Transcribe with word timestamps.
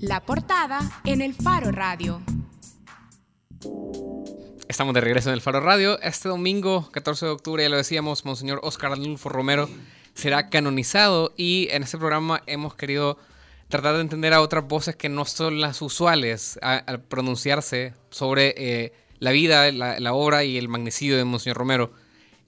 La 0.00 0.24
portada 0.24 0.80
en 1.04 1.20
el 1.20 1.34
Faro 1.34 1.70
Radio. 1.72 2.22
Estamos 4.66 4.94
de 4.94 5.00
regreso 5.02 5.28
en 5.28 5.34
el 5.34 5.42
Faro 5.42 5.60
Radio. 5.60 6.00
Este 6.00 6.30
domingo, 6.30 6.90
14 6.90 7.26
de 7.26 7.32
octubre, 7.32 7.62
ya 7.62 7.68
lo 7.68 7.76
decíamos, 7.76 8.24
Monseñor 8.24 8.60
Oscar 8.62 8.92
Adolfo 8.92 9.28
Romero 9.28 9.68
será 10.14 10.48
canonizado 10.48 11.34
y 11.36 11.68
en 11.70 11.82
este 11.82 11.98
programa 11.98 12.42
hemos 12.46 12.74
querido 12.76 13.18
tratar 13.68 13.94
de 13.96 14.00
entender 14.00 14.32
a 14.32 14.40
otras 14.40 14.66
voces 14.66 14.96
que 14.96 15.10
no 15.10 15.26
son 15.26 15.60
las 15.60 15.82
usuales 15.82 16.58
al 16.62 17.02
pronunciarse 17.02 17.92
sobre 18.08 18.54
eh, 18.56 18.92
la 19.18 19.32
vida, 19.32 19.70
la, 19.70 20.00
la, 20.00 20.14
obra 20.14 20.44
y 20.44 20.56
el 20.56 20.68
magnicidio 20.68 21.18
de 21.18 21.24
Monseñor 21.24 21.58
Romero. 21.58 21.92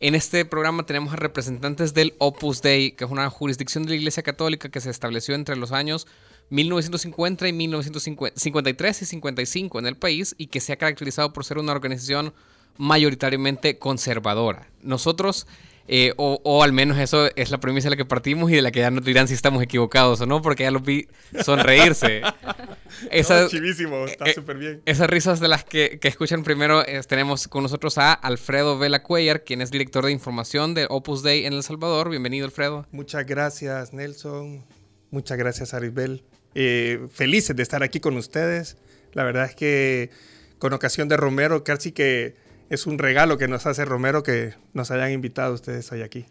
En 0.01 0.15
este 0.15 0.47
programa 0.47 0.87
tenemos 0.87 1.13
a 1.13 1.17
representantes 1.17 1.93
del 1.93 2.15
Opus 2.17 2.63
Dei, 2.63 2.93
que 2.93 3.05
es 3.05 3.11
una 3.11 3.29
jurisdicción 3.29 3.85
de 3.85 3.91
la 3.91 3.97
Iglesia 3.97 4.23
Católica 4.23 4.71
que 4.71 4.81
se 4.81 4.89
estableció 4.89 5.35
entre 5.35 5.57
los 5.57 5.71
años 5.71 6.07
1950 6.51 7.49
y 7.49 7.53
1953 7.53 9.03
y 9.03 9.05
55 9.07 9.79
en 9.79 9.87
el 9.87 9.97
país 9.97 10.35
y 10.39 10.49
que 10.49 10.61
se 10.61 10.73
ha 10.73 10.77
caracterizado 10.77 11.33
por 11.33 11.45
ser 11.45 11.59
una 11.59 11.73
organización 11.73 12.35
mayoritariamente 12.79 13.79
conservadora. 13.79 14.69
Nosotros 14.83 15.47
eh, 15.89 16.15
o, 16.17 16.63
al 16.63 16.73
menos 16.73 16.97
eso 16.99 17.29
es 17.35 17.51
la 17.51 17.59
premisa 17.59 17.87
de 17.87 17.91
la 17.91 17.97
que 17.97 18.05
partimos 18.05 18.51
y 18.51 18.55
de 18.55 18.63
la 18.63 18.71
que 18.71 18.81
ya 18.81 18.91
nos 18.91 19.05
dirán 19.05 19.27
si 19.27 19.35
estamos 19.35 19.63
equivocados 19.63 20.21
o 20.21 20.27
no, 20.27 20.41
porque 20.41 20.63
ya 20.63 20.71
los 20.71 20.83
vi 20.83 21.09
sonreírse. 21.45 22.23
Esas, 23.11 23.51
chivísimo, 23.51 24.05
está 24.07 24.27
eh, 24.27 24.35
súper 24.35 24.59
bien. 24.59 24.83
Esas 24.87 25.11
risas 25.11 25.41
de 25.41 25.49
las 25.49 25.65
que, 25.65 25.99
escuchan 26.03 26.45
primero, 26.45 26.85
tenemos 27.09 27.49
con 27.49 27.63
nosotros 27.63 27.99
a 27.99 28.13
Alfredo 28.13 28.79
Vela 28.79 29.03
Cuellar, 29.03 29.45
quien 29.45 29.61
es 29.61 29.71
director 29.71 30.05
de 30.05 30.13
información 30.13 30.75
de 30.75 30.87
Opus 30.89 31.23
Dei 31.23 31.47
en 31.47 31.53
El 31.53 31.63
Salvador. 31.63 32.11
Bienvenido, 32.11 32.47
Alfredo. 32.47 32.87
Muchas 32.93 33.27
gracias, 33.27 33.93
Nelson. 33.93 34.65
Muchas 35.13 35.37
gracias, 35.37 35.75
Aribel. 35.75 36.25
Eh, 36.55 37.07
felices 37.13 37.55
de 37.55 37.63
estar 37.63 37.83
aquí 37.83 38.01
con 38.01 38.17
ustedes. 38.17 38.79
La 39.13 39.25
verdad 39.25 39.45
es 39.45 39.55
que 39.55 40.11
con 40.59 40.73
ocasión 40.73 41.07
de 41.07 41.19
Romero, 41.19 41.65
casi 41.65 41.93
que 41.93 42.35
es 42.71 42.87
un 42.87 42.99
regalo 42.99 43.37
que 43.37 43.47
nos 43.47 43.67
hace 43.67 43.85
Romero 43.85 44.23
que 44.23 44.55
nos 44.73 44.91
hayan 44.91 45.13
invitado 45.13 45.53
ustedes 45.53 45.93
hoy 45.93 46.01
aquí. 46.01 46.25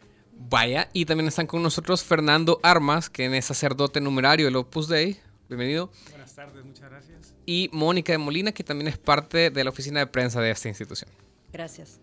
Vaya, 0.50 0.90
y 0.94 1.06
también 1.06 1.28
están 1.28 1.46
con 1.46 1.62
nosotros 1.62 2.04
Fernando 2.04 2.60
Armas, 2.64 3.12
que 3.12 3.38
es 3.38 3.46
sacerdote 3.46 4.02
numerario 4.02 4.48
del 4.48 4.56
Opus 4.56 4.88
Dei. 4.88 5.20
Bienvenido. 5.48 5.92
Buenas 6.10 6.34
tardes, 6.34 6.66
muchas 6.66 6.90
gracias. 6.90 7.36
Y 7.46 7.70
Mónica 7.72 8.14
de 8.14 8.18
Molina, 8.18 8.52
que 8.52 8.64
también 8.64 8.88
es 8.88 8.98
parte 8.98 9.52
de 9.52 9.64
la 9.64 9.70
oficina 9.70 10.00
de 10.00 10.08
prensa 10.08 10.42
de 10.42 10.50
esta 10.50 10.70
institución. 10.70 11.12
Gracias. 11.54 12.00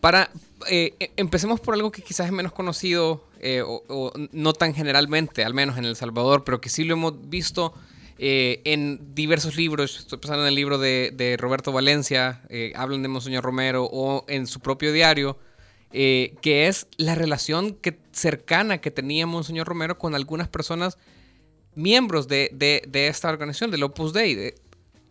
Para, 0.00 0.30
eh, 0.70 0.94
e, 0.98 1.12
empecemos 1.16 1.60
por 1.60 1.74
algo 1.74 1.92
que 1.92 2.00
quizás 2.00 2.24
es 2.24 2.32
menos 2.32 2.52
conocido 2.52 3.22
eh, 3.44 3.60
o, 3.64 4.12
no 4.30 4.52
tan 4.52 4.72
generalmente, 4.72 5.44
al 5.44 5.52
menos 5.52 5.76
en 5.76 5.84
El 5.84 5.96
Salvador, 5.96 6.44
pero 6.44 6.60
que 6.60 6.68
sí 6.68 6.84
lo 6.84 6.94
hemos 6.94 7.28
visto 7.28 7.74
eh, 8.18 8.60
en 8.64 9.16
diversos 9.16 9.56
libros, 9.56 9.98
estoy 9.98 10.20
pensando 10.20 10.44
en 10.44 10.48
el 10.48 10.54
libro 10.54 10.78
de, 10.78 11.36
Roberto 11.40 11.72
Valencia, 11.72 12.42
eh, 12.50 12.72
hablan 12.76 13.02
de 13.02 13.08
Monseñor 13.08 13.42
Romero, 13.42 13.88
o 13.90 14.24
en 14.28 14.46
su 14.46 14.60
propio 14.60 14.92
diario, 14.92 15.38
que 15.90 16.68
es 16.68 16.86
la 16.96 17.16
relación 17.16 17.74
que, 17.74 17.98
cercana 18.12 18.78
que 18.78 18.90
tenía 18.90 19.26
Monseñor 19.26 19.66
Romero 19.66 19.98
con 19.98 20.14
algunas 20.14 20.48
personas 20.48 20.96
miembros 21.74 22.28
de, 22.28 22.88
esta 22.92 23.28
organización, 23.28 23.72
del 23.72 23.82
Opus 23.82 24.12
Dei. 24.12 24.54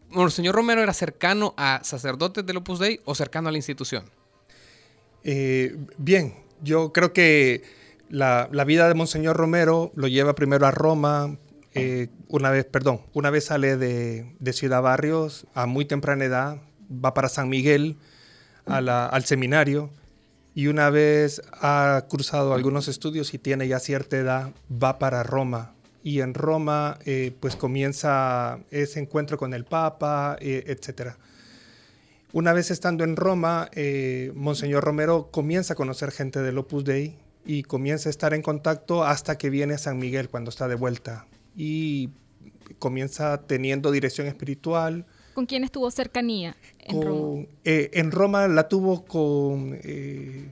¿Monseñor 0.10 0.56
Romero 0.56 0.82
era 0.82 0.94
cercano 0.94 1.54
a 1.58 1.82
sacerdotes 1.84 2.46
del 2.46 2.58
Opus 2.58 2.80
Dei 2.80 3.02
o 3.04 3.14
cercano 3.14 3.50
a 3.50 3.52
la 3.52 3.58
institución? 3.58 4.06
bien, 5.98 6.34
yo 6.64 6.92
creo 6.92 7.14
que 7.14 7.81
la, 8.12 8.66
vida 8.66 8.88
de 8.88 8.94
Monseñor 8.94 9.38
Romero 9.38 9.92
lo 9.96 10.08
lleva 10.08 10.36
primero 10.36 10.68
a 10.68 10.72
Roma, 10.72 11.38
eh, 11.74 12.10
una 12.28 12.50
vez, 12.50 12.66
perdón, 12.66 13.02
una 13.14 13.30
vez 13.30 13.46
sale 13.46 13.78
de, 13.78 14.54
Ciudad 14.54 14.82
Barrios 14.82 15.48
a 15.54 15.66
muy 15.66 15.86
temprana 15.86 16.26
edad, 16.26 16.58
va 16.92 17.14
para 17.14 17.30
San 17.30 17.48
Miguel 17.48 17.96
al 18.66 19.24
seminario 19.24 19.90
y 20.54 20.68
una 20.68 20.90
vez 20.90 21.42
ha 21.54 22.06
cruzado 22.10 22.54
algunos 22.54 22.90
estudios 22.90 23.34
y 23.34 23.38
tiene 23.38 23.68
ya 23.68 23.80
cierta 23.80 24.18
edad, 24.18 24.52
va 24.72 25.00
para 25.00 25.24
Roma. 25.24 25.74
Y 26.04 26.20
en 26.20 26.34
Roma 26.34 27.00
eh, 27.06 27.34
pues 27.40 27.56
comienza 27.56 28.60
ese 28.72 29.00
encuentro 29.00 29.38
con 29.38 29.54
el 29.54 29.64
Papa, 29.64 30.36
eh, 30.42 30.66
etc. 30.68 31.14
Una 32.34 32.52
vez 32.52 32.72
estando 32.72 33.06
en 33.06 33.16
Roma, 33.16 33.70
Monseñor 34.34 34.84
Romero 34.84 35.30
comienza 35.32 35.74
a 35.74 35.76
conocer 35.78 36.12
gente 36.12 36.42
del 36.42 36.58
Opus 36.58 36.84
Dei 36.84 37.16
y 37.46 37.64
comienza 37.64 38.10
a 38.10 38.12
estar 38.12 38.34
en 38.34 38.42
contacto 38.42 39.04
hasta 39.04 39.38
que 39.38 39.50
viene 39.50 39.74
a 39.74 39.78
San 39.78 39.98
Miguel 39.98 40.30
cuando 40.30 40.50
está 40.50 40.68
de 40.68 40.76
vuelta 40.76 41.26
y 41.56 42.10
comienza 42.80 43.42
teniendo 43.46 43.92
dirección 43.92 44.28
espiritual. 44.28 45.06
¿Con 45.34 45.46
quién 45.46 45.64
estuvo 45.64 45.90
cercanía 45.92 46.56
en 46.80 47.02
Roma? 47.02 47.46
Eh, 47.64 47.90
en 47.94 48.12
Roma 48.12 48.48
la 48.48 48.68
tuvo 48.68 49.06
con 49.06 49.80
eh, 49.84 50.52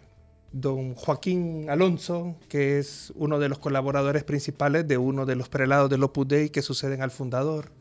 don 0.52 0.96
Joaquín 0.96 1.70
Alonso, 1.70 2.36
que 2.48 2.80
es 2.80 3.12
uno 3.16 3.40
de 3.40 3.50
los 3.50 3.60
colaboradores 3.60 4.24
principales 4.24 4.88
de 4.88 4.98
uno 4.98 5.26
de 5.26 5.36
los 5.36 5.50
prelados 5.50 5.90
del 5.90 6.04
Opus 6.04 6.28
Dei 6.28 6.50
que 6.50 6.62
suceden 6.62 7.02
al 7.02 7.12
fundador. 7.12 7.72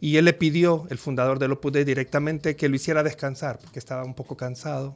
Y 0.00 0.16
él 0.16 0.26
le 0.26 0.32
pidió, 0.32 0.86
el 0.90 0.98
fundador 0.98 1.38
del 1.38 1.52
Opus 1.52 1.72
Dei, 1.72 1.84
directamente 1.84 2.54
que 2.56 2.68
lo 2.68 2.76
hiciera 2.76 3.02
descansar, 3.02 3.58
porque 3.58 3.78
estaba 3.78 4.04
un 4.04 4.14
poco 4.14 4.36
cansado. 4.36 4.94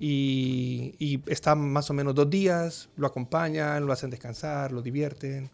Y, 0.00 0.94
y 0.98 1.22
está 1.26 1.54
más 1.54 1.90
o 1.90 1.94
menos 1.94 2.14
dos 2.14 2.30
días, 2.30 2.88
lo 2.96 3.06
acompañan, 3.06 3.84
lo 3.84 3.92
hacen 3.92 4.10
descansar, 4.10 4.72
lo 4.72 4.80
divierten. 4.82 5.50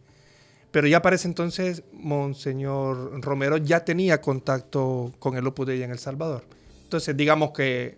Pero 0.74 0.88
ya 0.88 1.00
para 1.02 1.14
ese 1.14 1.28
entonces, 1.28 1.84
Monseñor 1.92 3.22
Romero 3.22 3.58
ya 3.58 3.84
tenía 3.84 4.20
contacto 4.20 5.12
con 5.20 5.36
el 5.36 5.46
Opus 5.46 5.68
Dei 5.68 5.82
en 5.82 5.92
El 5.92 6.00
Salvador. 6.00 6.44
Entonces, 6.82 7.16
digamos 7.16 7.52
que 7.52 7.96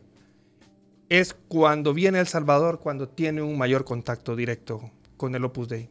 es 1.08 1.34
cuando 1.48 1.94
viene 1.94 2.20
El 2.20 2.26
Salvador 2.26 2.80
cuando 2.80 3.08
tiene 3.08 3.40
un 3.40 3.56
mayor 3.56 3.84
contacto 3.84 4.36
directo 4.36 4.90
con 5.16 5.34
el 5.34 5.44
Opus 5.44 5.68
Dei. 5.68 5.88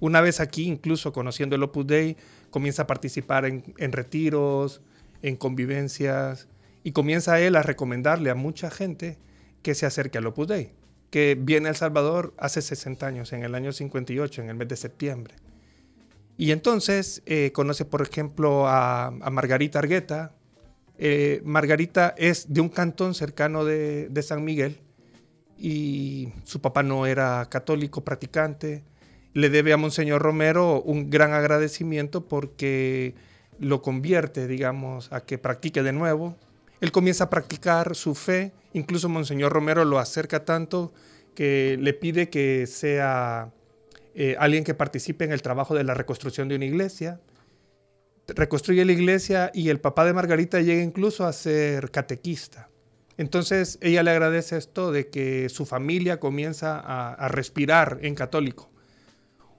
Una 0.00 0.22
vez 0.22 0.40
aquí, 0.40 0.64
incluso 0.64 1.12
conociendo 1.12 1.54
el 1.54 1.62
Opus 1.64 1.86
Dei, 1.86 2.16
comienza 2.50 2.84
a 2.84 2.86
participar 2.86 3.44
en 3.44 3.92
retiros, 3.92 4.80
en 5.20 5.36
convivencias, 5.36 6.48
y 6.82 6.92
comienza 6.92 7.40
él 7.40 7.56
a 7.56 7.62
recomendarle 7.62 8.30
a 8.30 8.34
mucha 8.34 8.70
gente 8.70 9.18
que 9.62 9.74
se 9.74 9.86
acerque 9.86 10.18
al 10.18 10.26
Opus 10.26 10.48
Dei, 10.48 10.72
que 11.10 11.36
viene 11.38 11.68
a 11.68 11.70
El 11.70 11.76
Salvador 11.76 12.34
hace 12.36 12.62
60 12.62 13.06
años, 13.06 13.32
en 13.32 13.42
el 13.44 13.54
año 13.54 13.72
58, 13.72 14.42
en 14.42 14.50
el 14.50 14.56
mes 14.56 14.68
de 14.68 14.76
septiembre. 14.76 15.34
Y 16.36 16.50
entonces 16.50 17.22
eh, 17.26 17.52
conoce, 17.52 17.84
por 17.84 18.02
ejemplo, 18.02 18.66
a, 18.66 19.12
Margarita 19.30 19.78
Argueta. 19.78 20.34
Eh, 20.98 21.40
Margarita 21.44 22.14
es 22.16 22.52
de 22.52 22.60
un 22.60 22.68
cantón 22.68 23.14
cercano 23.14 23.64
de, 23.64 24.10
San 24.22 24.44
Miguel 24.44 24.80
y 25.58 26.32
su 26.44 26.60
papá 26.60 26.82
no 26.82 27.06
era 27.06 27.48
católico 27.48 28.02
practicante. 28.02 28.82
Le 29.34 29.50
debe 29.50 29.72
a 29.72 29.76
Monseñor 29.76 30.22
Romero 30.22 30.82
un 30.82 31.10
gran 31.10 31.32
agradecimiento 31.32 32.26
porque 32.26 33.14
lo 33.58 33.80
convierte, 33.82 34.46
digamos, 34.46 35.12
a 35.12 35.20
que 35.20 35.38
practique 35.38 35.82
de 35.82 35.92
nuevo. 35.92 36.36
Él 36.80 36.90
comienza 36.92 37.24
a 37.24 37.30
practicar 37.30 37.94
su 37.94 38.14
fe, 38.14 38.52
incluso 38.74 39.08
Monseñor 39.08 39.52
Romero 39.52 39.84
lo 39.84 39.98
acerca 39.98 40.44
tanto 40.44 40.92
que 41.34 41.78
le 41.80 41.94
pide 41.94 42.28
que 42.28 42.66
sea 42.66 43.52
eh, 44.14 44.36
alguien 44.38 44.64
que 44.64 44.74
participe 44.74 45.24
en 45.24 45.32
el 45.32 45.42
trabajo 45.42 45.74
de 45.74 45.84
la 45.84 45.94
reconstrucción 45.94 46.48
de 46.48 46.56
una 46.56 46.64
iglesia. 46.64 47.20
Reconstruye 48.28 48.84
la 48.84 48.92
iglesia 48.92 49.50
y 49.54 49.68
el 49.68 49.80
papá 49.80 50.04
de 50.04 50.12
Margarita 50.12 50.60
llega 50.60 50.82
incluso 50.82 51.26
a 51.26 51.32
ser 51.32 51.90
catequista. 51.90 52.68
Entonces 53.16 53.78
ella 53.80 54.02
le 54.02 54.10
agradece 54.10 54.56
esto 54.56 54.92
de 54.92 55.08
que 55.08 55.48
su 55.48 55.66
familia 55.66 56.18
comienza 56.18 56.78
a, 56.78 57.28
respirar 57.28 57.98
en 58.02 58.14
católico. 58.14 58.70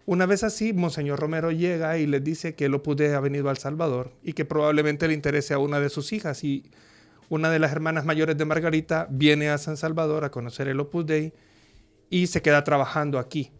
Una 0.05 0.25
vez 0.25 0.43
así, 0.43 0.73
Monseñor 0.73 1.19
Romero 1.19 1.51
llega 1.51 1.97
y 1.97 2.07
le 2.07 2.19
dice 2.19 2.55
que 2.55 2.65
el 2.65 2.73
Opus 2.73 2.97
Dei 2.97 3.13
ha 3.13 3.19
venido 3.19 3.49
al 3.49 3.57
Salvador 3.57 4.11
y 4.21 4.33
que 4.33 4.43
probablemente 4.43 5.07
le 5.07 5.13
interese 5.13 5.53
a 5.53 5.59
una 5.59 5.79
de 5.79 5.89
sus 5.89 6.11
hijas. 6.11 6.43
Y 6.43 6.63
una 7.29 7.49
de 7.49 7.59
las 7.59 7.71
hermanas 7.71 8.05
mayores 8.05 8.37
de 8.37 8.45
Margarita 8.45 9.07
viene 9.09 9.49
a 9.49 9.57
San 9.57 9.77
Salvador 9.77 10.23
a 10.23 10.31
conocer 10.31 10.67
el 10.67 10.79
Opus 10.79 11.05
Dei 11.05 11.33
y 12.09 12.27
se 12.27 12.41
queda 12.41 12.63
trabajando 12.63 13.19
aquí. 13.19 13.51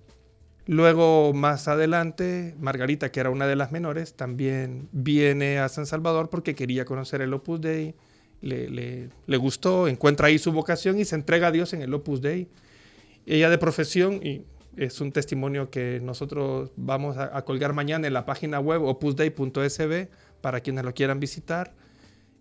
Luego, 0.65 1.33
más 1.33 1.68
adelante, 1.68 2.56
Margarita, 2.60 3.12
que 3.12 3.19
era 3.19 3.30
una 3.30 3.48
de 3.48 3.56
las 3.56 3.71
menores, 3.71 4.13
también 4.13 4.88
viene 4.92 5.60
a 5.60 5.68
San 5.68 5.86
Salvador 5.86 6.30
porque 6.30 6.56
quería 6.56 6.86
conocer 6.86 7.21
el 7.21 7.33
Opus 7.33 7.60
Dei, 7.60 7.95
le, 8.42 9.38
gustó, 9.38 9.88
encuentra 9.88 10.27
ahí 10.27 10.38
su 10.38 10.51
vocación 10.51 11.00
y 11.00 11.06
se 11.06 11.16
entrega 11.16 11.48
a 11.48 11.51
Dios 11.51 11.74
en 11.74 11.81
el 11.81 11.94
Opus 11.94 12.21
Dei. 12.21 12.48
Ella 13.25 13.50
de 13.50 13.57
profesión, 13.57 14.19
y 14.24 14.45
es 14.77 15.01
un 15.01 15.12
testimonio 15.12 15.69
que 15.69 16.00
nosotros 16.01 16.71
vamos 16.75 17.18
a, 17.18 17.42
colgar 17.44 17.74
mañana 17.74 18.07
en 18.07 18.13
la 18.13 18.25
página 18.25 18.59
web 18.59 18.83
opusdei.sb 18.83 20.09
para 20.42 20.62
quienes 20.62 20.83
lo 20.83 20.94
quieran 20.94 21.19
visitar. 21.19 21.74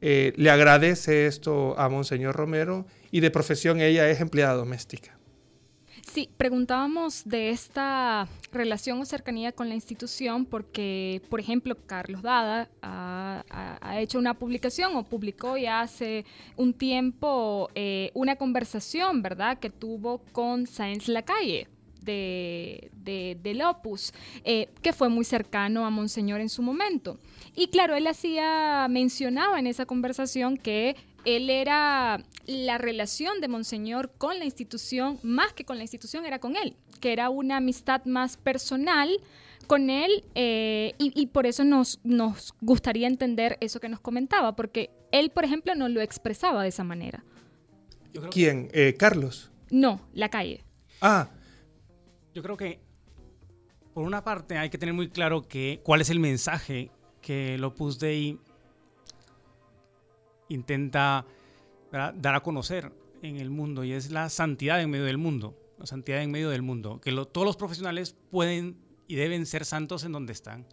Eh, 0.05 0.33
le 0.37 0.51
agradece 0.51 1.27
esto 1.27 1.79
a 1.79 1.89
Monseñor 1.89 2.35
Romero 2.35 2.87
y 3.13 3.21
de 3.21 3.31
profesión 3.31 3.81
ella 3.81 4.11
es 4.11 4.21
empleada 4.21 4.55
doméstica. 4.55 5.17
Sí, 6.13 6.29
preguntábamos 6.37 7.23
de 7.25 7.51
esta 7.51 8.29
relación 8.53 9.01
o 9.01 9.05
cercanía 9.05 9.53
con 9.53 9.69
la 9.69 9.77
institución 9.77 10.45
porque, 10.45 11.23
por 11.31 11.39
ejemplo, 11.39 11.77
Carlos 11.87 12.21
Dada 12.21 12.69
ha, 12.83 13.45
hecho 14.01 14.19
una 14.19 14.35
publicación 14.35 14.97
o 14.97 15.05
publicó 15.05 15.57
ya 15.57 15.83
hace 15.83 16.25
un 16.57 16.75
tiempo 16.75 17.71
eh, 17.77 18.11
una 18.15 18.35
conversación, 18.35 19.23
¿verdad?, 19.23 19.61
que 19.61 19.71
tuvo 19.71 20.19
con 20.33 20.67
Sáenz 20.67 21.07
Lacalle. 21.07 21.69
De, 22.03 22.91
de, 22.95 23.39
del 23.43 23.63
Opus, 23.63 24.13
eh, 24.45 24.69
que 24.83 24.93
fue 24.93 25.09
muy 25.09 25.25
cercano 25.25 25.87
a 25.87 25.91
Monseñor 25.91 26.41
en 26.41 26.49
su 26.49 26.63
momento. 26.63 27.19
Y 27.55 27.69
claro, 27.69 27.95
él 27.95 28.07
hacía, 28.07 28.87
mencionaba 28.91 29.59
en 29.59 29.67
esa 29.67 29.87
conversación 29.87 30.57
que 30.57 30.97
él 31.25 31.51
era 31.51 32.25
la 32.47 32.79
relación 32.79 33.41
de 33.41 33.49
Monseñor 33.49 34.13
con 34.19 34.39
la 34.39 34.45
institución, 34.45 35.19
más 35.23 35.53
que 35.53 35.65
con 35.65 35.77
la 35.77 35.85
institución, 35.85 36.25
era 36.25 36.39
con 36.39 36.57
él, 36.57 36.77
que 37.01 37.13
era 37.13 37.31
una 37.31 37.59
amistad 37.59 38.05
más 38.05 38.37
personal 38.37 39.09
con 39.67 39.91
él 39.91 40.25
eh, 40.35 40.95
y, 40.99 41.27
por 41.27 41.47
eso 41.47 41.65
nos, 41.65 42.01
nos 42.03 42.53
gustaría 42.61 43.07
entender 43.07 43.59
eso 43.61 43.81
que 43.81 43.89
nos 43.89 44.01
comentaba, 44.01 44.57
porque 44.57 44.91
él, 45.13 45.31
por 45.31 45.45
ejemplo, 45.45 45.75
no 45.75 45.89
lo 45.89 46.01
expresaba 46.01 46.63
de 46.63 46.69
esa 46.69 46.85
manera. 46.85 47.25
¿Quién? 48.31 48.69
Eh, 48.73 48.95
¿Carlos? 48.99 49.51
No, 49.71 50.01
la 50.13 50.29
calle. 50.29 50.65
Ah. 51.01 51.29
Yo 52.35 52.43
creo 52.43 52.57
que, 52.57 52.81
por 53.95 54.05
una 54.05 54.25
parte, 54.25 54.57
hay 54.57 54.71
que 54.71 54.79
tener 54.79 54.95
muy 54.95 55.09
claro 55.09 55.43
que, 55.43 55.81
cuál 55.85 56.01
es 56.01 56.11
el 56.11 56.19
mensaje 56.19 56.91
que 57.21 57.55
el 57.55 57.65
Opus 57.65 57.99
Dei 57.99 58.39
intenta 60.49 61.27
dar 61.91 62.35
a 62.35 62.41
conocer 62.41 62.93
en 63.23 63.37
el 63.37 63.51
mundo 63.51 63.85
y 63.85 63.93
es 63.93 64.11
la 64.11 64.29
santidad 64.31 64.81
en 64.81 64.91
medio 64.91 65.05
del 65.05 65.19
mundo, 65.19 65.57
la 65.79 65.87
santidad 65.87 66.23
en 66.23 66.31
medio 66.31 66.49
del 66.51 66.63
mundo, 66.63 67.01
que 67.01 67.13
todos 67.13 67.47
los 67.47 67.57
profesionales 67.57 68.17
pueden 68.31 68.79
y 69.07 69.15
deben 69.15 69.45
ser 69.47 69.65
santos 69.65 70.05
en 70.05 70.13
donde 70.13 70.33
están. 70.33 70.67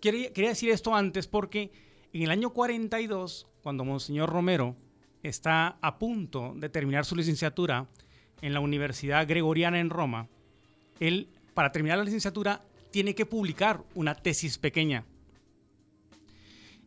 Quería, 0.00 0.32
quería 0.32 0.50
decir 0.50 0.70
esto 0.70 0.94
antes 0.94 1.26
porque 1.26 1.72
en 2.12 2.22
el 2.22 2.30
año 2.30 2.50
42, 2.50 3.48
cuando 3.62 3.84
Monseñor 3.84 4.30
Romero 4.30 4.76
está 5.22 5.78
a 5.80 5.98
punto 5.98 6.54
de 6.56 6.68
terminar 6.68 7.04
su 7.04 7.16
licenciatura 7.16 7.88
en 8.40 8.54
la 8.54 8.60
Universidad 8.60 9.26
Gregoriana 9.26 9.80
en 9.80 9.90
Roma, 9.90 10.28
él, 11.00 11.28
para 11.54 11.72
terminar 11.72 11.98
la 11.98 12.04
licenciatura, 12.04 12.62
tiene 12.90 13.14
que 13.14 13.26
publicar 13.26 13.82
una 13.94 14.14
tesis 14.14 14.58
pequeña 14.58 15.04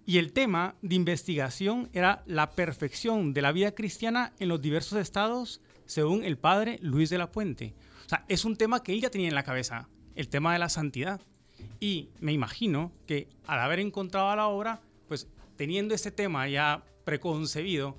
y 0.09 0.17
el 0.17 0.33
tema 0.33 0.73
de 0.81 0.95
investigación 0.95 1.87
era 1.93 2.23
la 2.25 2.49
perfección 2.49 3.31
de 3.31 3.43
la 3.43 3.51
vida 3.51 3.75
cristiana 3.75 4.33
en 4.39 4.47
los 4.47 4.59
diversos 4.59 4.97
estados, 4.97 5.61
según 5.85 6.23
el 6.23 6.35
padre 6.35 6.79
Luis 6.81 7.11
de 7.11 7.19
la 7.19 7.31
Puente. 7.31 7.75
O 8.07 8.09
sea, 8.09 8.25
es 8.27 8.43
un 8.43 8.55
tema 8.55 8.81
que 8.81 8.91
él 8.91 9.01
ya 9.01 9.11
tenía 9.11 9.27
en 9.27 9.35
la 9.35 9.43
cabeza, 9.43 9.87
el 10.15 10.27
tema 10.27 10.51
de 10.51 10.57
la 10.57 10.69
santidad. 10.69 11.21
Y 11.79 12.09
me 12.21 12.33
imagino 12.33 12.91
que 13.05 13.27
al 13.45 13.59
haber 13.59 13.77
encontrado 13.77 14.35
la 14.35 14.47
obra, 14.47 14.81
pues 15.07 15.27
teniendo 15.57 15.93
este 15.93 16.09
tema 16.09 16.49
ya 16.49 16.83
preconcebido, 17.03 17.95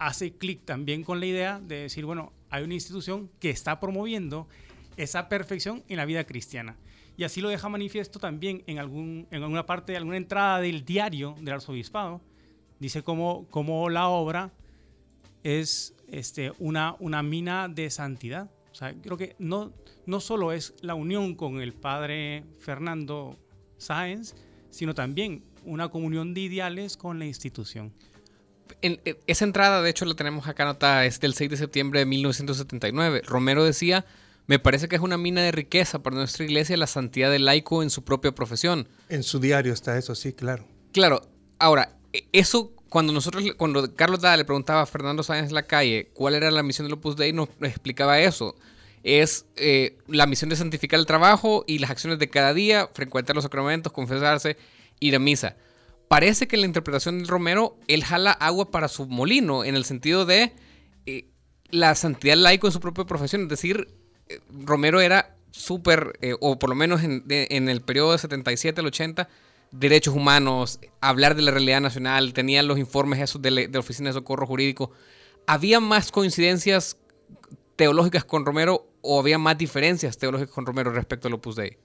hace 0.00 0.32
clic 0.32 0.64
también 0.64 1.04
con 1.04 1.20
la 1.20 1.26
idea 1.26 1.60
de 1.60 1.82
decir, 1.82 2.04
bueno, 2.04 2.32
hay 2.50 2.64
una 2.64 2.74
institución 2.74 3.30
que 3.38 3.50
está 3.50 3.78
promoviendo 3.78 4.48
esa 4.96 5.28
perfección 5.28 5.82
en 5.88 5.96
la 5.96 6.04
vida 6.04 6.24
cristiana. 6.24 6.76
Y 7.16 7.24
así 7.24 7.40
lo 7.40 7.48
deja 7.48 7.68
manifiesto 7.68 8.18
también 8.18 8.62
en, 8.66 8.78
algún, 8.78 9.26
en 9.30 9.42
alguna 9.42 9.66
parte, 9.66 9.96
alguna 9.96 10.16
entrada 10.16 10.60
del 10.60 10.84
diario 10.84 11.34
del 11.40 11.54
arzobispado. 11.54 12.20
Dice 12.78 13.02
cómo, 13.02 13.46
cómo 13.50 13.88
la 13.90 14.08
obra 14.08 14.52
es 15.42 15.94
este, 16.08 16.52
una, 16.58 16.96
una 17.00 17.22
mina 17.22 17.68
de 17.68 17.90
santidad. 17.90 18.50
O 18.70 18.74
sea, 18.74 18.94
creo 18.94 19.16
que 19.16 19.36
no, 19.38 19.72
no 20.06 20.20
solo 20.20 20.52
es 20.52 20.74
la 20.80 20.94
unión 20.94 21.34
con 21.34 21.60
el 21.60 21.74
padre 21.74 22.44
Fernando 22.60 23.36
Sáenz, 23.76 24.34
sino 24.70 24.94
también 24.94 25.44
una 25.64 25.88
comunión 25.90 26.32
de 26.34 26.40
ideales 26.40 26.96
con 26.96 27.18
la 27.18 27.26
institución. 27.26 27.92
En, 28.80 29.00
esa 29.26 29.44
entrada, 29.44 29.82
de 29.82 29.90
hecho, 29.90 30.06
la 30.06 30.14
tenemos 30.14 30.48
acá 30.48 30.62
anotada, 30.62 31.04
es 31.04 31.20
del 31.20 31.34
6 31.34 31.50
de 31.50 31.56
septiembre 31.56 32.00
de 32.00 32.06
1979. 32.06 33.22
Romero 33.26 33.64
decía 33.64 34.06
me 34.46 34.58
parece 34.58 34.88
que 34.88 34.96
es 34.96 35.02
una 35.02 35.18
mina 35.18 35.42
de 35.42 35.52
riqueza 35.52 36.02
para 36.02 36.16
nuestra 36.16 36.44
iglesia 36.44 36.76
la 36.76 36.86
santidad 36.86 37.30
del 37.30 37.44
laico 37.44 37.82
en 37.82 37.90
su 37.90 38.04
propia 38.04 38.32
profesión. 38.32 38.88
En 39.08 39.22
su 39.22 39.38
diario 39.38 39.72
está 39.72 39.96
eso, 39.98 40.14
sí, 40.14 40.32
claro. 40.32 40.66
Claro. 40.92 41.22
Ahora, 41.58 41.96
e, 42.12 42.24
eso 42.32 42.74
cuando 42.88 43.12
nosotros, 43.12 43.42
cuando 43.56 43.94
Carlos 43.94 44.20
Dada 44.20 44.36
le 44.36 44.44
preguntaba 44.44 44.82
a 44.82 44.86
Fernando 44.86 45.22
Sáenz 45.22 45.50
la 45.50 45.62
calle 45.62 46.10
cuál 46.12 46.34
era 46.34 46.50
la 46.50 46.62
misión 46.62 46.86
del 46.86 46.94
Opus 46.94 47.16
Dei, 47.16 47.32
nos 47.32 47.48
explicaba 47.62 48.20
eso. 48.20 48.54
Es 49.02 49.46
eh, 49.56 49.96
la 50.08 50.26
misión 50.26 50.50
de 50.50 50.56
santificar 50.56 51.00
el 51.00 51.06
trabajo 51.06 51.64
y 51.66 51.78
las 51.78 51.90
acciones 51.90 52.18
de 52.18 52.28
cada 52.28 52.52
día, 52.52 52.90
frecuentar 52.92 53.34
los 53.34 53.44
sacramentos, 53.44 53.92
confesarse, 53.92 54.58
ir 55.00 55.16
a 55.16 55.18
misa. 55.18 55.56
Parece 56.08 56.46
que 56.46 56.56
en 56.56 56.60
la 56.60 56.66
interpretación 56.66 57.18
del 57.18 57.28
Romero, 57.28 57.78
él 57.88 58.04
jala 58.04 58.32
agua 58.32 58.70
para 58.70 58.88
su 58.88 59.06
molino, 59.06 59.64
en 59.64 59.74
el 59.74 59.86
sentido 59.86 60.26
de 60.26 60.52
eh, 61.06 61.30
la 61.70 61.94
santidad 61.94 62.36
laico 62.36 62.66
en 62.66 62.74
su 62.74 62.80
propia 62.80 63.06
profesión, 63.06 63.44
es 63.44 63.48
decir, 63.48 63.88
Romero 64.50 65.00
era 65.00 65.36
súper, 65.50 66.18
eh, 66.22 66.34
o 66.40 66.58
por 66.58 66.70
lo 66.70 66.76
menos 66.76 67.02
en, 67.02 67.22
el 67.68 67.80
periodo 67.82 68.12
de 68.12 68.18
77 68.18 68.80
al 68.80 68.86
80, 68.86 69.28
derechos 69.70 70.14
humanos, 70.14 70.80
hablar 71.00 71.34
de 71.34 71.42
la 71.42 71.50
realidad 71.50 71.80
nacional, 71.80 72.32
tenía 72.32 72.62
los 72.62 72.78
informes 72.78 73.20
esos 73.20 73.40
de, 73.40 73.50
la 73.50 73.78
Oficina 73.78 74.10
de 74.10 74.14
Socorro 74.14 74.46
Jurídico. 74.46 74.90
¿Había 75.46 75.80
más 75.80 76.10
coincidencias 76.10 76.96
teológicas 77.76 78.24
con 78.24 78.44
Romero 78.44 78.86
o 79.00 79.18
había 79.18 79.38
más 79.38 79.58
diferencias 79.58 80.18
teológicas 80.18 80.54
con 80.54 80.66
Romero 80.66 80.92
respecto 80.92 81.28
al 81.28 81.34
Opus 81.34 81.56
Dei? 81.56 81.78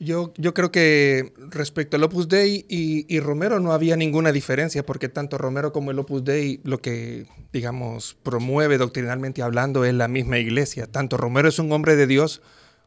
Yo, 0.00 0.32
creo 0.32 0.70
que 0.70 1.32
respecto 1.50 1.96
al 1.96 2.04
Opus 2.04 2.28
Dei 2.28 2.64
y, 2.68 3.18
Romero 3.18 3.58
no 3.58 3.72
había 3.72 3.96
ninguna 3.96 4.30
diferencia, 4.30 4.86
porque 4.86 5.08
tanto 5.08 5.38
Romero 5.38 5.72
como 5.72 5.90
el 5.90 5.98
Opus 5.98 6.24
Dei 6.24 6.60
lo 6.62 6.80
que, 6.80 7.26
digamos, 7.52 8.16
promueve 8.22 8.78
doctrinalmente 8.78 9.42
hablando 9.42 9.84
es 9.84 9.94
la 9.94 10.06
misma 10.06 10.38
iglesia. 10.38 10.86
Tanto 10.86 11.16
Romero 11.16 11.48
es 11.48 11.58
un 11.58 11.72
hombre 11.72 11.96
de 11.96 12.06
Dios 12.06 12.42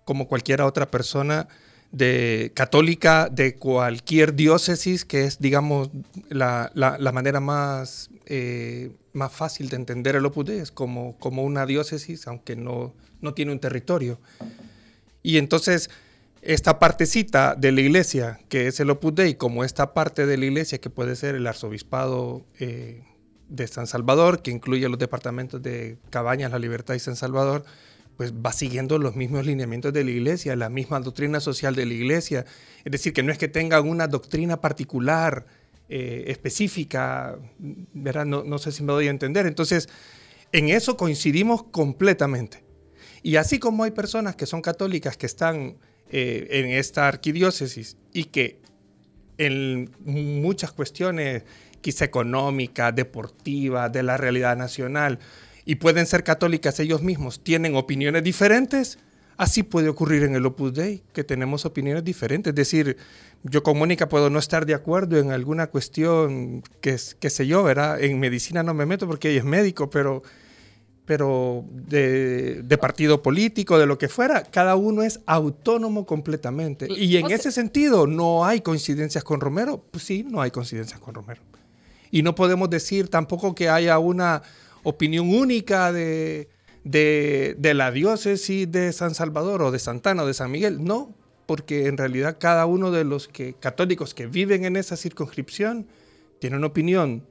como 0.05 0.27
cualquier 0.29 0.61
otra 0.61 0.89
persona 0.89 1.49
de 1.91 2.53
católica 2.53 3.27
de 3.29 3.55
cualquier 3.55 4.33
diócesis, 4.33 5.03
que 5.03 5.25
es, 5.25 5.39
digamos, 5.39 5.89
la, 6.29 6.71
la, 6.73 7.11
manera 7.11 7.41
más, 7.41 8.09
eh, 8.25 8.91
más 9.11 9.33
fácil 9.33 9.67
de 9.67 9.75
entender 9.75 10.15
el 10.15 10.25
Opus 10.25 10.45
Dei, 10.45 10.59
es 10.59 10.71
como, 10.71 11.17
como 11.19 11.43
una 11.43 11.65
diócesis, 11.65 12.25
aunque 12.27 12.55
no, 12.55 12.93
no 13.19 13.33
tiene 13.33 13.51
un 13.51 13.59
territorio. 13.59 14.17
Y 15.23 15.37
entonces 15.37 15.89
esta 16.41 16.79
partecita 16.79 17.55
de 17.55 17.71
la 17.71 17.81
iglesia, 17.81 18.39
que 18.49 18.67
es 18.67 18.79
el 18.79 18.89
Opus 18.89 19.13
Dei, 19.15 19.35
como 19.35 19.63
esta 19.63 19.93
parte 19.93 20.25
de 20.25 20.37
la 20.37 20.45
iglesia 20.45 20.79
que 20.79 20.89
puede 20.89 21.15
ser 21.15 21.35
el 21.35 21.45
arzobispado 21.45 22.45
eh, 22.59 23.03
de 23.47 23.67
San 23.67 23.85
Salvador, 23.85 24.41
que 24.41 24.49
incluye 24.49 24.89
los 24.89 24.97
departamentos 24.97 25.61
de 25.61 25.97
Cabañas, 26.09 26.51
La 26.51 26.59
Libertad 26.59 26.95
y 26.95 26.99
San 26.99 27.15
Salvador, 27.15 27.63
pues 28.17 28.33
va 28.33 28.53
siguiendo 28.53 28.97
los 28.97 29.15
mismos 29.15 29.45
lineamientos 29.45 29.93
de 29.93 30.03
la 30.03 30.11
iglesia, 30.11 30.55
la 30.55 30.69
misma 30.69 30.99
doctrina 30.99 31.39
social 31.39 31.75
de 31.75 31.85
la 31.85 31.93
iglesia. 31.93 32.45
Es 32.83 32.91
decir, 32.91 33.13
que 33.13 33.23
no 33.23 33.31
es 33.31 33.37
que 33.37 33.47
tengan 33.47 33.87
una 33.87 34.07
doctrina 34.07 34.61
particular, 34.61 35.45
eh, 35.89 36.25
específica, 36.27 37.37
¿verdad? 37.59 38.25
No, 38.25 38.43
no 38.43 38.57
sé 38.57 38.71
si 38.71 38.83
me 38.83 38.93
doy 38.93 39.07
a 39.07 39.11
entender. 39.11 39.45
Entonces, 39.45 39.89
en 40.51 40.69
eso 40.69 40.97
coincidimos 40.97 41.63
completamente. 41.63 42.63
Y 43.23 43.35
así 43.35 43.59
como 43.59 43.83
hay 43.83 43.91
personas 43.91 44.35
que 44.35 44.45
son 44.45 44.61
católicas 44.61 45.17
que 45.17 45.25
están 45.25 45.77
eh, 46.11 46.47
en 46.51 46.71
esta 46.71 47.07
arquidiócesis 47.07 47.97
y 48.13 48.25
que 48.25 48.59
en 49.37 49.89
muchas 50.03 50.71
cuestiones 50.71 51.43
quizá 51.81 52.05
económicas, 52.05 52.93
deportivas, 52.95 53.91
de 53.91 54.03
la 54.03 54.17
realidad 54.17 54.55
nacional, 54.57 55.19
y 55.65 55.75
pueden 55.75 56.05
ser 56.05 56.23
católicas 56.23 56.79
ellos 56.79 57.01
mismos, 57.01 57.43
tienen 57.43 57.75
opiniones 57.75 58.23
diferentes, 58.23 58.99
así 59.37 59.63
puede 59.63 59.89
ocurrir 59.89 60.23
en 60.23 60.35
el 60.35 60.45
Opus 60.45 60.73
Dei, 60.73 61.01
que 61.13 61.23
tenemos 61.23 61.65
opiniones 61.65 62.03
diferentes. 62.03 62.51
Es 62.51 62.55
decir, 62.55 62.97
yo 63.43 63.63
con 63.63 63.77
Mónica 63.77 64.09
puedo 64.09 64.29
no 64.29 64.37
estar 64.37 64.65
de 64.65 64.73
acuerdo 64.73 65.17
en 65.17 65.31
alguna 65.31 65.67
cuestión, 65.67 66.61
que, 66.81 66.97
que 67.19 67.29
sé 67.29 67.47
yo, 67.47 67.63
¿verdad? 67.63 68.01
En 68.01 68.19
medicina 68.19 68.63
no 68.63 68.73
me 68.73 68.85
meto 68.85 69.07
porque 69.07 69.29
ella 69.29 69.39
es 69.39 69.45
médico, 69.45 69.89
pero 69.89 70.23
pero 71.11 71.65
de, 71.73 72.77
partido 72.79 73.21
político, 73.21 73.77
de 73.77 73.85
lo 73.85 73.97
que 73.97 74.07
fuera, 74.07 74.43
cada 74.43 74.77
uno 74.77 75.03
es 75.03 75.19
autónomo 75.25 76.05
completamente. 76.05 76.87
Y 76.89 77.17
en 77.17 77.29
ese 77.31 77.51
sentido, 77.51 78.07
¿no 78.07 78.45
hay 78.45 78.61
coincidencias 78.61 79.21
con 79.25 79.41
Romero? 79.41 79.83
Pues 79.91 80.05
sí, 80.05 80.25
no 80.25 80.39
hay 80.39 80.51
coincidencias 80.51 81.01
con 81.01 81.13
Romero. 81.13 81.41
Y 82.11 82.23
no 82.23 82.33
podemos 82.33 82.69
decir 82.69 83.09
tampoco 83.09 83.53
que 83.53 83.67
haya 83.67 83.99
una 83.99 84.41
opinión 84.83 85.27
única 85.35 85.91
de, 85.91 86.47
de, 86.85 87.73
la 87.75 87.91
diócesis 87.91 88.71
de 88.71 88.93
San 88.93 89.13
Salvador 89.13 89.63
o 89.63 89.71
de 89.71 89.79
Santana 89.79 90.23
o 90.23 90.27
de 90.27 90.33
San 90.33 90.49
Miguel. 90.49 90.81
No, 90.81 91.13
porque 91.45 91.87
en 91.87 91.97
realidad 91.97 92.37
cada 92.39 92.65
uno 92.65 92.89
de 92.89 93.03
los 93.03 93.27
que, 93.27 93.51
católicos 93.51 94.13
que 94.13 94.27
viven 94.27 94.63
en 94.63 94.77
esa 94.77 94.95
circunscripción 94.95 95.87
tiene 96.39 96.55
una 96.55 96.67
opinión 96.67 97.25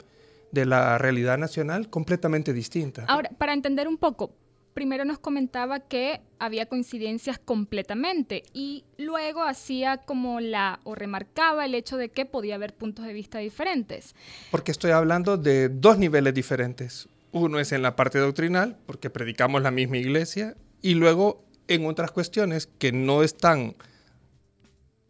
de 0.52 0.66
la 0.66 0.98
realidad 0.98 1.38
nacional 1.38 1.88
completamente 1.88 2.52
distinta. 2.52 3.04
Ahora, 3.08 3.30
para 3.38 3.52
entender 3.52 3.88
un 3.88 3.98
poco, 3.98 4.34
primero 4.74 5.04
nos 5.04 5.18
comentaba 5.18 5.80
que 5.80 6.20
había 6.38 6.66
coincidencias 6.66 7.38
completamente 7.38 8.42
y 8.52 8.84
luego 8.98 9.42
hacía 9.42 9.98
como 9.98 10.40
la 10.40 10.80
o 10.84 10.94
remarcaba 10.94 11.64
el 11.64 11.74
hecho 11.74 11.96
de 11.96 12.08
que 12.08 12.26
podía 12.26 12.54
haber 12.54 12.74
puntos 12.74 13.04
de 13.04 13.12
vista 13.12 13.38
diferentes. 13.38 14.14
Porque 14.50 14.72
estoy 14.72 14.92
hablando 14.92 15.36
de 15.36 15.68
dos 15.68 15.98
niveles 15.98 16.34
diferentes. 16.34 17.08
Uno 17.32 17.60
es 17.60 17.72
en 17.72 17.82
la 17.82 17.94
parte 17.94 18.18
doctrinal, 18.18 18.76
porque 18.86 19.10
predicamos 19.10 19.62
la 19.62 19.70
misma 19.70 19.98
iglesia, 19.98 20.56
y 20.82 20.94
luego 20.94 21.44
en 21.68 21.86
otras 21.86 22.10
cuestiones 22.10 22.66
que 22.66 22.90
no 22.90 23.22
están 23.22 23.76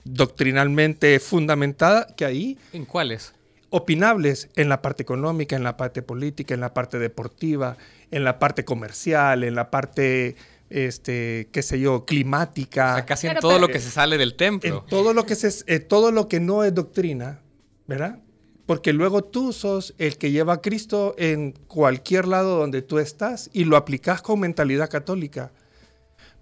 doctrinalmente 0.04 1.18
fundamentadas, 1.20 2.12
que 2.14 2.24
ahí... 2.24 2.58
¿En 2.72 2.84
cuáles? 2.84 3.32
Opinables 3.70 4.48
en 4.56 4.68
la 4.68 4.82
parte 4.82 5.02
económica, 5.02 5.56
en 5.56 5.62
la 5.62 5.76
parte 5.76 6.02
política, 6.02 6.54
en 6.54 6.60
la 6.60 6.74
parte 6.74 6.98
deportiva, 6.98 7.76
en 8.10 8.24
la 8.24 8.38
parte 8.38 8.64
comercial, 8.64 9.44
en 9.44 9.54
la 9.54 9.70
parte, 9.70 10.36
este, 10.68 11.48
qué 11.52 11.62
sé 11.62 11.78
yo, 11.78 12.04
climática. 12.04 12.92
O 12.92 12.94
sea, 12.96 13.06
casi 13.06 13.28
en 13.28 13.38
todo 13.38 13.58
lo 13.58 13.68
que 13.68 13.78
se 13.78 13.90
sale 13.90 14.18
del 14.18 14.34
templo. 14.34 14.80
En 14.84 14.86
todo 14.86 15.14
lo 15.14 15.24
que, 15.24 15.36
se, 15.36 15.64
eh, 15.72 15.78
todo 15.78 16.10
lo 16.10 16.26
que 16.28 16.40
no 16.40 16.64
es 16.64 16.74
doctrina, 16.74 17.40
¿verdad? 17.86 18.18
Porque 18.66 18.92
luego 18.92 19.22
tú 19.24 19.52
sos 19.52 19.94
el 19.98 20.16
que 20.18 20.30
lleva 20.30 20.54
a 20.54 20.60
Cristo 20.60 21.14
en 21.18 21.52
cualquier 21.66 22.28
lado 22.28 22.58
donde 22.58 22.82
tú 22.82 22.98
estás 22.98 23.50
y 23.52 23.64
lo 23.64 23.76
aplicas 23.76 24.22
con 24.22 24.40
mentalidad 24.40 24.88
católica. 24.90 25.52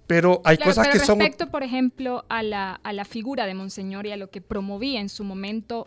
Pero 0.07 0.41
hay 0.45 0.57
cosas 0.57 0.89
que 0.89 0.99
son... 0.99 1.19
Respecto, 1.19 1.51
por 1.51 1.63
ejemplo, 1.63 2.25
a 2.31 2.43
la, 2.43 2.81
a 2.83 2.93
la 2.95 3.05
figura 3.05 3.45
de 3.45 3.53
Monseñor 3.55 4.07
y 4.07 4.13
a 4.13 4.17
lo 4.17 4.31
que 4.31 4.41
promovía 4.41 5.01
en 5.01 5.11
su 5.11 5.23
momento 5.23 5.87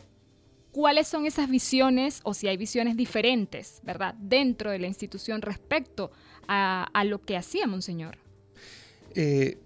cuáles 0.72 1.08
son 1.08 1.26
esas 1.26 1.50
visiones 1.50 2.22
o 2.24 2.34
si 2.34 2.48
hay 2.48 2.58
visiones 2.58 2.96
diferentes, 2.96 3.82
¿verdad?, 3.84 4.16
dentro 4.16 4.72
de 4.72 4.80
la 4.80 4.88
institución 4.88 5.42
respecto 5.42 6.12
a, 6.48 7.04
lo 7.06 7.22
que 7.22 7.38
hacía 7.38 7.66
Monseñor. 7.66 8.18
Eh, 9.16 9.58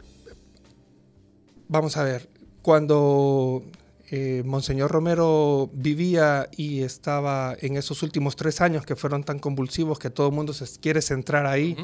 vamos 1.67 1.97
a 1.97 2.03
ver, 2.03 2.29
cuando 2.62 3.63
eh, 4.12 4.43
Monseñor 4.45 4.91
Romero 4.91 5.69
vivía 5.74 6.47
y 6.55 6.81
estaba 6.83 7.55
en 7.59 7.75
esos 7.77 8.03
últimos 8.03 8.35
tres 8.35 8.62
años 8.62 8.85
que 8.85 8.95
fueron 8.95 9.24
tan 9.24 9.39
convulsivos 9.39 9.97
que 9.97 10.12
todo 10.12 10.27
el 10.27 10.33
mundo 10.33 10.53
se 10.53 10.79
quiere 10.79 11.01
centrar 11.01 11.47
ahí, 11.47 11.75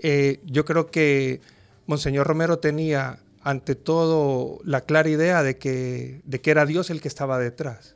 eh, 0.00 0.40
yo 0.44 0.64
creo 0.64 0.90
que 0.90 1.40
Monseñor 1.86 2.26
Romero 2.26 2.58
tenía 2.58 3.20
ante 3.40 3.76
todo 3.76 4.58
la 4.64 4.80
clara 4.80 5.08
idea 5.08 5.44
de 5.44 5.58
que, 5.58 6.22
de 6.24 6.40
que 6.40 6.50
era 6.50 6.66
Dios 6.66 6.90
el 6.90 7.00
que 7.00 7.08
estaba 7.08 7.38
detrás 7.38 7.94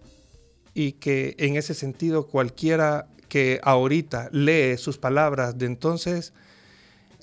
y 0.74 0.92
que 0.92 1.34
en 1.38 1.56
ese 1.56 1.74
sentido 1.74 2.26
cualquiera 2.26 3.06
que 3.28 3.60
ahorita 3.62 4.28
lee 4.32 4.76
sus 4.76 4.98
palabras 4.98 5.56
de 5.58 5.66
entonces 5.66 6.32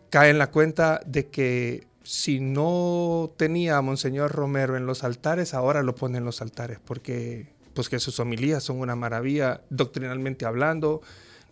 cae 0.10 0.30
en 0.30 0.38
la 0.38 0.52
cuenta 0.52 1.02
de 1.06 1.28
que 1.28 1.88
si 2.04 2.40
no 2.40 3.32
tenía 3.38 3.78
a 3.78 3.82
Monseñor 3.82 4.32
Romero 4.32 4.76
en 4.76 4.88
los 4.88 5.04
altares, 5.04 5.54
ahora 5.54 5.84
lo 5.84 5.94
pone 5.94 6.18
en 6.18 6.26
los 6.26 6.42
altares, 6.42 6.80
porque 6.84 7.54
pues 7.76 7.90
que 7.90 8.00
sus 8.00 8.20
homilías 8.20 8.64
son 8.64 8.80
una 8.80 8.96
maravilla 8.96 9.62
doctrinalmente 9.70 10.46
hablando, 10.46 11.02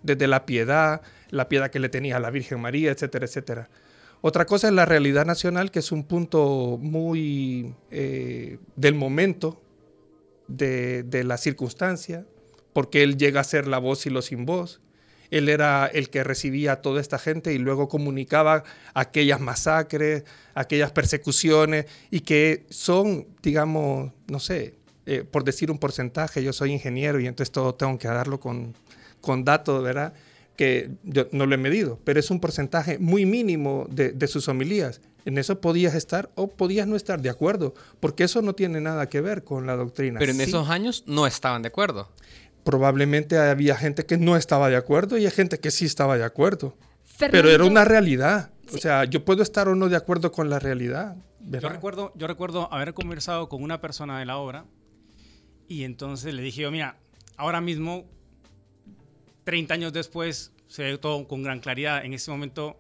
desde 0.01 0.27
la 0.27 0.45
piedad, 0.45 1.01
la 1.29 1.47
piedad 1.47 1.69
que 1.69 1.79
le 1.79 1.89
tenía 1.89 2.17
a 2.17 2.19
la 2.19 2.31
Virgen 2.31 2.59
María, 2.59 2.91
etcétera, 2.91 3.25
etcétera. 3.25 3.69
Otra 4.21 4.45
cosa 4.45 4.67
es 4.67 4.73
la 4.73 4.85
realidad 4.85 5.25
nacional, 5.25 5.69
que 5.69 5.79
es 5.79 5.91
un 5.91 6.03
punto 6.03 6.79
muy 6.81 7.75
eh, 7.91 8.57
del 8.75 8.95
momento, 8.95 9.61
de, 10.47 11.23
la 11.23 11.37
circunstancia, 11.37 12.25
porque 12.73 13.03
él 13.03 13.17
llega 13.17 13.41
a 13.41 13.43
ser 13.43 13.67
la 13.67 13.79
voz 13.79 14.05
y 14.05 14.09
lo 14.09 14.21
sin 14.21 14.45
voz. 14.45 14.81
Él 15.29 15.49
era 15.49 15.87
el 15.87 16.09
que 16.09 16.23
recibía 16.23 16.73
a 16.73 16.81
toda 16.81 17.01
esta 17.01 17.19
gente 17.19 17.53
y 17.53 17.57
luego 17.57 17.89
comunicaba 17.89 18.63
aquellas 18.93 19.41
masacres, 19.41 20.23
aquellas 20.53 20.91
persecuciones 20.91 21.85
y 22.11 22.21
que 22.21 22.65
son, 22.69 23.27
digamos, 23.41 24.13
no 24.27 24.39
sé, 24.39 24.75
eh, 25.05 25.23
por 25.29 25.43
decir 25.43 25.69
un 25.69 25.79
porcentaje, 25.79 26.43
yo 26.43 26.53
soy 26.53 26.71
ingeniero 26.71 27.19
y 27.19 27.27
entonces 27.27 27.51
todo 27.51 27.75
tengo 27.75 27.97
que 27.97 28.07
darlo 28.07 28.39
con, 28.39 28.73
con 29.19 29.43
datos, 29.43 29.83
¿verdad? 29.83 30.13
Que 30.55 30.91
yo 31.03 31.27
no 31.31 31.45
lo 31.45 31.55
he 31.55 31.57
medido, 31.57 31.99
pero 32.03 32.19
es 32.19 32.31
un 32.31 32.39
porcentaje 32.39 32.97
muy 32.97 33.25
mínimo 33.25 33.85
de, 33.89 34.11
de 34.11 34.27
sus 34.27 34.47
homilías. 34.47 35.01
En 35.27 35.37
eso 35.37 35.59
podías 35.59 35.93
estar 35.93 36.31
o 36.35 36.47
podías 36.47 36.87
no 36.87 36.95
estar 36.95 37.21
de 37.21 37.29
acuerdo, 37.29 37.73
porque 37.99 38.23
eso 38.23 38.41
no 38.41 38.55
tiene 38.55 38.79
nada 38.79 39.09
que 39.09 39.19
ver 39.19 39.43
con 39.43 39.67
la 39.67 39.75
doctrina. 39.75 40.19
Pero 40.19 40.31
en 40.31 40.39
esos 40.39 40.69
años 40.69 41.03
no 41.05 41.27
estaban 41.27 41.63
de 41.63 41.67
acuerdo. 41.67 42.09
Probablemente 42.63 43.37
había 43.37 43.75
gente 43.75 44.05
que 44.05 44.17
no 44.17 44.37
estaba 44.37 44.69
de 44.69 44.77
acuerdo 44.77 45.17
y 45.17 45.25
hay 45.25 45.31
gente 45.31 45.59
que 45.59 45.69
sí 45.69 45.83
estaba 45.83 46.17
de 46.17 46.23
acuerdo. 46.23 46.77
Pero 47.19 47.49
era 47.49 47.65
una 47.65 47.83
realidad. 47.83 48.51
O 48.73 48.77
sea, 48.77 49.03
yo 49.03 49.25
puedo 49.25 49.43
estar 49.43 49.67
o 49.67 49.75
no 49.75 49.89
de 49.89 49.97
acuerdo 49.97 50.31
con 50.31 50.49
la 50.49 50.59
realidad. 50.59 51.17
Yo 51.41 51.67
recuerdo, 51.67 52.13
yo 52.15 52.25
recuerdo 52.27 52.71
haber 52.71 52.93
conversado 52.93 53.49
con 53.49 53.61
una 53.61 53.81
persona 53.81 54.19
de 54.19 54.25
la 54.25 54.37
obra 54.37 54.63
y 55.67 55.83
entonces 55.83 56.33
le 56.33 56.41
dije 56.41 56.61
yo, 56.61 56.71
mira, 56.71 56.99
ahora 57.35 57.59
mismo, 57.59 58.05
30 59.43 59.73
años 59.73 59.91
después, 59.91 60.53
se 60.67 60.83
ve 60.83 60.97
todo 60.97 61.27
con 61.27 61.43
gran 61.43 61.59
claridad. 61.59 62.05
En 62.05 62.13
ese 62.13 62.31
momento, 62.31 62.77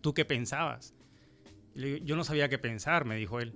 ¿tú 0.00 0.14
qué 0.14 0.24
pensabas? 0.24 0.93
Yo 1.74 2.16
no 2.16 2.24
sabía 2.24 2.48
qué 2.48 2.58
pensar, 2.58 3.04
me 3.04 3.16
dijo 3.16 3.40
él. 3.40 3.52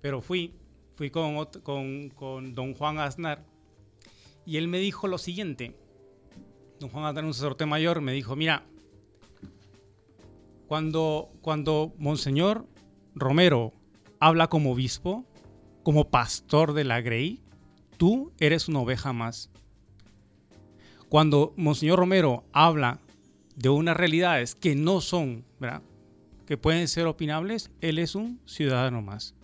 Pero 0.00 0.20
fui, 0.20 0.54
fui 0.94 1.10
con, 1.10 1.46
con, 2.14 2.54
don 2.54 2.74
Juan 2.74 2.98
Aznar 2.98 3.44
y 4.44 4.56
él 4.56 4.68
me 4.68 4.78
dijo 4.78 5.08
lo 5.08 5.18
siguiente. 5.18 5.74
Don 6.80 6.90
Juan 6.90 7.04
Aznar, 7.04 7.24
un 7.24 7.34
sacerdote 7.34 7.66
mayor, 7.66 8.00
me 8.00 8.12
dijo, 8.12 8.36
mira, 8.36 8.64
cuando, 10.66 11.30
cuando 11.40 11.94
Monseñor 11.98 12.66
Romero 13.14 13.72
habla 14.20 14.48
como 14.48 14.72
obispo, 14.72 15.24
como 15.82 16.10
pastor 16.10 16.72
de 16.72 16.84
la 16.84 17.00
Grey, 17.00 17.40
tú 17.96 18.32
eres 18.38 18.68
una 18.68 18.80
oveja 18.80 19.12
más. 19.12 19.50
Cuando 21.08 21.54
Monseñor 21.56 21.98
Romero 21.98 22.44
habla 22.52 22.98
de 23.54 23.68
unas 23.68 23.96
realidades 23.96 24.54
que 24.54 24.74
no 24.74 25.00
son, 25.00 25.44
¿verdad? 25.58 25.82
Que 26.46 26.56
pueden 26.56 26.88
ser 26.88 27.06
opinables, 27.06 27.70
él 27.80 27.98
es 27.98 28.14
un 28.14 28.40
ciudadano 28.46 29.02
más. 29.02 29.34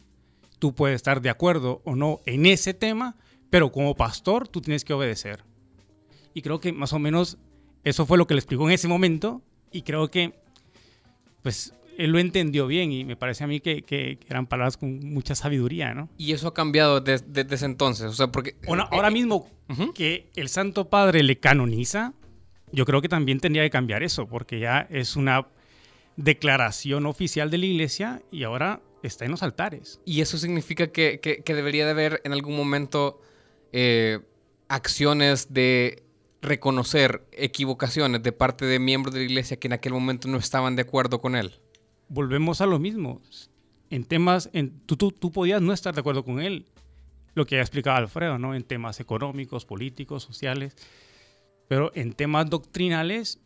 Tú 0.59 0.75
puedes 0.75 0.97
estar 0.97 1.21
de 1.21 1.30
acuerdo 1.30 1.82
o 1.85 1.97
no 1.97 2.21
en 2.25 2.47
ese 2.47 2.73
tema, 2.73 3.16
pero 3.50 3.73
como 3.73 3.94
pastor 3.94 4.49
tú 4.49 4.61
tienes 4.61 4.85
que 4.85 4.94
obedecer. 4.94 5.44
Y 6.32 6.42
creo 6.42 6.61
que 6.61 6.73
más 6.73 6.92
o 6.92 6.99
menos 6.99 7.37
eso 7.85 8.06
fue 8.06 8.16
lo 8.16 8.26
que 8.26 8.35
le 8.35 8.38
explicó 8.38 8.66
en 8.68 8.75
ese 8.75 8.88
momento 8.88 9.42
y 9.71 9.82
creo 9.82 10.09
que 10.09 10.40
pues 11.42 11.75
él 11.99 12.11
lo 12.11 12.18
entendió 12.18 12.66
bien 12.66 12.92
y 12.92 13.04
me 13.04 13.16
parece 13.16 13.44
a 13.44 13.47
mí 13.47 13.61
que, 13.61 14.18
eran 14.28 14.47
palabras 14.47 14.76
con 14.76 15.00
mucha 15.00 15.35
sabiduría, 15.35 15.94
¿no? 15.94 16.09
Y 16.16 16.32
eso 16.32 16.49
ha 16.49 16.54
cambiado 16.54 17.00
desde, 17.00 17.47
ese 17.54 17.66
entonces, 17.66 18.06
o 18.06 18.14
sea, 18.14 18.28
porque... 18.28 18.56
ahora 18.66 19.09
eh, 19.09 19.11
mismo 19.11 19.49
que 19.94 20.30
el 20.37 20.49
Santo 20.49 20.88
Padre 20.88 21.23
le 21.23 21.38
canoniza, 21.38 22.14
yo 22.73 22.87
creo 22.87 23.02
que 23.02 23.09
también 23.09 23.40
tendría 23.40 23.62
que 23.62 23.71
cambiar 23.71 24.02
eso, 24.02 24.26
porque 24.26 24.59
ya 24.59 24.87
es 24.90 25.16
una 25.16 25.47
declaración 26.16 27.07
oficial 27.07 27.50
de 27.50 27.59
la 27.59 27.66
iglesia 27.66 28.23
y 28.31 28.45
ahora 28.45 28.81
está 29.02 29.25
en 29.25 29.31
los 29.31 29.42
altares. 29.42 30.00
Y 30.04 30.21
eso 30.21 30.38
significa 30.38 30.88
que, 30.88 31.42
debería 31.47 31.85
de 31.85 31.90
haber 31.90 32.21
en 32.25 32.33
algún 32.33 32.57
momento 32.57 33.21
eh, 33.73 34.21
acciones 34.69 35.52
de 35.52 36.02
reconocer 36.40 37.26
equivocaciones 37.33 38.23
de 38.23 38.33
parte 38.33 38.66
de 38.66 38.78
miembros 38.78 39.14
de 39.14 39.21
la 39.21 39.26
iglesia 39.26 39.59
que 39.59 39.69
en 39.69 39.75
aquel 39.75 39.92
momento 39.92 40.28
no 40.28 40.38
estaban 40.38 40.76
de 40.76 40.83
acuerdo 40.83 41.21
con 41.21 41.37
él. 41.37 41.61
Volvemos 42.09 42.61
a 42.61 42.66
lo 42.66 42.78
mismo. 42.78 43.23
En 43.90 44.04
temas, 44.04 44.50
en, 44.52 44.81
tú, 44.87 44.97
tú, 44.97 45.31
podías 45.31 45.62
no 45.62 45.73
estar 45.73 45.95
de 45.95 46.00
acuerdo 46.00 46.25
con 46.25 46.40
él, 46.40 46.66
lo 47.35 47.47
que 47.47 47.59
ha 47.59 47.61
explicado 47.61 47.97
Alfredo, 47.97 48.38
¿no? 48.38 48.54
En 48.54 48.64
temas 48.64 49.00
económicos, 49.00 49.64
políticos, 49.64 50.23
sociales, 50.23 50.75
pero 51.69 51.92
en 51.95 52.12
temas 52.12 52.50
doctrinales 52.50 53.40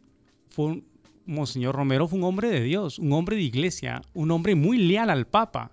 fue 0.49 0.67
un, 0.67 0.87
Monseñor 1.27 1.75
Romero 1.75 2.09
fue 2.09 2.19
un 2.19 2.25
hombre 2.25 2.49
de 2.49 2.63
Dios, 2.63 2.99
un 2.99 3.13
hombre 3.13 3.37
de 3.37 3.43
iglesia, 3.43 4.03
un 4.15 4.31
hombre 4.31 4.55
muy 4.55 4.79
leal 4.79 5.11
al 5.11 5.27
Papa. 5.27 5.73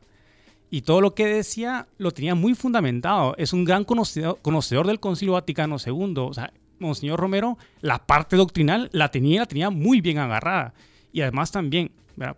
Y 0.70 0.82
todo 0.82 1.02
lo 1.02 1.14
que 1.14 1.28
decía 1.28 1.88
lo 1.98 2.12
tenía 2.12 2.34
muy 2.34 2.56
fundamentado. 2.56 3.36
Es 3.38 3.54
un 3.54 3.64
gran 3.64 3.84
conocedor, 3.84 4.88
del 4.88 5.00
Concilio 5.00 5.34
Vaticano 5.34 5.78
II. 5.84 6.14
O 6.18 6.34
sea, 6.34 6.52
Monseñor 6.80 7.20
Romero, 7.20 7.58
la 7.82 8.08
parte 8.08 8.36
doctrinal 8.36 8.90
la 8.92 9.12
tenía, 9.12 9.46
tenía 9.46 9.70
muy 9.70 10.02
bien 10.02 10.18
agarrada. 10.18 10.74
Y 11.12 11.22
además 11.22 11.52
también, 11.52 11.92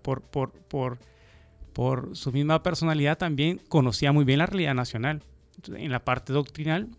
por 0.03 0.99
su 2.13 2.31
misma 2.33 2.61
personalidad, 2.61 3.17
también 3.17 3.61
conocía 3.69 4.11
muy 4.11 4.25
bien 4.25 4.39
la 4.39 4.47
realidad 4.47 4.75
nacional. 4.75 5.23
en 5.73 5.91
la 5.91 6.03
parte 6.03 6.33
doctrinal, 6.33 6.89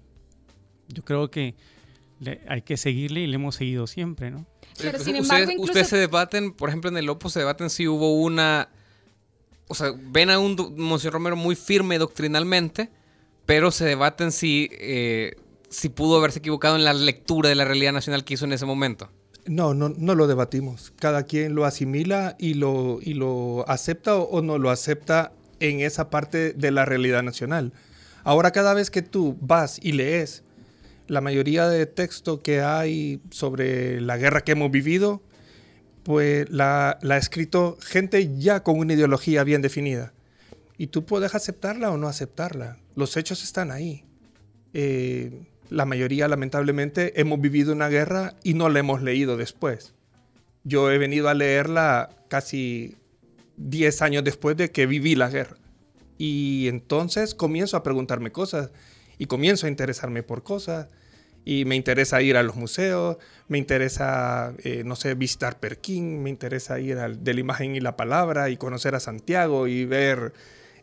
yo 0.89 1.05
creo 1.05 1.31
que 1.31 1.55
hay 2.49 2.63
que 2.63 2.79
seguirle 2.79 3.21
y 3.21 3.27
le 3.27 3.35
hemos 3.35 3.57
seguido 3.57 3.87
siempre, 3.87 4.31
¿no? 4.31 4.47
Pero 4.79 4.99
sin 4.99 5.17
embargo, 5.17 5.53
ustedes, 5.59 5.89
se 5.89 5.97
debaten, 5.97 6.53
por 6.53 6.69
ejemplo, 6.69 6.91
en 6.91 6.97
el 6.97 7.09
Opus 7.09 7.33
se 7.33 7.41
debaten 7.41 7.71
si 7.71 7.89
hubo 7.89 8.21
una... 8.21 8.69
O 9.69 9.75
sea, 9.75 9.93
ven 9.97 10.31
a 10.31 10.39
un 10.39 10.75
Monseñor 10.77 11.15
Romero 11.15 11.37
muy 11.37 11.57
firme 11.57 11.99
doctrinalmente, 11.99 12.91
pero 13.47 13.71
se 13.71 13.85
debaten 13.85 14.31
si, 14.31 14.69
eh, 14.73 15.37
si 15.69 15.89
pudo 15.89 16.19
haberse 16.19 16.39
equivocado 16.39 16.77
en 16.77 16.85
la 16.85 16.95
lectura 16.95 17.49
de 17.49 17.57
la 17.57 17.65
realidad 17.65 17.93
nacional 17.93 18.25
que 18.25 18.35
hizo 18.35 18.45
en 18.45 18.53
ese 18.53 18.67
momento. 18.67 19.11
No, 19.47 19.75
no, 19.75 19.89
no 19.89 20.15
lo 20.15 20.27
debatimos. 20.27 20.93
Cada 20.99 21.25
quien 21.25 21.55
lo 21.55 21.65
asimila 21.65 22.37
y 22.39 22.55
lo, 22.55 22.99
y 23.01 23.15
lo 23.15 23.69
acepta 23.69 24.17
o, 24.17 24.23
o 24.25 24.43
no 24.43 24.59
lo 24.59 24.71
acepta 24.71 25.33
en 25.59 25.81
esa 25.81 26.11
parte 26.11 26.53
de 26.53 26.71
la 26.71 26.85
realidad 26.85 27.23
nacional. 27.23 27.73
Ahora 28.25 28.51
cada 28.51 28.75
vez 28.75 28.91
que 28.91 29.03
tú 29.03 29.37
vas 29.41 29.79
y 29.83 29.93
lees 29.93 30.43
la 31.09 31.21
mayoría 31.21 31.69
de 31.69 31.87
texto 31.87 32.43
que 32.43 32.61
hay 32.61 33.21
sobre 33.31 34.01
la 34.01 34.17
guerra 34.17 34.43
que 34.43 34.53
hemos 34.53 34.71
vivido, 34.71 35.23
pues 36.03 36.49
la, 36.51 36.99
la 37.03 37.15
ha 37.17 37.19
escrito 37.19 37.79
gente 37.81 38.37
ya 38.37 38.63
con 38.63 38.79
una 38.79 38.95
ideología 38.95 39.45
bien 39.45 39.63
definida. 39.63 40.13
Y 40.79 40.89
tú 40.89 41.05
puedes 41.05 41.35
aceptarla 41.35 41.91
o 41.91 41.97
no 41.97 42.09
aceptarla. 42.09 42.79
Los 42.95 43.17
hechos 43.17 43.43
están 43.43 43.71
ahí. 43.71 44.05
Eh, 44.75 45.47
la 45.71 45.85
mayoría, 45.85 46.29
lamentablemente, 46.29 47.19
hemos 47.21 47.41
vivido 47.41 47.73
una 47.73 47.89
guerra 47.89 48.35
y 48.43 48.55
no 48.55 48.69
la 48.69 48.81
hemos 48.81 49.03
leído 49.03 49.37
después. 49.37 49.95
Yo 50.65 50.91
he 50.91 50.99
venido 50.99 51.29
a 51.29 51.35
leerla 51.35 52.11
casi 52.29 52.97
10 53.57 54.03
años 54.03 54.25
después 54.25 54.57
de 54.57 54.71
que 54.71 54.87
viví 54.87 55.15
la 55.15 55.31
guerra. 55.31 55.57
Y 56.19 56.69
entonces 56.69 57.35
comienzo 57.35 57.77
a 57.77 57.83
preguntarme 57.83 58.33
cosas 58.33 58.71
y 59.19 59.27
comienzo 59.27 59.67
a 59.67 59.71
interesarme 59.71 60.23
por 60.23 60.43
cosas. 60.43 60.89
Y 61.45 61.65
me 61.65 61.77
interesa 61.77 62.21
ir 62.23 62.37
a 62.37 62.43
los 62.43 62.57
museos, 62.57 63.19
me 63.47 63.59
interesa, 63.59 64.53
eh, 64.65 64.83
no 64.85 64.97
sé, 64.97 65.15
visitar 65.15 65.61
Perquín, 65.61 66.23
me 66.23 66.29
interesa 66.29 66.81
ir 66.81 66.99
al, 66.99 67.23
de 67.23 67.35
la 67.35 67.41
imagen 67.41 67.77
y 67.77 67.81
la 67.81 67.97
palabra 67.97 68.51
y 68.51 68.57
conocer 68.57 68.97
a 68.97 69.01
Santiago 69.01 69.69
y 69.69 69.85
ver 69.85 70.33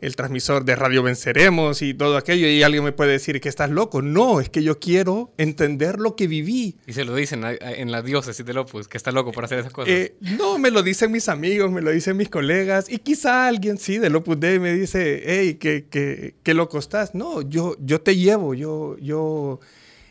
el 0.04 0.18
transmisor 0.18 0.66
de 0.66 0.76
Radio 0.76 1.02
Venceremos 1.02 1.82
y 1.82 1.94
todo 1.94 2.18
aquello, 2.18 2.46
y 2.48 2.62
alguien 2.62 2.84
me 2.84 2.92
puede 2.92 3.14
decir 3.14 3.40
que 3.40 3.48
estás 3.48 3.70
loco. 3.70 4.02
No, 4.02 4.42
es 4.42 4.50
que 4.50 4.62
yo 4.62 4.78
quiero 4.78 5.32
entender 5.38 5.98
lo 6.00 6.18
que 6.18 6.28
viví. 6.28 6.78
Y 6.86 6.92
se 6.92 7.06
lo 7.06 7.16
dicen 7.16 7.44
en 7.46 7.92
la 7.92 8.02
diócesis 8.02 8.46
de 8.46 8.54
Lopus, 8.54 8.90
que 8.90 8.98
está 8.98 9.14
loco 9.14 9.32
por 9.32 9.46
hacer 9.46 9.60
esas 9.60 9.72
cosas. 9.72 9.94
Eh, 9.94 10.16
no, 10.20 10.58
me 10.58 10.72
lo 10.72 10.84
dicen 10.84 11.10
mis 11.10 11.30
amigos, 11.30 11.72
me 11.72 11.82
lo 11.82 11.92
dicen 11.92 12.18
mis 12.18 12.30
colegas, 12.30 12.92
y 12.92 12.98
quizá 12.98 13.48
alguien 13.48 13.78
sí 13.78 13.98
de 13.98 14.10
Lopus 14.10 14.38
Dei 14.40 14.60
me 14.60 14.74
dice, 14.74 15.24
hey, 15.26 15.58
¿qué, 15.58 15.88
qué, 15.90 16.36
qué 16.44 16.54
loco 16.54 16.80
estás? 16.80 17.16
No, 17.16 17.42
yo, 17.42 17.78
yo 17.80 18.02
te 18.02 18.18
llevo, 18.18 18.54
yo, 18.54 18.98
yo, 18.98 19.62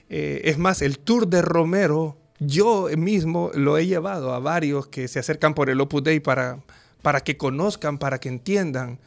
eh, 0.08 0.40
es 0.44 0.56
más, 0.56 0.80
el 0.80 1.00
tour 1.00 1.28
de 1.28 1.42
Romero, 1.42 2.16
yo 2.38 2.88
mismo 2.96 3.50
lo 3.52 3.76
he 3.76 3.86
llevado 3.86 4.32
a 4.32 4.38
varios 4.38 4.86
que 4.86 5.06
se 5.06 5.18
acercan 5.18 5.52
por 5.52 5.68
el 5.68 5.78
Opus 5.82 6.02
Dei 6.02 6.18
para, 6.18 6.60
para 7.02 7.20
que 7.20 7.36
conozcan, 7.36 7.98
para 7.98 8.18
que 8.18 8.30
entiendan 8.30 8.98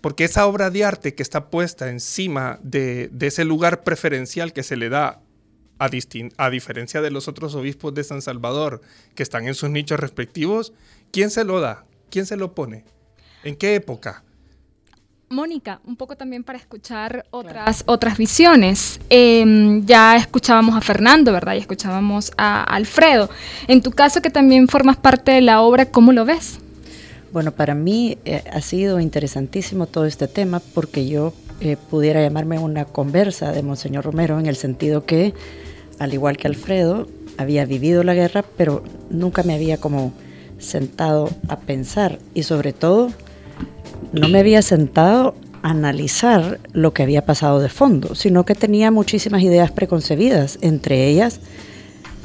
porque 0.00 0.24
esa 0.24 0.46
obra 0.46 0.70
de 0.70 0.84
arte 0.84 1.14
que 1.14 1.22
está 1.22 1.50
puesta 1.50 1.90
encima 1.90 2.58
de, 2.62 3.10
ese 3.20 3.44
lugar 3.44 3.82
preferencial 3.82 4.52
que 4.52 4.62
se 4.62 4.76
le 4.76 4.88
da, 4.88 5.20
a, 5.78 5.90
a, 6.36 6.50
diferencia 6.50 7.00
de 7.00 7.10
los 7.10 7.28
otros 7.28 7.54
obispos 7.54 7.94
de 7.94 8.04
San 8.04 8.22
Salvador, 8.22 8.80
que 9.14 9.22
están 9.22 9.46
en 9.46 9.54
sus 9.54 9.70
nichos 9.70 10.00
respectivos, 10.00 10.72
¿quién 11.10 11.30
se 11.30 11.44
lo 11.44 11.60
da? 11.60 11.84
¿Quién 12.10 12.26
se 12.26 12.36
lo 12.36 12.54
pone? 12.54 12.84
¿En 13.44 13.56
qué 13.56 13.74
época? 13.74 14.24
Mónica, 15.32 15.80
un 15.84 15.94
poco 15.94 16.16
también 16.16 16.42
para 16.42 16.58
escuchar 16.58 17.24
otras, 17.30 17.84
otras 17.86 18.18
visiones. 18.18 18.98
Em, 19.10 19.86
ya 19.86 20.16
escuchábamos 20.16 20.76
a 20.76 20.80
Fernando, 20.80 21.32
¿verdad? 21.32 21.54
Y 21.54 21.58
escuchábamos 21.58 22.32
a 22.36 22.64
Alfredo. 22.64 23.30
En 23.68 23.80
tu 23.80 23.92
caso, 23.92 24.22
que 24.22 24.30
también 24.30 24.66
formas 24.66 24.96
parte 24.96 25.30
de 25.30 25.40
la 25.40 25.60
obra, 25.60 25.86
¿cómo 25.86 26.12
lo 26.12 26.24
ves? 26.24 26.58
Bueno, 27.32 27.52
para 27.52 27.74
mí 27.74 28.18
eh, 28.24 28.42
ha 28.52 28.60
sido 28.60 28.98
interesantísimo 28.98 29.86
todo 29.86 30.04
este 30.06 30.26
tema 30.26 30.60
porque 30.74 31.06
yo 31.08 31.32
eh, 31.60 31.76
pudiera 31.90 32.20
llamarme 32.20 32.58
una 32.58 32.84
conversa 32.84 33.52
de 33.52 33.62
Monseñor 33.62 34.04
Romero 34.04 34.40
en 34.40 34.46
el 34.46 34.56
sentido 34.56 35.04
que, 35.04 35.32
al 36.00 36.12
igual 36.12 36.36
que 36.36 36.48
Alfredo, 36.48 37.06
había 37.36 37.64
vivido 37.66 38.02
la 38.02 38.14
guerra, 38.14 38.44
pero 38.56 38.82
nunca 39.10 39.44
me 39.44 39.54
había 39.54 39.76
como 39.76 40.12
sentado 40.58 41.30
a 41.48 41.60
pensar 41.60 42.18
y 42.34 42.42
sobre 42.42 42.72
todo 42.72 43.10
no 44.12 44.28
me 44.28 44.40
había 44.40 44.60
sentado 44.60 45.34
a 45.62 45.70
analizar 45.70 46.58
lo 46.72 46.92
que 46.92 47.04
había 47.04 47.24
pasado 47.24 47.60
de 47.60 47.68
fondo, 47.68 48.16
sino 48.16 48.44
que 48.44 48.56
tenía 48.56 48.90
muchísimas 48.90 49.42
ideas 49.42 49.70
preconcebidas, 49.70 50.58
entre 50.62 51.06
ellas 51.08 51.40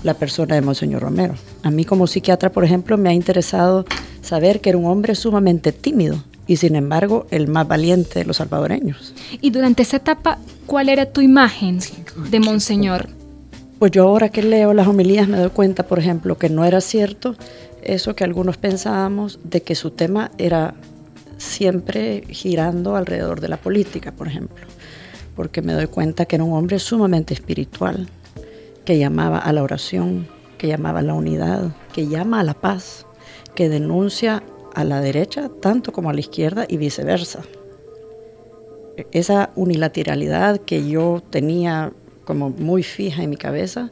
la 0.05 0.13
persona 0.13 0.53
de 0.53 0.61
Monseñor 0.61 1.01
Romero. 1.01 1.33
A 1.63 1.71
mí 1.71 1.83
como 1.83 2.05
psiquiatra, 2.05 2.51
por 2.51 2.63
ejemplo, 2.63 2.95
me 2.95 3.09
ha 3.09 3.13
interesado 3.13 3.85
saber 4.21 4.61
que 4.61 4.69
era 4.69 4.77
un 4.77 4.85
hombre 4.85 5.15
sumamente 5.15 5.71
tímido 5.71 6.23
y 6.45 6.57
sin 6.57 6.75
embargo 6.75 7.25
el 7.31 7.47
más 7.47 7.67
valiente 7.67 8.19
de 8.19 8.25
los 8.25 8.37
salvadoreños. 8.37 9.15
Y 9.41 9.49
durante 9.49 9.81
esa 9.81 9.97
etapa, 9.97 10.37
¿cuál 10.67 10.89
era 10.89 11.07
tu 11.07 11.21
imagen 11.21 11.79
de 12.29 12.39
Monseñor? 12.39 13.09
Pues 13.79 13.91
yo 13.91 14.03
ahora 14.07 14.29
que 14.29 14.43
leo 14.43 14.75
las 14.75 14.87
homilías 14.87 15.27
me 15.27 15.39
doy 15.39 15.49
cuenta, 15.49 15.87
por 15.87 15.97
ejemplo, 15.97 16.37
que 16.37 16.49
no 16.49 16.63
era 16.65 16.81
cierto 16.81 17.35
eso 17.81 18.15
que 18.15 18.23
algunos 18.23 18.57
pensábamos 18.57 19.39
de 19.43 19.61
que 19.61 19.73
su 19.73 19.89
tema 19.89 20.31
era 20.37 20.75
siempre 21.37 22.23
girando 22.29 22.95
alrededor 22.95 23.41
de 23.41 23.47
la 23.47 23.57
política, 23.57 24.11
por 24.11 24.27
ejemplo, 24.27 24.65
porque 25.35 25.63
me 25.63 25.73
doy 25.73 25.87
cuenta 25.87 26.25
que 26.25 26.35
era 26.35 26.43
un 26.43 26.53
hombre 26.53 26.77
sumamente 26.77 27.33
espiritual, 27.33 28.07
que 28.85 28.97
llamaba 28.97 29.39
a 29.39 29.51
la 29.51 29.63
oración, 29.63 30.27
que 30.57 30.67
llamaba 30.67 30.99
a 30.99 31.03
la 31.03 31.13
unidad, 31.13 31.75
que 31.93 32.07
llama 32.07 32.39
a 32.39 32.43
la 32.43 32.53
paz, 32.53 33.05
que 33.55 33.69
denuncia 33.69 34.43
a 34.73 34.83
la 34.83 35.01
derecha 35.01 35.49
tanto 35.61 35.91
como 35.91 36.09
a 36.09 36.13
la 36.13 36.19
izquierda 36.19 36.65
y 36.67 36.77
viceversa. 36.77 37.41
Esa 39.11 39.51
unilateralidad 39.55 40.59
que 40.59 40.87
yo 40.87 41.21
tenía 41.29 41.91
como 42.23 42.49
muy 42.49 42.83
fija 42.83 43.23
en 43.23 43.29
mi 43.29 43.37
cabeza 43.37 43.91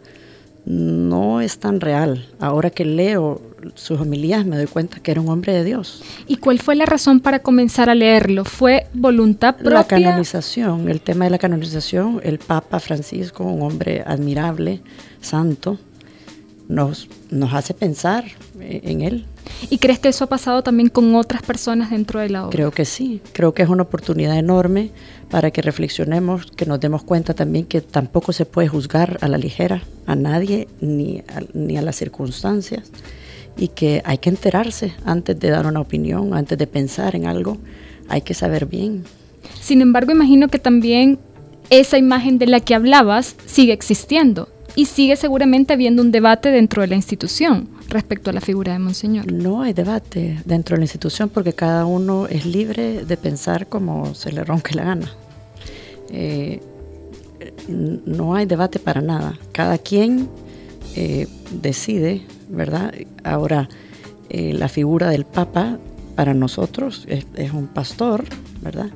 no 0.66 1.42
es 1.42 1.60
tan 1.60 1.82
real. 1.82 2.26
Ahora 2.40 2.70
que 2.70 2.86
leo 2.86 3.42
sus 3.76 4.00
homilías 4.00 4.46
me 4.46 4.58
doy 4.58 4.68
cuenta 4.68 5.00
que 5.00 5.12
era 5.12 5.22
un 5.22 5.30
hombre 5.30 5.54
de 5.54 5.64
Dios. 5.64 6.04
¿Y 6.28 6.38
cuál 6.38 6.60
fue 6.60 6.76
la 6.76 6.86
razón 6.86 7.20
para 7.20 7.40
comenzar 7.40 7.90
a 7.90 7.96
leerlo? 7.96 8.46
¿Fue 8.46 8.88
voluntad 8.94 9.56
propia? 9.56 9.72
La 9.72 9.88
canonización, 9.88 10.90
el 10.90 11.02
tema 11.02 11.26
de 11.26 11.32
la 11.32 11.38
canonización, 11.38 12.20
el 12.24 12.40
Papa 12.40 12.80
Francisco, 12.80 13.44
un 13.44 13.62
hombre 13.62 14.04
admirable, 14.06 14.82
santo, 15.22 15.78
nos, 16.68 17.08
nos 17.30 17.54
hace 17.54 17.74
pensar 17.74 18.26
en 18.60 19.02
él. 19.02 19.26
¿Y 19.70 19.78
crees 19.78 20.00
que 20.00 20.10
eso 20.10 20.24
ha 20.24 20.28
pasado 20.28 20.64
también 20.64 20.90
con 20.90 21.16
otras 21.16 21.42
personas 21.42 21.92
dentro 21.92 22.20
de 22.20 22.30
la 22.30 22.46
obra? 22.46 22.56
Creo 22.56 22.72
que 22.72 22.86
sí, 22.86 23.22
creo 23.34 23.54
que 23.54 23.64
es 23.64 23.70
una 23.70 23.84
oportunidad 23.84 24.38
enorme 24.38 24.92
para 25.30 25.52
que 25.52 25.62
reflexionemos, 25.62 26.52
que 26.52 26.66
nos 26.66 26.80
demos 26.80 27.04
cuenta 27.04 27.34
también 27.34 27.66
que 27.66 27.82
tampoco 27.82 28.34
se 28.34 28.46
puede 28.46 28.68
juzgar 28.68 29.18
a 29.22 29.28
la 29.28 29.38
ligera 29.38 29.84
a 30.06 30.16
nadie 30.16 30.68
ni 30.80 31.20
a, 31.20 31.42
ni 31.54 31.78
a 31.78 31.82
las 31.82 31.96
circunstancias 31.96 32.92
y 33.58 33.70
que 33.70 34.02
hay 34.06 34.18
que 34.18 34.30
enterarse 34.30 34.94
antes 35.06 35.40
de 35.40 35.50
dar 35.50 35.66
una 35.66 35.82
opinión, 35.82 36.34
antes 36.34 36.58
de 36.58 36.68
pensar 36.68 37.16
en 37.16 37.26
algo, 37.26 37.58
hay 38.10 38.22
que 38.22 38.34
saber 38.34 38.66
bien. 38.66 39.04
Sin 39.62 39.82
embargo, 39.82 40.12
imagino 40.12 40.48
que 40.48 40.60
también 40.60 41.20
esa 41.70 41.98
imagen 41.98 42.38
de 42.38 42.48
la 42.48 42.60
que 42.60 42.76
hablabas 42.76 43.36
sigue 43.46 43.74
existiendo 43.74 44.50
y 44.76 44.86
sigue 44.86 45.16
seguramente 45.16 45.74
habiendo 45.74 46.02
un 46.02 46.12
debate 46.12 46.50
dentro 46.50 46.82
de 46.82 46.88
la 46.88 46.96
institución 46.96 47.70
respecto 47.90 48.30
a 48.30 48.34
la 48.34 48.42
figura 48.42 48.74
de 48.74 48.80
Monseñor. 48.80 49.32
No 49.32 49.62
hay 49.62 49.74
debate 49.74 50.40
dentro 50.46 50.76
de 50.76 50.80
la 50.80 50.86
institución 50.86 51.30
porque 51.30 51.54
cada 51.54 51.86
uno 51.86 52.28
es 52.28 52.46
libre 52.46 53.06
de 53.06 53.18
pensar 53.18 53.68
como 53.68 54.16
se 54.16 54.32
le 54.32 54.44
ronque 54.44 54.76
la 54.76 54.84
gana. 54.84 55.12
Eh, 56.10 56.60
no 57.68 58.36
hay 58.36 58.46
debate 58.46 58.80
para 58.80 59.02
nada. 59.02 59.38
Cada 59.52 59.78
quien 59.78 60.30
eh, 60.96 61.28
decide, 61.52 62.22
¿verdad? 62.50 62.94
Ahora, 63.24 63.70
eh, 64.30 64.54
la 64.54 64.68
figura 64.68 65.10
del 65.10 65.26
Papa 65.26 65.80
para 66.16 66.34
nosotros 66.34 67.06
es, 67.08 67.54
un 67.54 67.68
pastor, 67.68 68.26
¿verdad? 68.62 68.90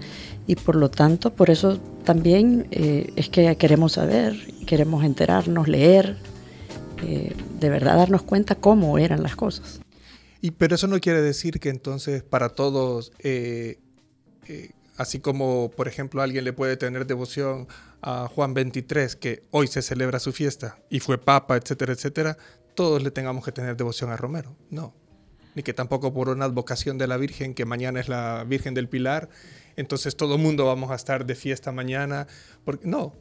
Y 0.47 0.55
por 0.55 0.75
lo 0.75 0.89
tanto, 0.89 1.33
por 1.33 1.49
eso 1.49 1.77
también 2.03 2.67
eh, 2.71 3.11
es 3.15 3.29
que 3.29 3.55
queremos 3.57 3.93
saber, 3.93 4.35
queremos 4.65 5.03
enterarnos, 5.03 5.67
leer, 5.67 6.17
de 7.59 7.69
verdad 7.69 7.95
darnos 7.97 8.23
cuenta 8.23 8.55
cómo 8.55 8.97
eran 8.97 9.21
las 9.21 9.35
cosas. 9.35 9.81
Y 10.41 10.51
pero 10.51 10.75
eso 10.75 10.87
no 10.87 10.99
quiere 10.99 11.21
decir 11.21 11.59
que 11.59 11.69
entonces 11.69 12.23
para 12.23 12.49
todos 12.49 13.11
así 14.97 15.19
como 15.19 15.71
por 15.75 15.87
ejemplo 15.87 16.21
alguien 16.21 16.43
le 16.43 16.53
puede 16.53 16.75
tener 16.75 17.05
devoción 17.05 17.67
a 18.01 18.27
Juan 18.27 18.53
23, 18.53 19.15
que 19.15 19.43
hoy 19.51 19.67
se 19.67 19.81
celebra 19.81 20.19
su 20.19 20.33
fiesta 20.33 20.79
y 20.89 20.99
fue 20.99 21.17
papa, 21.17 21.55
etcétera, 21.55 21.93
etcétera, 21.93 22.37
todos 22.75 23.01
le 23.01 23.11
tengamos 23.11 23.43
que 23.43 23.51
tener 23.51 23.75
devoción 23.75 24.11
a 24.11 24.17
Romero. 24.17 24.55
No. 24.69 24.93
Ni 25.55 25.63
que 25.63 25.73
tampoco 25.73 26.13
por 26.13 26.29
una 26.29 26.45
advocación 26.45 26.99
de 26.99 27.07
la 27.07 27.17
Virgen, 27.17 27.55
que 27.55 27.65
mañana 27.65 27.99
es 27.99 28.07
la 28.07 28.43
Virgen 28.47 28.75
del 28.75 28.87
Pilar, 28.87 29.29
entonces 29.77 30.17
todo 30.17 30.35
el 30.35 30.41
mundo 30.41 30.65
vamos 30.65 30.91
a 30.91 30.95
estar 30.95 31.25
de 31.25 31.35
fiesta 31.35 31.71
mañana. 31.71 32.27
Porque, 32.65 32.85
no, 32.85 33.13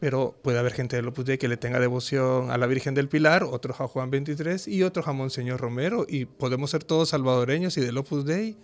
pero 0.00 0.38
puede 0.42 0.58
haber 0.58 0.74
gente 0.74 0.96
del 0.96 1.08
Opus 1.08 1.24
Dei 1.24 1.38
que 1.38 1.48
le 1.48 1.56
tenga 1.56 1.80
devoción 1.80 2.50
a 2.50 2.58
la 2.58 2.66
Virgen 2.66 2.92
del 2.92 3.08
Pilar, 3.08 3.44
otros 3.44 3.80
a 3.80 3.88
Juan 3.88 4.10
23 4.10 4.68
y 4.68 4.82
otros 4.82 5.08
a 5.08 5.12
Monseñor 5.12 5.60
Romero, 5.60 6.04
y 6.06 6.26
podemos 6.26 6.70
ser 6.70 6.84
todos 6.84 7.08
salvadoreños 7.08 7.78
y 7.78 7.80
del 7.80 7.96
Opus 7.96 8.26
Dei 8.26 8.58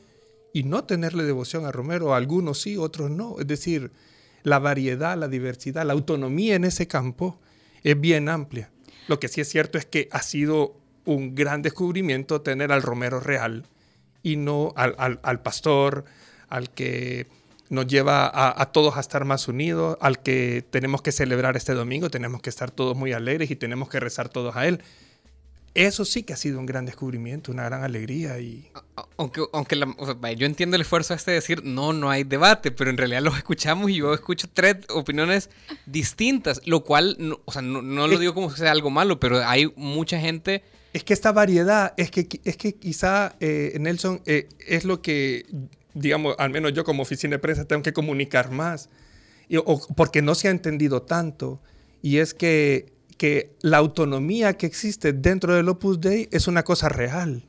y 0.53 0.65
no 0.65 0.85
tenerle 0.85 1.25
devoción 1.25 1.65
a 1.65 1.73
Romero, 1.73 2.15
algunos 2.15 2.61
sí, 2.61 2.77
otros 2.77 3.11
no. 3.11 3.37
Es 3.39 3.47
decir, 3.47 3.93
la 4.43 4.59
variedad, 4.59 5.17
la 5.17 5.29
diversidad, 5.29 5.87
la 5.87 5.93
autonomía 5.93 6.57
en 6.57 6.65
ese 6.65 6.87
campo 6.89 7.41
es 7.83 7.99
bien 7.99 8.29
amplia. 8.29 8.71
Lo 9.09 9.21
que 9.21 9.29
sí 9.29 9.41
es 9.41 9.49
cierto 9.49 9.79
es 9.79 9.87
que 9.87 10.09
ha 10.13 10.23
sido 10.23 10.77
un 11.05 11.35
gran 11.35 11.63
descubrimiento 11.63 12.43
tener 12.43 12.73
al 12.73 12.83
Romero 12.83 13.21
real 13.21 13.67
y 14.23 14.37
no 14.37 14.73
al, 14.77 15.43
pastor, 15.43 16.05
al 16.51 16.71
que 16.71 17.27
nos 17.71 17.87
lleva 17.87 18.27
a, 18.27 18.61
a, 18.61 18.73
todos 18.73 18.97
a 18.97 19.01
estar 19.01 19.25
más 19.25 19.49
unidos, 19.49 19.97
al 20.01 20.21
que 20.21 20.65
tenemos 20.71 21.03
que 21.03 21.13
celebrar 21.13 21.57
este 21.57 21.73
domingo, 21.73 22.11
tenemos 22.11 22.43
que 22.43 22.51
estar 22.51 22.71
todos 22.71 22.97
muy 22.97 23.13
alegres 23.13 23.51
y 23.51 23.57
tenemos 23.57 23.89
que 23.89 24.01
rezar 24.01 24.29
todos 24.29 24.57
a 24.57 24.67
Él. 24.67 24.83
Eso 25.75 26.05
sí 26.05 26.25
que 26.25 26.33
ha 26.33 26.37
sido 26.37 26.59
un 26.59 26.67
gran 26.67 26.85
descubrimiento, 26.85 27.53
una 27.53 27.65
gran 27.65 27.85
alegría. 27.85 28.41
Y... 28.41 28.69
Aunque, 29.17 29.43
aunque 29.53 29.77
la, 29.77 29.95
o 29.99 30.07
sea, 30.07 30.33
yo 30.33 30.47
entiendo 30.47 30.75
el 30.75 30.83
esfuerzo 30.83 31.15
este 31.15 31.31
de 31.31 31.37
decir, 31.37 31.63
no, 31.65 31.93
no 31.93 32.11
hay 32.11 32.25
debate, 32.25 32.73
pero 32.73 32.91
en 32.91 32.97
realidad 32.97 33.23
los 33.23 33.37
escuchamos 33.39 33.91
y 33.91 33.97
yo 33.97 34.13
escucho 34.13 34.49
tres 34.53 34.79
opiniones 34.89 35.49
distintas, 35.87 36.61
lo 36.65 36.83
cual, 36.83 37.17
no, 37.21 37.41
o 37.45 37.53
sea, 37.53 37.63
no, 37.63 37.83
no 37.83 38.09
lo 38.09 38.19
digo 38.19 38.35
como 38.35 38.51
que 38.51 38.57
sea 38.57 38.73
algo 38.73 38.91
malo, 38.91 39.21
pero 39.21 39.47
hay 39.47 39.73
mucha 39.77 40.19
gente... 40.19 40.65
Es 40.93 41.05
que 41.05 41.13
esta 41.13 41.31
variedad, 41.31 41.95
es 41.97 42.11
que, 42.11 42.27
es 42.45 42.57
que 42.57 42.75
quizá, 42.75 43.37
eh, 43.39 43.77
Nelson, 43.79 44.23
eh, 44.27 44.49
es 44.67 44.85
lo 44.85 45.03
que, 45.03 45.47
digamos, 45.95 46.35
al 46.39 46.51
menos 46.51 46.73
yo 46.73 46.85
como 46.85 47.03
oficina 47.03 47.37
de 47.37 47.39
prensa 47.39 47.65
tengo 47.65 47.83
que 47.83 47.93
comunicar 47.93 48.51
más, 48.51 48.89
y, 49.49 49.57
o, 49.57 49.81
porque 49.97 50.23
no 50.23 50.35
se 50.35 50.49
ha 50.49 50.51
entendido 50.51 51.03
tanto, 51.03 51.61
y 52.03 52.19
es 52.19 52.35
que 52.35 53.01
que 53.21 53.55
la 53.61 53.77
autonomía 53.77 54.55
que 54.55 54.65
existe 54.65 55.13
dentro 55.13 55.55
del 55.55 55.69
Opus 55.69 56.01
Dei 56.01 56.27
es 56.33 56.49
una 56.49 56.63
cosa 56.63 56.89
real. 56.89 57.43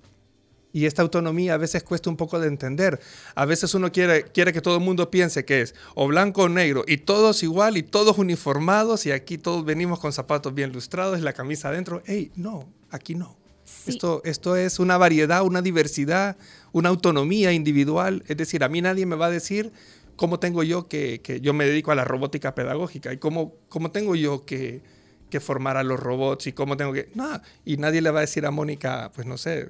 Y 0.74 0.86
esta 0.86 1.02
autonomía 1.02 1.54
a 1.54 1.58
veces 1.58 1.82
cuesta 1.82 2.10
un 2.10 2.18
poco 2.18 2.42
de 2.42 2.50
entender. 2.50 3.00
A 3.36 3.46
veces 3.46 3.74
uno 3.74 3.90
quiere, 3.90 4.24
quiere 4.24 4.52
que 4.52 4.60
todo 4.60 4.76
el 4.76 4.84
mundo 4.84 5.10
piense 5.10 5.46
que 5.46 5.62
es 5.62 5.74
o 5.96 6.08
blanco 6.08 6.44
o 6.44 6.50
negro 6.50 6.84
y 6.86 6.98
todos 6.98 7.42
igual 7.42 7.78
y 7.78 7.84
todos 7.84 8.18
uniformados 8.18 9.06
y 9.06 9.12
aquí 9.14 9.38
todos 9.38 9.64
venimos 9.64 10.02
con 10.02 10.12
zapatos 10.12 10.54
bien 10.54 10.74
lustrados 10.74 11.18
y 11.18 11.22
la 11.22 11.32
camisa 11.32 11.70
adentro. 11.70 12.04
¡Ey! 12.06 12.34
No, 12.36 12.68
aquí 12.90 13.16
no. 13.16 13.38
Sí. 13.64 13.92
Esto, 13.92 14.22
esto 14.26 14.58
es 14.58 14.78
una 14.78 14.98
variedad, 14.98 15.42
una 15.42 15.62
diversidad, 15.62 16.36
una 16.72 16.90
autonomía 16.90 17.54
individual. 17.54 18.24
Es 18.28 18.38
decir, 18.38 18.64
a 18.64 18.70
mí 18.70 18.82
nadie 18.82 19.06
me 19.06 19.16
va 19.16 19.28
a 19.28 19.32
decir 19.32 19.72
cómo 20.16 20.40
tengo 20.40 20.64
yo 20.64 20.88
que, 20.88 21.22
que 21.22 21.42
yo 21.42 21.54
me 21.54 21.66
dedico 21.66 21.92
a 21.92 21.96
la 21.96 22.06
robótica 22.06 22.54
pedagógica 22.56 23.12
y 23.12 23.18
cómo, 23.18 23.56
cómo 23.70 23.92
tengo 23.92 24.16
yo 24.16 24.46
que, 24.46 24.82
que 25.30 25.40
formar 25.40 25.78
a 25.78 25.84
los 25.84 26.00
robots 26.00 26.48
y 26.48 26.54
cómo 26.54 26.78
tengo 26.78 26.94
que... 26.94 27.10
No, 27.16 27.42
y 27.66 27.78
nadie 27.78 28.02
le 28.02 28.12
va 28.12 28.20
a 28.20 28.22
decir 28.22 28.46
a 28.46 28.52
Mónica, 28.52 29.12
pues 29.16 29.26
no 29.26 29.38
sé, 29.38 29.70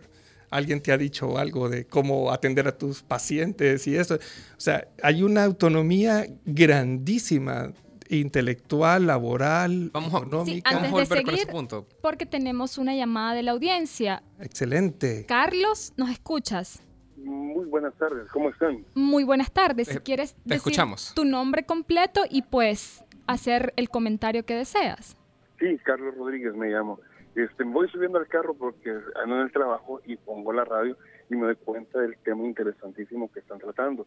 alguien 0.50 0.82
te 0.82 0.92
ha 0.92 0.98
dicho 0.98 1.38
algo 1.38 1.70
de 1.70 1.86
cómo 1.86 2.32
atender 2.32 2.68
a 2.68 2.78
tus 2.78 3.02
pacientes 3.02 3.88
y 3.88 3.96
eso. 3.96 4.16
O 4.16 4.60
sea, 4.60 4.88
hay 5.02 5.24
una 5.24 5.46
autonomía 5.46 6.28
grandísima 6.46 7.72
intelectual, 8.10 9.08
laboral, 9.08 9.90
vamos 9.94 10.14
a, 10.14 10.18
económica. 10.18 10.70
Sí, 10.70 10.76
antes 10.76 11.10
de 11.10 11.16
seguir, 11.16 11.48
punto. 11.48 11.88
porque 12.02 12.26
tenemos 12.26 12.78
una 12.78 12.94
llamada 12.94 13.34
de 13.34 13.44
la 13.44 13.52
audiencia. 13.52 14.22
Excelente. 14.40 15.26
Carlos, 15.28 15.94
¿nos 15.96 16.10
escuchas? 16.10 16.82
Muy 17.24 17.66
buenas 17.66 17.94
tardes, 17.96 18.30
¿cómo 18.32 18.50
están? 18.50 18.84
Muy 18.96 19.24
buenas 19.24 19.52
tardes. 19.52 19.88
Si 19.88 19.98
Eh, 19.98 20.02
quieres 20.04 20.34
te 20.34 20.40
decir 20.46 20.58
escuchamos. 20.58 21.14
tu 21.16 21.24
nombre 21.26 21.66
completo 21.66 22.22
y 22.30 22.42
pues 22.42 23.04
hacer 23.28 23.74
el 23.78 23.90
comentario 23.90 24.44
que 24.46 24.56
deseas. 24.56 25.16
Sí, 25.60 25.78
Carlos 25.84 26.16
Rodríguez 26.16 26.56
me 26.56 26.70
llamo. 26.70 27.00
Este, 27.36 27.64
voy 27.64 27.88
subiendo 27.90 28.18
al 28.18 28.28
carro 28.28 28.54
porque 28.56 28.90
ando 29.24 29.36
en 29.36 29.42
el 29.44 29.52
trabajo 29.52 30.02
y 30.06 30.18
pongo 30.18 30.52
la 30.52 30.66
radio 30.66 30.98
y 31.30 31.36
me 31.36 31.46
doy 31.46 31.56
cuenta 31.56 32.00
del 32.00 32.18
tema 32.18 32.44
interesantísimo 32.46 33.32
que 33.32 33.40
están 33.40 33.60
tratando. 33.60 34.06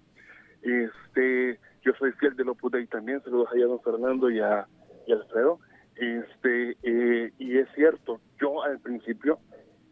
Este, 0.62 1.59
yo 1.83 1.92
soy 1.98 2.12
fiel 2.12 2.35
del 2.37 2.48
Opus 2.48 2.72
Dei 2.72 2.87
también, 2.87 3.22
saludos 3.22 3.48
allá 3.55 3.64
a 3.64 3.68
don 3.68 3.81
Fernando 3.81 4.31
y 4.31 4.40
a, 4.40 4.66
y 5.07 5.12
a 5.12 5.16
Alfredo. 5.16 5.61
Este, 5.96 6.77
eh, 6.83 7.33
y 7.38 7.59
es 7.59 7.68
cierto, 7.74 8.20
yo 8.40 8.62
al 8.64 8.81
principio, 8.81 9.38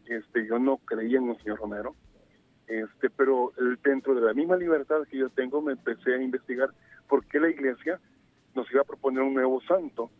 este, 0.06 0.46
yo 0.46 0.58
no 0.58 0.78
creía 0.78 1.18
en 1.18 1.30
el 1.30 1.36
señor 1.38 1.58
Romero, 1.60 1.94
este, 2.72 3.10
pero 3.10 3.52
dentro 3.84 4.14
de 4.14 4.22
la 4.22 4.32
misma 4.32 4.56
libertad 4.56 5.02
que 5.10 5.18
yo 5.18 5.28
tengo 5.28 5.60
me 5.60 5.72
empecé 5.72 6.14
a 6.14 6.22
investigar 6.22 6.70
por 7.06 7.24
qué 7.26 7.38
la 7.38 7.50
iglesia 7.50 8.00
nos 8.54 8.70
iba 8.72 8.80
a 8.80 8.84
proponer 8.84 9.22
un 9.22 9.34
nuevo 9.34 9.60
santo. 9.62 10.10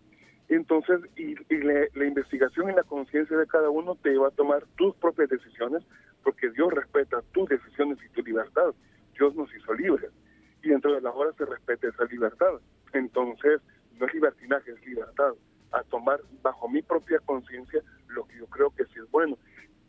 Entonces, 0.48 1.00
y, 1.16 1.34
y 1.48 1.62
la, 1.62 1.86
la, 1.94 2.04
investigación 2.04 2.70
y 2.70 2.74
la 2.74 2.82
conciencia 2.82 3.36
de 3.38 3.46
cada 3.46 3.70
uno 3.70 3.94
te 3.94 4.16
va 4.18 4.28
a 4.28 4.32
tomar 4.32 4.66
tus 4.76 4.94
propias 4.96 5.30
decisiones, 5.30 5.82
porque 6.22 6.50
Dios 6.50 6.72
respeta 6.72 7.22
tus 7.32 7.48
decisiones 7.48 7.98
y 8.04 8.08
tu 8.10 8.22
libertad. 8.22 8.74
Dios 9.18 9.34
nos 9.34 9.48
hizo 9.54 9.72
libres. 9.72 10.10
Y 10.62 10.68
dentro 10.68 10.92
de 10.94 11.00
las 11.00 11.14
horas 11.14 11.34
se 11.36 11.46
respeta 11.46 11.88
esa 11.88 12.04
libertad. 12.04 12.60
Entonces, 12.92 13.62
no 13.98 14.06
es 14.06 14.14
libertinaje, 14.14 14.72
es 14.72 14.86
libertad. 14.86 15.32
A 15.72 15.82
tomar 15.84 16.20
bajo 16.42 16.68
mi 16.68 16.82
propia 16.82 17.18
conciencia 17.20 17.80
lo 18.08 18.26
que 18.26 18.38
yo 18.38 18.46
creo 18.46 18.70
que 18.70 18.84
sí 18.84 18.98
es 19.02 19.10
bueno. 19.10 19.38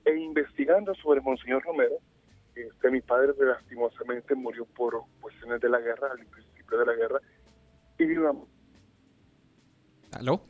E 0.06 0.16
investigando 0.16 0.96
sobre 0.96 1.20
Monseñor 1.20 1.62
Romero, 1.64 1.96
este, 2.56 2.92
mi 2.92 3.02
padre 3.02 3.34
lastimosamente 3.40 4.36
murió 4.36 4.66
por 4.66 5.04
cuestiones 5.22 5.60
de 5.62 5.70
la 5.70 5.80
guerra, 5.80 6.12
al 6.12 6.26
principio 6.26 6.80
de 6.80 6.86
la 6.86 6.94
guerra, 6.94 7.20
y 7.98 8.06
digamos, 8.06 8.48
¿Aló? 10.14 10.42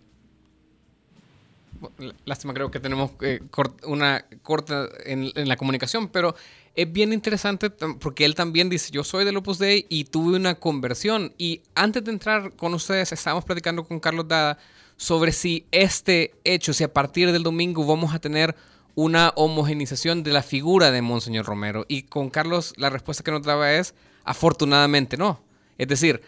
Lástima, 2.26 2.54
creo 2.54 2.72
que 2.72 2.80
tenemos 2.80 3.12
eh, 3.22 3.42
una 3.86 4.26
corta 4.42 4.88
en, 5.06 5.32
en, 5.36 5.50
la 5.50 5.58
comunicación, 5.58 6.08
pero 6.08 6.34
es 6.76 6.92
bien 6.92 7.12
interesante 7.12 7.70
porque 7.70 8.24
él 8.24 8.36
también 8.36 8.70
dice, 8.70 8.92
yo 8.92 9.04
soy 9.04 9.26
del 9.26 9.36
Opus 9.36 9.60
Dei 9.60 9.86
y 9.90 10.06
tuve 10.06 10.38
una 10.38 10.56
conversión. 10.56 11.34
Y 11.38 11.62
antes 11.76 12.04
de 12.06 12.12
entrar 12.12 12.54
con 12.56 12.74
ustedes, 12.74 13.12
estábamos 13.12 13.44
platicando 13.44 13.84
con 13.84 14.00
Carlos 14.00 14.28
Dada 14.30 14.58
sobre 14.96 15.34
si 15.34 15.66
este 15.72 16.34
hecho, 16.46 16.72
si 16.72 16.86
a 16.86 16.94
partir 16.94 17.32
del 17.34 17.44
domingo 17.44 17.86
vamos 17.86 18.14
a 18.14 18.20
tener 18.20 18.56
una 18.96 19.34
homogenización 19.36 20.24
de 20.24 20.32
la 20.32 20.44
figura 20.44 20.92
de 20.92 21.02
Monseñor 21.02 21.46
Romero. 21.46 21.86
Y 21.88 22.04
con 22.04 22.30
Carlos 22.30 22.74
la 22.78 22.90
respuesta 22.90 23.24
que 23.24 23.32
nos 23.32 23.44
daba 23.44 23.74
es, 23.74 23.96
afortunadamente 24.24 25.18
no. 25.18 25.42
Es 25.78 25.88
decir, 25.88 26.22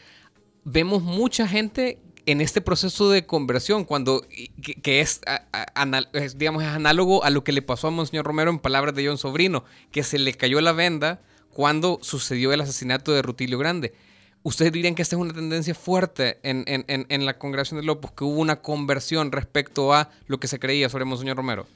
vemos 0.63 1.03
mucha 1.03 1.47
gente 1.47 1.99
en 2.25 2.41
este 2.41 2.59
proceso 2.59 3.09
de 3.09 3.25
conversión, 3.25 3.85
cuando 3.85 4.25
que, 4.81 5.01
es, 5.01 5.21
digamos, 6.35 6.63
es 6.63 6.69
análogo 6.69 7.23
a 7.23 7.29
lo 7.29 7.43
que 7.43 7.51
le 7.51 7.61
pasó 7.61 7.87
a 7.87 7.91
Monseñor 7.91 8.25
Romero 8.25 8.49
en 8.49 8.59
palabras 8.59 8.95
de 8.95 9.05
John 9.05 9.19
Sobrino, 9.19 9.63
que 9.91 10.03
se 10.03 10.17
le 10.17 10.33
cayó 10.33 10.59
la 10.61 10.71
venda 10.71 11.21
cuando 11.51 11.99
sucedió 12.01 12.51
el 12.51 12.61
asesinato 12.61 13.11
de 13.11 13.21
Rutilio 13.21 13.59
Grande. 13.59 13.93
¿Ustedes 14.41 14.71
dirían 14.71 14.95
que 14.95 15.01
esta 15.01 15.15
es 15.15 15.21
una 15.21 15.33
tendencia 15.33 15.73
fuerte 15.73 16.39
en, 16.43 16.63
en, 16.67 16.83
en, 16.87 17.05
en 17.09 17.25
la 17.25 17.37
congregación 17.37 17.79
de 17.79 17.85
Lopus, 17.85 18.11
que 18.11 18.23
hubo 18.23 18.39
una 18.39 18.61
conversión 18.61 19.31
respecto 19.31 19.93
a 19.93 20.09
lo 20.27 20.39
que 20.39 20.47
se 20.47 20.59
creía 20.59 20.89
sobre 20.89 21.05
Monseñor 21.05 21.37
Romero? 21.37 21.67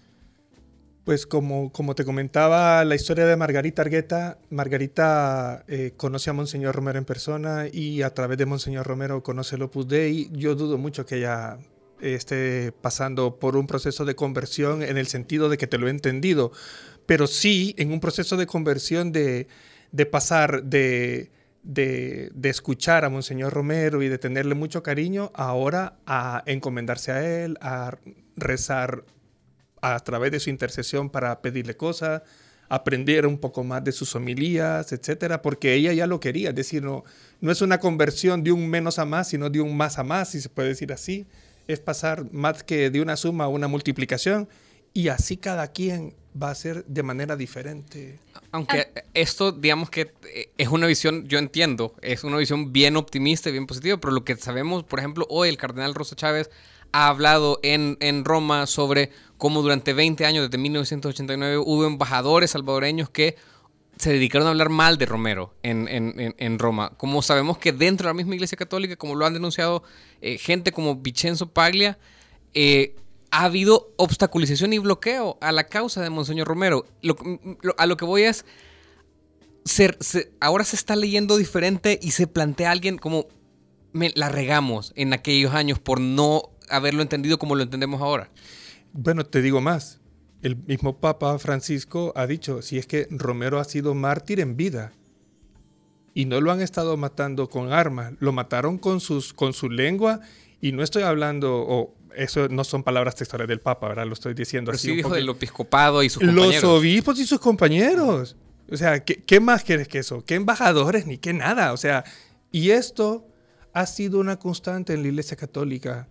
Pues 1.09 1.25
como, 1.25 1.71
como 1.71 1.95
te 1.95 2.05
comentaba 2.05 2.85
la 2.85 2.93
historia 2.93 3.25
de 3.25 3.35
Margarita 3.35 3.81
Argueta, 3.81 4.37
Margarita 4.51 5.65
eh, 5.67 5.93
conoce 5.97 6.29
a 6.29 6.33
Monseñor 6.33 6.75
Romero 6.75 6.99
en 6.99 7.05
persona 7.05 7.65
y 7.67 8.03
a 8.03 8.13
través 8.13 8.37
de 8.37 8.45
Monseñor 8.45 8.85
Romero 8.85 9.23
conoce 9.23 9.55
el 9.55 9.63
Opus 9.63 9.87
Dei. 9.87 10.29
Yo 10.33 10.53
dudo 10.53 10.77
mucho 10.77 11.07
que 11.07 11.15
ella 11.15 11.57
esté 11.99 12.73
pasando 12.73 13.39
por 13.39 13.57
un 13.57 13.65
proceso 13.65 14.05
de 14.05 14.13
conversión 14.13 14.83
en 14.83 14.99
el 14.99 15.07
sentido 15.07 15.49
de 15.49 15.57
que 15.57 15.65
te 15.65 15.79
lo 15.79 15.87
he 15.87 15.89
entendido, 15.89 16.51
pero 17.07 17.25
sí 17.25 17.73
en 17.79 17.91
un 17.91 18.01
proceso 18.01 18.37
de 18.37 18.45
conversión 18.45 19.11
de, 19.11 19.47
de 19.91 20.05
pasar 20.05 20.61
de, 20.61 21.31
de, 21.63 22.29
de, 22.35 22.49
escuchar 22.49 23.03
a 23.03 23.09
Monseñor 23.09 23.51
Romero 23.51 24.03
y 24.03 24.09
de 24.09 24.19
tenerle 24.19 24.53
mucho 24.53 24.83
cariño, 24.83 25.31
ahora 25.33 25.97
a 26.05 26.43
encomendarse 26.45 27.11
a 27.11 27.43
él, 27.43 27.57
a 27.61 27.97
rezar 28.35 29.05
a 29.81 29.99
través 29.99 30.31
de 30.31 30.39
su 30.39 30.49
intercesión 30.49 31.09
para 31.09 31.41
pedirle 31.41 31.75
cosas, 31.75 32.21
aprender 32.69 33.25
un 33.25 33.39
poco 33.39 33.63
más 33.63 33.83
de 33.83 33.91
sus 33.91 34.15
homilías, 34.15 34.91
etcétera, 34.91 35.41
porque 35.41 35.73
ella 35.73 35.91
ya 35.91 36.07
lo 36.07 36.19
quería, 36.19 36.49
es 36.49 36.55
decir, 36.55 36.83
no, 36.83 37.03
no 37.41 37.51
es 37.51 37.61
una 37.61 37.79
conversión 37.79 38.43
de 38.43 38.51
un 38.51 38.69
menos 38.69 38.99
a 38.99 39.05
más, 39.05 39.29
sino 39.29 39.49
de 39.49 39.59
un 39.59 39.75
más 39.75 39.97
a 39.97 40.03
más, 40.03 40.29
si 40.29 40.39
se 40.41 40.49
puede 40.49 40.69
decir 40.69 40.93
así, 40.93 41.25
es 41.67 41.79
pasar 41.79 42.31
más 42.31 42.63
que 42.63 42.89
de 42.89 43.01
una 43.01 43.17
suma 43.17 43.45
a 43.45 43.47
una 43.47 43.67
multiplicación, 43.67 44.47
y 44.93 45.09
así 45.09 45.37
cada 45.37 45.67
quien 45.71 46.15
va 46.41 46.51
a 46.51 46.55
ser 46.55 46.85
de 46.85 47.03
manera 47.03 47.35
diferente. 47.35 48.19
Aunque 48.51 48.91
esto, 49.13 49.51
digamos 49.51 49.89
que 49.89 50.13
es 50.57 50.67
una 50.67 50.87
visión, 50.87 51.27
yo 51.27 51.37
entiendo, 51.39 51.95
es 52.01 52.23
una 52.23 52.37
visión 52.37 52.71
bien 52.71 52.97
optimista 52.97 53.49
y 53.49 53.53
bien 53.53 53.67
positiva, 53.67 53.99
pero 53.99 54.13
lo 54.13 54.23
que 54.23 54.35
sabemos, 54.35 54.83
por 54.83 54.99
ejemplo, 54.99 55.25
hoy 55.29 55.49
el 55.49 55.57
cardenal 55.57 55.95
Rosa 55.95 56.15
Chávez 56.15 56.49
ha 56.91 57.07
hablado 57.07 57.59
en, 57.61 57.97
en 57.99 58.25
Roma 58.25 58.65
sobre 58.65 59.11
cómo 59.39 59.63
durante 59.63 59.93
20 59.93 60.25
años, 60.25 60.43
desde 60.45 60.59
1989, 60.59 61.57
hubo 61.57 61.87
embajadores 61.87 62.51
salvadoreños 62.51 63.09
que 63.09 63.37
se 63.97 64.11
dedicaron 64.11 64.47
a 64.47 64.51
hablar 64.51 64.69
mal 64.69 64.97
de 64.97 65.05
Romero 65.07 65.55
en, 65.63 66.59
Roma. 66.59 66.91
Como 66.97 67.21
sabemos 67.21 67.57
que 67.57 67.71
dentro 67.71 68.05
de 68.05 68.09
la 68.11 68.13
misma 68.13 68.35
Iglesia 68.35 68.57
Católica, 68.57 68.95
como 68.95 69.15
lo 69.15 69.25
han 69.25 69.33
denunciado 69.33 69.81
eh, 70.21 70.37
gente 70.37 70.71
como 70.71 70.95
Vicenzo 70.95 71.51
Paglia, 71.51 71.97
eh, 72.53 72.95
ha 73.31 73.45
habido 73.45 73.93
obstaculización 73.97 74.73
y 74.73 74.77
bloqueo 74.79 75.37
a 75.41 75.51
la 75.51 75.65
causa 75.65 76.01
de 76.01 76.09
Monseñor 76.09 76.47
Romero. 76.47 76.85
Lo, 77.01 77.15
a 77.77 77.85
lo 77.85 77.97
que 77.97 78.05
voy 78.05 78.23
es, 78.23 78.45
ahora 80.39 80.63
se 80.63 80.75
está 80.75 80.95
leyendo 80.95 81.37
diferente 81.37 81.99
y 82.01 82.11
se 82.11 82.27
plantea 82.27 82.71
alguien 82.71 82.97
como, 82.97 83.27
la 83.93 84.29
regamos 84.29 84.93
en 84.95 85.13
aquellos 85.13 85.53
años 85.53 85.79
por 85.79 85.99
no 86.01 86.43
haberlo 86.69 87.01
entendido 87.01 87.39
como 87.39 87.55
lo 87.55 87.63
entendemos 87.63 88.01
ahora. 88.01 88.29
Bueno, 88.93 89.25
te 89.25 89.41
digo 89.41 89.61
más. 89.61 89.99
el 90.41 90.55
mismo 90.55 90.97
Papa 90.99 91.37
Francisco 91.39 92.13
ha 92.15 92.25
dicho, 92.25 92.61
si 92.61 92.77
es 92.77 92.87
que 92.87 93.07
Romero 93.11 93.59
ha 93.59 93.65
sido 93.65 93.93
mártir 93.93 94.39
en 94.39 94.55
vida 94.55 94.93
y 96.13 96.25
no 96.25 96.39
lo 96.41 96.51
han 96.51 96.61
estado 96.61 96.95
matando 96.97 97.49
con 97.49 97.73
armas, 97.73 98.13
lo 98.19 98.31
mataron 98.31 98.77
con, 98.77 98.99
sus, 98.99 99.33
con 99.33 99.53
su 99.53 99.69
lengua 99.69 100.21
y 100.61 100.71
no 100.71 100.83
estoy 100.83 101.03
hablando, 101.03 101.57
o 101.57 101.93
eso 102.15 102.47
no 102.49 102.63
son 102.63 102.83
palabras 102.83 103.15
textuales 103.15 103.47
del 103.47 103.59
Papa, 103.59 103.89
¿verdad? 103.89 104.05
Lo 104.05 104.13
estoy 104.13 104.33
diciendo 104.33 104.71
Pero 104.71 104.77
así. 104.77 104.87
sí 104.89 104.95
dijo 104.95 105.13
del 105.13 105.29
episcopado 105.29 106.03
y 106.03 106.09
sus 106.09 106.23
compañeros. 106.23 106.63
Los 106.63 106.79
obispos 106.79 107.19
y 107.19 107.25
sus 107.25 107.39
compañeros. 107.39 108.35
O 108.71 108.77
sea, 108.77 109.03
¿qué, 109.03 109.21
qué 109.23 109.39
más 109.39 109.63
quieres 109.63 109.87
que 109.87 109.99
eso? 109.99 110.23
¿Qué 110.25 110.35
embajadores 110.35 111.05
ni 111.05 111.17
qué 111.17 111.33
nada? 111.33 111.73
O 111.73 111.77
sea, 111.77 112.03
y 112.51 112.71
esto 112.71 113.27
ha 113.73 113.85
sido 113.85 114.19
una 114.19 114.37
constante 114.37 114.93
en 114.93 115.01
la 115.01 115.07
Iglesia 115.09 115.37
Católica. 115.37 116.07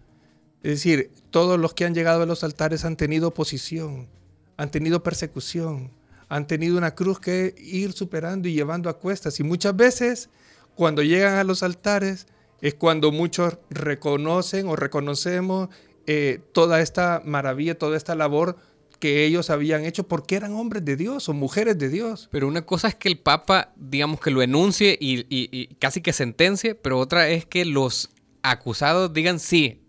Es 0.62 0.70
decir, 0.72 1.10
todos 1.30 1.58
los 1.58 1.74
que 1.74 1.84
han 1.84 1.94
llegado 1.94 2.22
a 2.22 2.26
los 2.26 2.42
altares 2.44 2.84
han 2.84 2.96
tenido 2.96 3.28
oposición, 3.28 4.08
han 4.56 4.70
tenido 4.70 5.02
persecución, 5.02 5.92
han 6.28 6.46
tenido 6.46 6.76
una 6.76 6.94
cruz 6.94 7.20
que 7.20 7.54
ir 7.58 7.92
superando 7.92 8.48
y 8.48 8.54
llevando 8.54 8.90
a 8.90 8.98
cuestas. 8.98 9.38
Y 9.40 9.44
muchas 9.44 9.76
veces, 9.76 10.30
cuando 10.74 11.02
llegan 11.02 11.34
a 11.38 11.44
los 11.44 11.62
altares, 11.62 12.26
es 12.60 12.74
cuando 12.74 13.12
muchos 13.12 13.56
reconocen 13.70 14.66
o 14.68 14.74
reconocemos 14.76 15.68
eh, 16.06 16.40
toda 16.52 16.80
esta 16.80 17.22
maravilla, 17.24 17.78
toda 17.78 17.96
esta 17.96 18.14
labor 18.16 18.56
que 18.98 19.24
ellos 19.24 19.48
habían 19.48 19.84
hecho 19.84 20.08
porque 20.08 20.34
eran 20.34 20.54
hombres 20.54 20.84
de 20.84 20.96
Dios 20.96 21.28
o 21.28 21.34
mujeres 21.34 21.78
de 21.78 21.88
Dios. 21.88 22.28
Pero 22.32 22.48
una 22.48 22.66
cosa 22.66 22.88
es 22.88 22.96
que 22.96 23.08
el 23.08 23.18
Papa, 23.18 23.72
digamos 23.76 24.20
que 24.20 24.32
lo 24.32 24.42
enuncie 24.42 24.98
y, 25.00 25.20
y- 25.28 25.48
y 25.52 25.66
casi 25.76 26.00
que 26.00 26.12
sentencie, 26.12 26.74
pero 26.74 26.98
otra 26.98 27.28
es 27.28 27.46
que 27.46 27.64
los 27.64 28.10
acusados 28.42 29.12
digan 29.12 29.38
sí, 29.38 29.82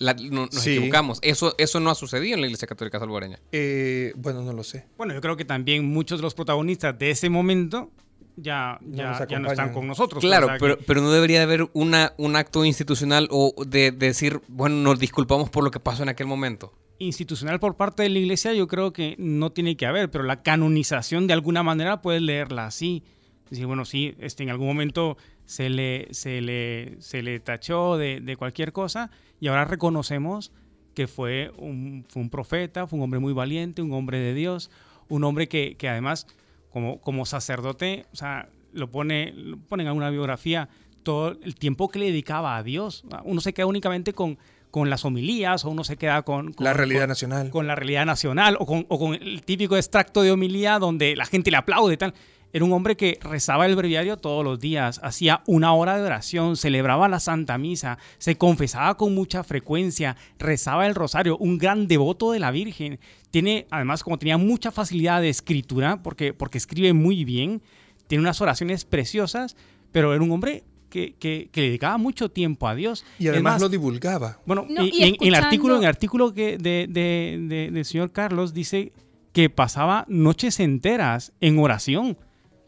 la- 0.00 0.14
no- 0.14 0.46
nos 0.46 0.54
Sí. 0.56 0.72
equivocamos. 0.76 1.20
Eso, 1.22 1.54
eso 1.58 1.78
no 1.78 1.90
ha 1.90 1.94
sucedido 1.94 2.34
en 2.34 2.40
la 2.40 2.46
Iglesia 2.48 2.66
Católica 2.66 2.98
Salvadoreña. 2.98 3.38
Eh, 3.52 4.12
bueno, 4.16 4.42
no 4.42 4.52
lo 4.52 4.64
sé. 4.64 4.86
Bueno, 4.98 5.14
yo 5.14 5.20
creo 5.20 5.36
que 5.36 5.44
también 5.44 5.84
muchos 5.86 6.18
de 6.18 6.22
los 6.24 6.34
protagonistas 6.34 6.98
de 6.98 7.10
ese 7.10 7.30
momento 7.30 7.90
ya, 8.36 8.78
No 8.80 8.96
ya, 8.96 9.26
ya 9.28 9.38
no 9.38 9.48
están 9.50 9.72
con 9.72 9.86
nosotros. 9.86 10.20
Claro, 10.22 10.46
o 10.46 10.48
sea 10.48 10.56
que- 10.58 10.60
pero, 10.64 10.78
pero 10.86 11.00
no 11.02 11.12
debería 11.12 11.38
de 11.38 11.44
haber 11.44 11.68
una, 11.74 12.14
un 12.16 12.34
acto 12.36 12.64
institucional 12.64 13.28
o 13.30 13.52
de, 13.66 13.92
de 13.92 14.06
decir, 14.08 14.40
bueno, 14.48 14.76
nos 14.76 14.98
disculpamos 14.98 15.50
por 15.50 15.62
lo 15.62 15.70
que 15.70 15.78
pasó 15.80 16.02
en 16.02 16.08
aquel 16.08 16.26
momento. 16.26 16.72
institucional 17.02 17.58
por 17.60 17.76
parte 17.78 18.02
de 18.02 18.10
la 18.10 18.18
iglesia 18.18 18.52
yo 18.52 18.68
creo 18.68 18.92
que 18.92 19.14
no 19.18 19.52
tiene 19.52 19.74
que 19.74 19.86
haber, 19.86 20.10
pero 20.10 20.22
la 20.22 20.42
canonización 20.42 21.26
de 21.26 21.32
alguna 21.32 21.62
manera 21.62 22.02
puedes 22.02 22.20
leerla 22.20 22.66
así. 22.66 23.02
Decir, 23.48 23.64
bueno, 23.66 23.86
sí, 23.86 24.14
este, 24.20 24.42
en 24.42 24.50
algún 24.50 24.66
momento 24.66 25.16
se 25.50 25.68
le, 25.68 26.06
se 26.12 26.40
le, 26.40 26.94
se 27.00 27.22
le 27.22 27.40
tachó 27.40 27.96
de, 27.96 28.20
de 28.20 28.36
cualquier 28.36 28.72
cosa 28.72 29.10
y 29.40 29.48
ahora 29.48 29.64
reconocemos 29.64 30.52
que 30.94 31.08
fue 31.08 31.50
un, 31.58 32.04
fue 32.08 32.22
un 32.22 32.30
profeta, 32.30 32.86
fue 32.86 32.98
un 32.98 33.02
hombre 33.04 33.18
muy 33.18 33.32
valiente, 33.32 33.82
un 33.82 33.92
hombre 33.92 34.20
de 34.20 34.32
Dios, 34.32 34.70
un 35.08 35.24
hombre 35.24 35.48
que, 35.48 35.74
que 35.76 35.88
además 35.88 36.28
como, 36.70 37.00
como 37.00 37.26
sacerdote, 37.26 38.06
o 38.12 38.16
sea, 38.16 38.48
lo, 38.72 38.92
pone, 38.92 39.32
lo 39.34 39.56
ponen 39.56 39.88
en 39.88 39.92
una 39.94 40.10
biografía 40.10 40.68
todo 41.02 41.30
el 41.42 41.56
tiempo 41.56 41.88
que 41.88 41.98
le 41.98 42.06
dedicaba 42.06 42.56
a 42.56 42.62
Dios. 42.62 43.02
Uno 43.24 43.40
se 43.40 43.52
queda 43.52 43.66
únicamente 43.66 44.12
con, 44.12 44.38
con 44.70 44.88
las 44.88 45.04
homilías 45.04 45.64
o 45.64 45.70
uno 45.70 45.82
se 45.82 45.96
queda 45.96 46.22
con, 46.22 46.52
con- 46.52 46.62
La 46.64 46.74
realidad 46.74 47.00
con- 47.02 47.08
nacional. 47.08 47.50
con 47.50 47.66
la 47.66 47.74
realidad 47.74 48.06
nacional 48.06 48.56
o 48.60 48.66
con, 48.66 48.86
o 48.88 48.98
con 49.00 49.14
el 49.14 49.42
típico 49.42 49.76
extracto 49.76 50.22
de 50.22 50.30
homilía 50.30 50.78
donde 50.78 51.16
la 51.16 51.24
gente 51.26 51.50
le 51.50 51.56
aplaude 51.56 51.94
y 51.94 51.96
tal. 51.96 52.14
Era 52.52 52.64
un 52.64 52.72
hombre 52.72 52.96
que 52.96 53.18
rezaba 53.22 53.66
el 53.66 53.76
breviario 53.76 54.16
todos 54.16 54.44
los 54.44 54.58
días, 54.58 55.00
hacía 55.04 55.42
una 55.46 55.72
hora 55.72 55.96
de 55.96 56.02
oración, 56.02 56.56
celebraba 56.56 57.08
la 57.08 57.20
Santa 57.20 57.58
Misa, 57.58 57.98
se 58.18 58.36
confesaba 58.36 58.96
con 58.96 59.14
mucha 59.14 59.44
frecuencia, 59.44 60.16
rezaba 60.38 60.86
el 60.86 60.94
rosario, 60.96 61.36
un 61.38 61.58
gran 61.58 61.86
devoto 61.86 62.32
de 62.32 62.40
la 62.40 62.50
Virgen. 62.50 62.98
Tiene, 63.30 63.66
además, 63.70 64.02
como 64.02 64.18
tenía 64.18 64.36
mucha 64.36 64.72
facilidad 64.72 65.20
de 65.20 65.28
escritura, 65.28 66.02
porque, 66.02 66.32
porque 66.34 66.58
escribe 66.58 66.92
muy 66.92 67.24
bien, 67.24 67.62
tiene 68.08 68.22
unas 68.22 68.40
oraciones 68.40 68.84
preciosas, 68.84 69.56
pero 69.92 70.12
era 70.12 70.22
un 70.24 70.32
hombre 70.32 70.64
que, 70.88 71.14
que- 71.20 71.48
dedicaba 71.54 71.98
mucho 71.98 72.30
tiempo 72.30 72.66
a 72.66 72.74
Dios. 72.74 73.04
Y 73.20 73.28
además 73.28 73.52
más, 73.54 73.62
lo 73.62 73.68
divulgaba. 73.68 74.40
bueno, 74.44 74.66
No, 74.68 74.82
y, 74.84 74.88
y 74.88 74.90
y 74.98 75.02
en, 75.04 75.16
en 75.20 75.28
el 75.28 75.34
artículo, 75.36 75.76
en 75.76 75.82
el 75.84 75.88
artículo 75.88 76.34
que 76.34 76.58
de, 76.58 76.88
de- 76.88 77.38
de- 77.48 77.70
del 77.70 77.84
señor 77.84 78.10
Carlos 78.10 78.52
dice 78.54 78.92
que 79.32 79.48
pasaba 79.50 80.04
noches 80.08 80.58
enteras 80.58 81.32
en 81.40 81.60
oración. 81.60 82.18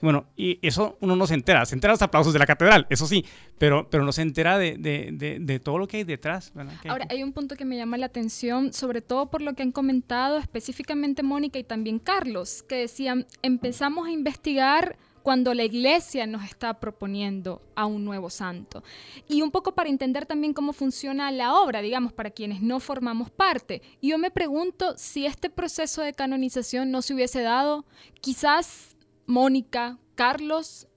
Bueno, 0.02 0.26
y 0.36 0.58
eso 0.66 0.98
uno 1.00 1.16
no 1.16 1.26
se 1.26 1.34
entera, 1.34 1.64
se 1.64 1.74
entera 1.74 1.92
los 1.94 2.02
aplausos 2.02 2.32
de 2.34 2.38
la 2.40 2.44
catedral, 2.46 2.86
eso 2.90 3.06
sí, 3.06 3.24
pero, 3.56 3.88
pero 3.88 4.04
no 4.04 4.12
se 4.12 4.20
entera 4.22 4.58
de, 4.58 4.76
de- 4.76 5.38
de- 5.40 5.60
todo 5.60 5.78
lo 5.78 5.86
que 5.88 5.98
hay 5.98 6.04
detrás. 6.04 6.52
Que- 6.82 6.88
Ahora, 6.90 7.06
hay 7.08 7.22
un 7.22 7.32
punto 7.32 7.56
que 7.56 7.64
me 7.64 7.76
llama 7.76 7.96
la 7.96 8.06
atención, 8.06 8.72
sobre 8.72 9.00
todo 9.00 9.30
por 9.30 9.40
lo 9.42 9.54
que 9.54 9.62
han 9.62 9.72
comentado 9.72 10.36
específicamente 10.38 11.22
Mónica 11.22 11.58
y 11.58 11.64
también 11.64 11.98
Carlos, 12.00 12.62
que 12.64 12.74
decían, 12.76 13.26
empezamos 13.42 14.08
a 14.08 14.10
investigar 14.10 14.96
cuando 15.22 15.54
la 15.54 15.62
iglesia 15.62 16.26
nos 16.26 16.42
está 16.42 16.80
proponiendo 16.80 17.62
a 17.76 17.86
un 17.86 18.04
nuevo 18.04 18.28
santo. 18.28 18.82
Y 19.28 19.42
un 19.42 19.52
poco 19.52 19.72
para 19.72 19.88
entender 19.88 20.26
también 20.26 20.52
cómo 20.52 20.72
funciona 20.72 21.30
la 21.30 21.54
obra, 21.54 21.80
digamos, 21.80 22.12
para 22.12 22.30
quienes 22.30 22.60
no 22.60 22.80
formamos 22.80 23.30
parte. 23.30 23.82
Yo 24.02 24.18
me 24.18 24.32
pregunto 24.32 24.94
si 24.96 25.24
este 25.26 25.48
proceso 25.48 26.02
de 26.02 26.12
canonización 26.12 26.90
no 26.90 27.02
se 27.02 27.14
hubiese 27.14 27.40
dado, 27.40 27.84
quizás 28.20 28.91
Mónica, 29.26 29.98
Carlos, 30.14 30.88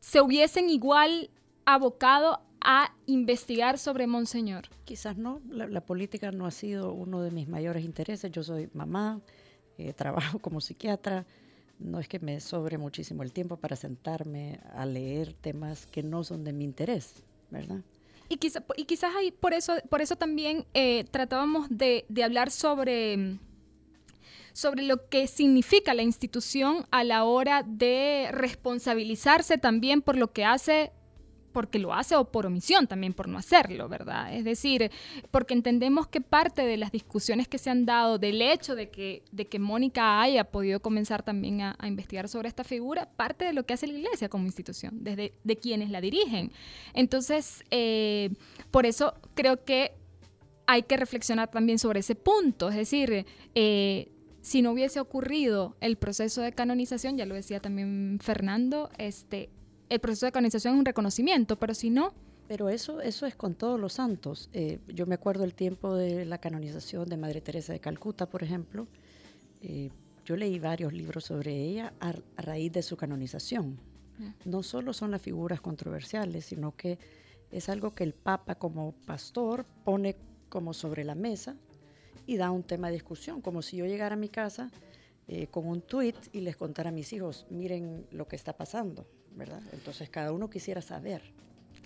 se 0.00 0.20
hubiesen 0.20 0.70
igual 0.70 1.30
abocado 1.64 2.40
a 2.60 2.94
investigar 3.06 3.78
sobre 3.78 4.06
Monseñor. 4.06 4.68
Quizás 4.84 5.16
no, 5.16 5.40
la, 5.48 5.66
la 5.66 5.80
política 5.84 6.32
no 6.32 6.46
ha 6.46 6.50
sido 6.50 6.92
uno 6.92 7.22
de 7.22 7.30
mis 7.30 7.48
mayores 7.48 7.84
intereses. 7.84 8.30
Yo 8.30 8.42
soy 8.42 8.68
mamá, 8.72 9.20
eh, 9.78 9.92
trabajo 9.96 10.38
como 10.38 10.60
psiquiatra. 10.60 11.26
No 11.78 12.00
es 12.00 12.08
que 12.08 12.18
me 12.18 12.40
sobre 12.40 12.78
muchísimo 12.78 13.22
el 13.22 13.32
tiempo 13.32 13.58
para 13.58 13.76
sentarme 13.76 14.60
a 14.74 14.86
leer 14.86 15.34
temas 15.34 15.86
que 15.86 16.02
no 16.02 16.24
son 16.24 16.42
de 16.42 16.52
mi 16.52 16.64
interés, 16.64 17.22
¿verdad? 17.50 17.80
Y, 18.28 18.38
quizá- 18.38 18.64
y 18.76 18.84
quizás 18.86 19.14
ahí 19.14 19.30
por 19.30 19.52
eso, 19.52 19.74
por 19.90 20.00
eso 20.00 20.16
también 20.16 20.64
eh, 20.74 21.04
tratábamos 21.10 21.68
de, 21.68 22.06
de 22.08 22.24
hablar 22.24 22.50
sobre, 22.50 23.38
sobre 24.56 24.84
lo 24.84 25.06
que 25.10 25.26
significa 25.26 25.92
la 25.92 26.02
institución 26.02 26.86
a 26.90 27.04
la 27.04 27.24
hora 27.24 27.62
de 27.62 28.30
responsabilizarse 28.32 29.58
también 29.58 30.00
por 30.00 30.16
lo 30.16 30.32
que 30.32 30.46
hace 30.46 30.92
porque 31.52 31.78
lo 31.78 31.92
hace 31.92 32.16
o 32.16 32.24
por 32.32 32.46
omisión 32.46 32.86
también 32.86 33.12
por 33.12 33.28
no 33.28 33.36
hacerlo, 33.36 33.86
¿verdad? 33.86 34.34
Es 34.34 34.44
decir, 34.44 34.90
porque 35.30 35.52
entendemos 35.52 36.06
que 36.06 36.22
parte 36.22 36.62
de 36.62 36.78
las 36.78 36.90
discusiones 36.90 37.48
que 37.48 37.58
se 37.58 37.68
han 37.68 37.84
dado 37.84 38.18
del 38.18 38.40
hecho 38.40 38.74
de 38.74 38.88
que, 38.88 39.24
de 39.30 39.44
que 39.44 39.58
Mónica 39.58 40.22
haya 40.22 40.44
podido 40.44 40.80
comenzar 40.80 41.22
también 41.22 41.60
a, 41.60 41.76
investigar 41.82 42.26
sobre 42.26 42.48
esta 42.48 42.64
figura, 42.64 43.10
parte 43.14 43.44
de 43.44 43.52
lo 43.52 43.66
que 43.66 43.74
hace 43.74 43.86
la 43.86 43.98
iglesia 43.98 44.30
como 44.30 44.46
institución, 44.46 45.04
desde 45.04 45.34
de 45.44 45.56
quienes 45.56 45.90
la 45.90 46.00
dirigen. 46.00 46.50
Entonces, 46.94 47.62
eh, 47.70 48.30
por 48.70 48.86
eso 48.86 49.12
creo 49.34 49.64
que 49.64 49.92
hay 50.66 50.82
que 50.82 50.96
reflexionar 50.96 51.50
también 51.50 51.78
sobre 51.78 52.00
ese 52.00 52.14
punto, 52.14 52.70
es 52.70 52.76
decir, 52.76 53.26
eh, 53.54 54.08
si 54.46 54.62
no 54.62 54.70
hubiese 54.70 55.00
ocurrido 55.00 55.74
el 55.80 55.96
proceso 55.96 56.40
de 56.40 56.52
canonización, 56.52 57.16
ya 57.16 57.26
lo 57.26 57.34
decía 57.34 57.58
también 57.58 58.20
Fernando, 58.22 58.90
este, 58.96 59.50
el 59.88 59.98
proceso 59.98 60.26
de 60.26 60.30
canonización 60.30 60.74
es 60.74 60.78
un 60.78 60.84
reconocimiento, 60.84 61.56
pero 61.56 61.74
si 61.74 61.90
no, 61.90 62.12
Pero 62.46 62.68
eso, 62.68 63.00
eso 63.00 63.26
es 63.26 63.34
con 63.34 63.56
todos 63.56 63.80
los 63.80 63.94
santos. 63.94 64.48
Eh, 64.52 64.78
yo 64.86 65.04
me 65.04 65.16
acuerdo 65.16 65.42
el 65.42 65.52
tiempo 65.52 65.96
de 65.96 66.24
la 66.24 66.38
canonización 66.38 67.08
de 67.08 67.16
Madre 67.16 67.40
Teresa 67.40 67.72
de 67.72 67.80
Calcuta, 67.80 68.26
por 68.26 68.44
ejemplo. 68.44 68.86
Eh, 69.62 69.90
yo 70.24 70.36
leí 70.36 70.60
varios 70.60 70.92
libros 70.92 71.24
sobre 71.24 71.52
ella 71.52 71.92
a, 71.98 72.10
a 72.36 72.42
raíz 72.42 72.70
de 72.70 72.82
su 72.82 72.96
canonización. 72.96 73.80
No 74.44 74.62
solo 74.62 74.92
son 74.92 75.10
las 75.10 75.22
figuras 75.22 75.60
controversiales, 75.60 76.44
sino 76.44 76.76
que 76.76 77.00
es 77.50 77.68
algo 77.68 77.96
que 77.96 78.04
el 78.04 78.12
Papa 78.12 78.54
como 78.54 78.92
pastor 79.06 79.66
pone 79.84 80.14
como 80.48 80.72
sobre 80.72 81.02
la 81.02 81.16
mesa 81.16 81.56
y 82.26 82.36
da 82.36 82.50
un 82.50 82.62
tema 82.62 82.88
de 82.88 82.94
discusión, 82.94 83.40
como 83.40 83.62
si 83.62 83.76
yo 83.76 83.86
llegara 83.86 84.14
a 84.14 84.18
mi 84.18 84.28
casa 84.28 84.70
eh, 85.28 85.46
con 85.48 85.66
un 85.66 85.80
tweet 85.80 86.14
y 86.32 86.40
les 86.40 86.56
contara 86.56 86.90
a 86.90 86.92
mis 86.92 87.12
hijos, 87.12 87.46
miren 87.50 88.06
lo 88.10 88.26
que 88.28 88.36
está 88.36 88.56
pasando, 88.56 89.06
¿verdad? 89.34 89.60
Entonces 89.72 90.08
cada 90.10 90.32
uno 90.32 90.48
quisiera 90.50 90.80
saber. 90.82 91.22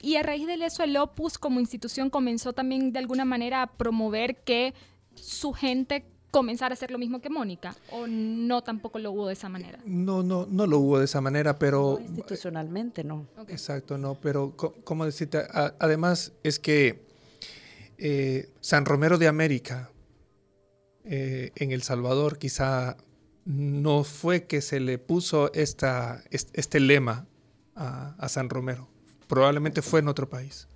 Y 0.02 0.16
a 0.16 0.22
raíz 0.22 0.46
de 0.46 0.54
eso, 0.64 0.82
el 0.82 0.96
Opus 0.96 1.38
como 1.38 1.60
institución 1.60 2.08
comenzó 2.10 2.52
también 2.54 2.92
de 2.92 2.98
alguna 2.98 3.24
manera 3.24 3.62
a 3.62 3.66
promover 3.66 4.36
que 4.44 4.72
su 5.14 5.52
gente 5.52 6.06
comenzara 6.30 6.72
a 6.72 6.74
hacer 6.74 6.90
lo 6.92 6.98
mismo 6.98 7.20
que 7.20 7.28
Mónica, 7.28 7.74
o 7.90 8.06
no 8.06 8.62
tampoco 8.62 8.98
lo 9.00 9.10
hubo 9.10 9.26
de 9.26 9.32
esa 9.32 9.48
manera. 9.48 9.80
No, 9.84 10.22
no, 10.22 10.46
no 10.48 10.66
lo 10.66 10.78
hubo 10.78 10.98
de 11.00 11.04
esa 11.06 11.20
manera, 11.20 11.58
pero... 11.58 11.98
No, 12.00 12.06
institucionalmente 12.06 13.02
no. 13.04 13.26
Ok. 13.36 13.50
Exacto, 13.50 13.98
no, 13.98 14.14
pero 14.14 14.54
co- 14.56 14.74
¿cómo 14.84 15.04
decirte? 15.04 15.42
Además 15.80 16.32
es 16.44 16.60
que 16.60 17.04
eh, 17.98 18.48
San 18.60 18.84
Romero 18.84 19.18
de 19.18 19.26
América 19.28 19.90
eh, 21.10 21.50
en 21.56 21.72
El 21.72 21.82
Salvador 21.82 22.38
quizá 22.38 22.96
no 23.44 24.04
fue 24.04 24.44
que 24.46 24.60
se 24.62 24.80
le 24.80 24.96
puso 24.98 25.52
esta, 25.52 26.22
es- 26.30 26.48
este 26.52 26.78
lema 26.80 27.26
a, 27.74 28.14
a 28.18 28.28
San 28.28 28.48
Romero, 28.48 28.88
probablemente 29.26 29.82
fue 29.82 30.00
en 30.00 30.08
otro 30.08 30.28
país. 30.30 30.68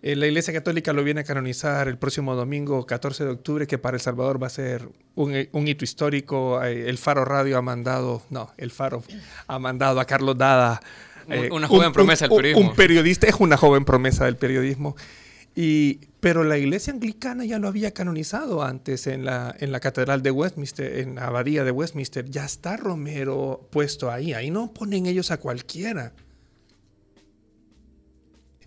Eh, 0.00 0.14
la 0.14 0.26
Iglesia 0.28 0.52
Católica 0.54 0.92
lo 0.92 1.02
viene 1.02 1.22
a 1.22 1.24
canonizar 1.24 1.88
el 1.88 1.98
próximo 1.98 2.36
domingo 2.36 2.86
14 2.86 3.24
de 3.24 3.30
octubre, 3.30 3.66
que 3.66 3.78
para 3.78 3.96
El 3.96 4.00
Salvador 4.00 4.40
va 4.40 4.46
a 4.46 4.50
ser 4.50 4.88
un, 5.16 5.34
un 5.50 5.66
hito 5.68 5.84
histórico. 5.84 6.62
Eh, 6.62 6.88
el 6.88 6.98
Faro 6.98 7.24
Radio 7.24 7.58
ha 7.58 7.62
mandado, 7.62 8.22
no, 8.30 8.52
el 8.58 8.70
Faro 8.70 9.02
ha 9.48 9.58
mandado 9.58 9.98
a 9.98 10.04
Carlos 10.04 10.38
Dada. 10.38 10.80
eh, 11.28 11.48
una 11.50 11.66
joven 11.66 11.92
promesa 11.92 12.26
del 12.28 12.36
periodismo. 12.36 12.70
Un 12.70 12.76
periodista, 12.76 13.26
es 13.26 13.34
una 13.40 13.56
joven 13.56 13.84
promesa 13.84 14.24
del 14.26 14.36
periodismo. 14.36 14.94
Pero 16.20 16.44
la 16.44 16.56
iglesia 16.56 16.92
anglicana 16.92 17.44
ya 17.44 17.58
lo 17.58 17.66
había 17.66 17.92
canonizado 17.92 18.62
antes 18.62 19.08
en 19.08 19.24
la, 19.24 19.54
en 19.58 19.72
la 19.72 19.80
catedral 19.80 20.22
de 20.22 20.30
Westminster, 20.30 20.98
en 20.98 21.16
la 21.16 21.26
abadía 21.26 21.64
de 21.64 21.72
Westminster. 21.72 22.28
Ya 22.30 22.44
está 22.44 22.76
Romero 22.76 23.68
puesto 23.70 24.10
ahí. 24.10 24.34
Ahí 24.34 24.50
no 24.50 24.72
ponen 24.72 25.06
ellos 25.06 25.32
a 25.32 25.38
cualquiera. 25.38 26.12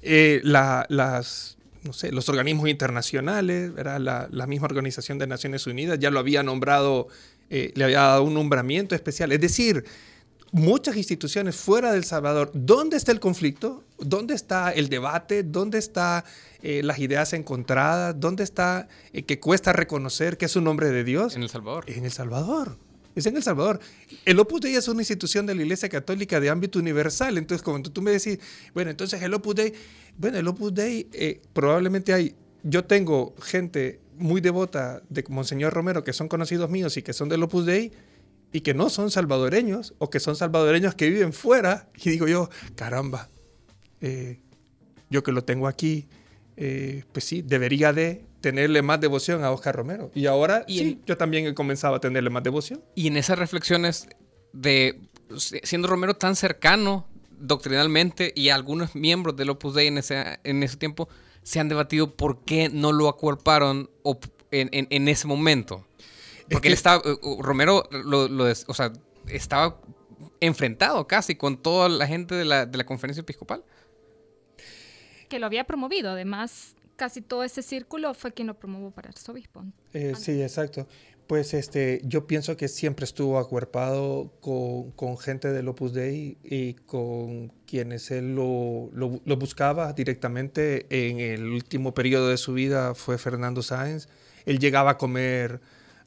Eh, 0.02 0.42
los 0.44 2.30
organismos 2.30 2.68
internacionales. 2.68 3.72
La, 3.76 4.28
la, 4.30 4.48
misma 4.48 4.66
Organización 4.66 5.18
de 5.18 5.28
Naciones 5.28 5.68
Unidas 5.68 5.98
ya 5.98 6.12
lo 6.12 6.20
había 6.20 6.44
nombrado, 6.44 7.08
eh, 7.50 7.72
le 7.76 7.86
había 7.86 8.00
dado 8.00 8.24
un 8.24 8.34
nombramiento 8.34 8.96
especial. 8.96 9.32
Es 9.32 9.40
decir, 9.40 9.86
muchas 10.52 10.98
instituciones 10.98 11.56
fuera 11.56 11.92
del 11.94 12.04
Salvador, 12.04 12.52
¿dónde 12.54 12.98
está 12.98 13.12
el 13.12 13.20
conflicto? 13.20 13.84
¿Dónde 14.00 14.34
está 14.34 14.72
el 14.72 14.90
debate? 14.90 15.44
¿Dónde 15.44 15.78
están 15.78 16.24
eh, 16.62 16.82
las 16.84 17.00
ideas 17.00 17.34
encontradas? 17.34 18.20
¿Dónde 18.20 18.44
está 18.44 18.88
eh, 19.14 19.24
que 19.24 19.40
cuesta 19.40 19.74
reconocer 19.74 20.38
que 20.38 20.46
es 20.46 20.56
un 20.56 20.68
hombre 20.68 20.90
de 20.90 21.04
Dios? 21.04 21.36
En 21.36 21.44
El 21.44 21.50
Salvador. 21.50 21.86
En 21.88 22.06
El 22.06 22.12
Salvador. 22.12 22.78
Es 23.16 23.26
en 23.26 23.36
El 23.36 23.44
Salvador. 23.44 23.80
El 24.26 24.40
Opus 24.40 24.62
Dei 24.62 24.76
es 24.76 24.88
una 24.88 25.02
institución 25.02 25.46
de 25.46 25.56
la 25.56 25.64
Iglesia 25.64 25.90
Católica 25.90 26.40
de 26.40 26.50
ámbito 26.50 26.80
universal. 26.80 27.38
Entonces, 27.38 27.62
como 27.62 27.82
tú 27.82 28.02
me 28.02 28.12
decís, 28.12 28.40
bueno, 28.74 28.90
entonces 28.90 29.22
el 29.22 29.34
Opus 29.34 29.56
Dei, 29.56 29.74
bueno, 30.18 30.38
el 30.38 30.48
Opus 30.48 30.74
Dei 30.74 31.08
eh, 31.14 31.42
probablemente 31.54 32.14
hay, 32.14 32.36
yo 32.64 32.86
tengo 32.86 33.34
gente 33.42 34.00
muy 34.18 34.40
devota 34.40 35.02
de 35.10 35.24
Monseñor 35.28 35.74
Romero 35.74 36.04
que 36.04 36.14
son 36.14 36.28
conocidos 36.28 36.70
míos 36.70 36.96
y 36.96 37.02
que 37.02 37.12
son 37.12 37.28
del 37.28 37.44
Opus 37.44 37.66
Dei, 37.66 37.92
y 38.52 38.62
que 38.62 38.74
no 38.74 38.90
son 38.90 39.12
salvadoreños 39.12 39.94
o 39.98 40.10
que 40.10 40.20
son 40.20 40.36
salvadoreños 40.36 40.96
que 40.96 41.10
viven 41.10 41.34
fuera. 41.34 41.90
Y 42.04 42.10
digo 42.10 42.28
yo, 42.28 42.50
caramba, 42.76 43.30
eh, 44.02 44.40
yo 45.10 45.24
que 45.24 45.32
lo 45.32 45.44
tengo 45.44 45.68
aquí, 45.68 46.08
eh, 46.58 47.04
pues 47.12 47.26
sí, 47.26 47.42
debería 47.42 47.94
de 47.94 48.26
tenerle 48.42 48.82
más 48.82 49.00
devoción 49.00 49.44
a 49.44 49.52
Oscar 49.52 49.76
Romero. 49.76 50.12
Y 50.14 50.26
ahora 50.26 50.66
y 50.68 50.80
sí, 50.80 50.84
en, 50.84 51.06
yo 51.06 51.18
también 51.18 51.46
he 51.46 51.54
comenzado 51.54 51.96
a 51.96 52.00
tenerle 52.00 52.30
más 52.30 52.44
devoción. 52.44 52.82
Y 52.96 53.08
en 53.08 53.18
esas 53.18 53.38
reflexiones 53.38 54.08
de 54.54 55.00
siendo 55.38 55.88
Romero 55.88 56.16
tan 56.16 56.36
cercano 56.36 57.08
doctrinalmente 57.40 58.34
y 58.36 58.50
algunos 58.50 58.96
miembros 58.96 59.36
del 59.36 59.50
Opus 59.50 59.76
Dei 59.76 59.88
en 59.88 59.98
ese, 59.98 60.40
en 60.44 60.64
ese 60.64 60.78
tiempo 60.78 61.10
se 61.44 61.60
han 61.60 61.70
debatido 61.70 62.16
por 62.16 62.44
qué 62.44 62.70
no 62.70 62.92
lo 62.92 63.08
acuerparon 63.08 63.90
en, 64.52 64.70
en, 64.72 64.88
en 64.90 65.08
ese 65.08 65.28
momento. 65.28 65.86
Porque 66.50 66.56
es 66.56 66.62
que, 66.62 66.68
él 66.70 66.74
estaba, 66.74 67.02
Romero, 67.40 67.88
lo, 67.92 68.28
lo, 68.28 68.46
o 68.46 68.74
sea, 68.74 68.92
estaba 69.28 69.80
enfrentado 70.40 71.08
casi 71.08 71.36
con 71.36 71.62
toda 71.62 71.90
la 71.90 72.08
gente 72.08 72.36
de 72.36 72.46
la, 72.46 72.66
de 72.66 72.78
la 72.78 72.86
conferencia 72.86 73.22
episcopal. 73.22 73.64
Que 75.30 75.40
lo 75.40 75.46
había 75.46 75.64
promovido, 75.64 76.12
además, 76.12 76.76
casi 76.98 77.22
todo 77.22 77.44
ese 77.44 77.62
círculo 77.62 78.14
fue 78.14 78.34
quien 78.34 78.48
lo 78.48 78.60
promovió 78.60 78.92
para 78.92 79.10
arzobispo. 79.10 79.64
Eh, 79.94 80.14
sí, 80.18 80.42
exacto. 80.42 80.88
Pues 81.28 81.54
este, 81.54 82.02
yo 82.04 82.28
pienso 82.28 82.58
que 82.58 82.68
siempre 82.68 83.06
estuvo 83.06 83.40
acuerpado 83.40 84.34
con, 84.42 84.92
con 84.92 85.18
gente 85.18 85.52
del 85.54 85.70
Opus 85.70 85.94
Dei 85.94 86.38
y 86.44 86.74
con 86.74 87.50
quienes 87.66 88.12
él 88.12 88.36
lo, 88.36 88.90
lo, 88.92 89.22
lo, 89.24 89.38
buscaba 89.38 89.94
directamente. 89.94 90.88
En 90.90 91.22
el 91.22 91.48
último 91.48 91.94
periodo 91.94 92.28
de 92.28 92.38
su 92.38 92.54
vida 92.54 92.96
fue 92.96 93.18
Fernando 93.18 93.62
Sáenz. 93.62 94.10
Él 94.46 94.60
llegaba 94.60 94.92
a 94.92 94.98
comer 94.98 95.62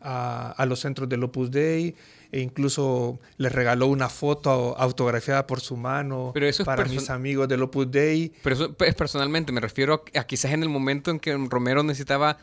a, 0.05 0.53
a, 0.57 0.67
los 0.67 0.81
centros 0.81 1.09
del 1.09 1.25
Opus 1.25 1.51
Dei 1.51 1.95
e 2.31 2.41
incluso 2.41 3.19
les 3.39 3.53
regaló 3.53 3.87
una 3.87 4.09
foto 4.09 4.77
autografiada 4.77 5.47
por 5.47 5.61
su 5.61 5.77
mano 5.77 6.31
pero 6.35 6.47
eso 6.47 6.65
para 6.65 6.85
mis 6.85 7.11
amigos 7.11 7.49
del 7.49 7.63
Opus 7.63 7.91
Dei. 7.91 8.33
Pero 8.43 8.55
eso 8.55 8.77
es 8.81 8.95
personalmente, 8.95 9.53
me 9.53 9.61
refiero 9.61 10.05
a, 10.15 10.21
a, 10.21 10.27
quizás 10.27 10.53
en 10.53 10.63
el 10.63 10.69
momento 10.69 11.11
en 11.11 11.19
que 11.19 11.37
Romero 11.49 11.83
necesitaba, 11.83 12.39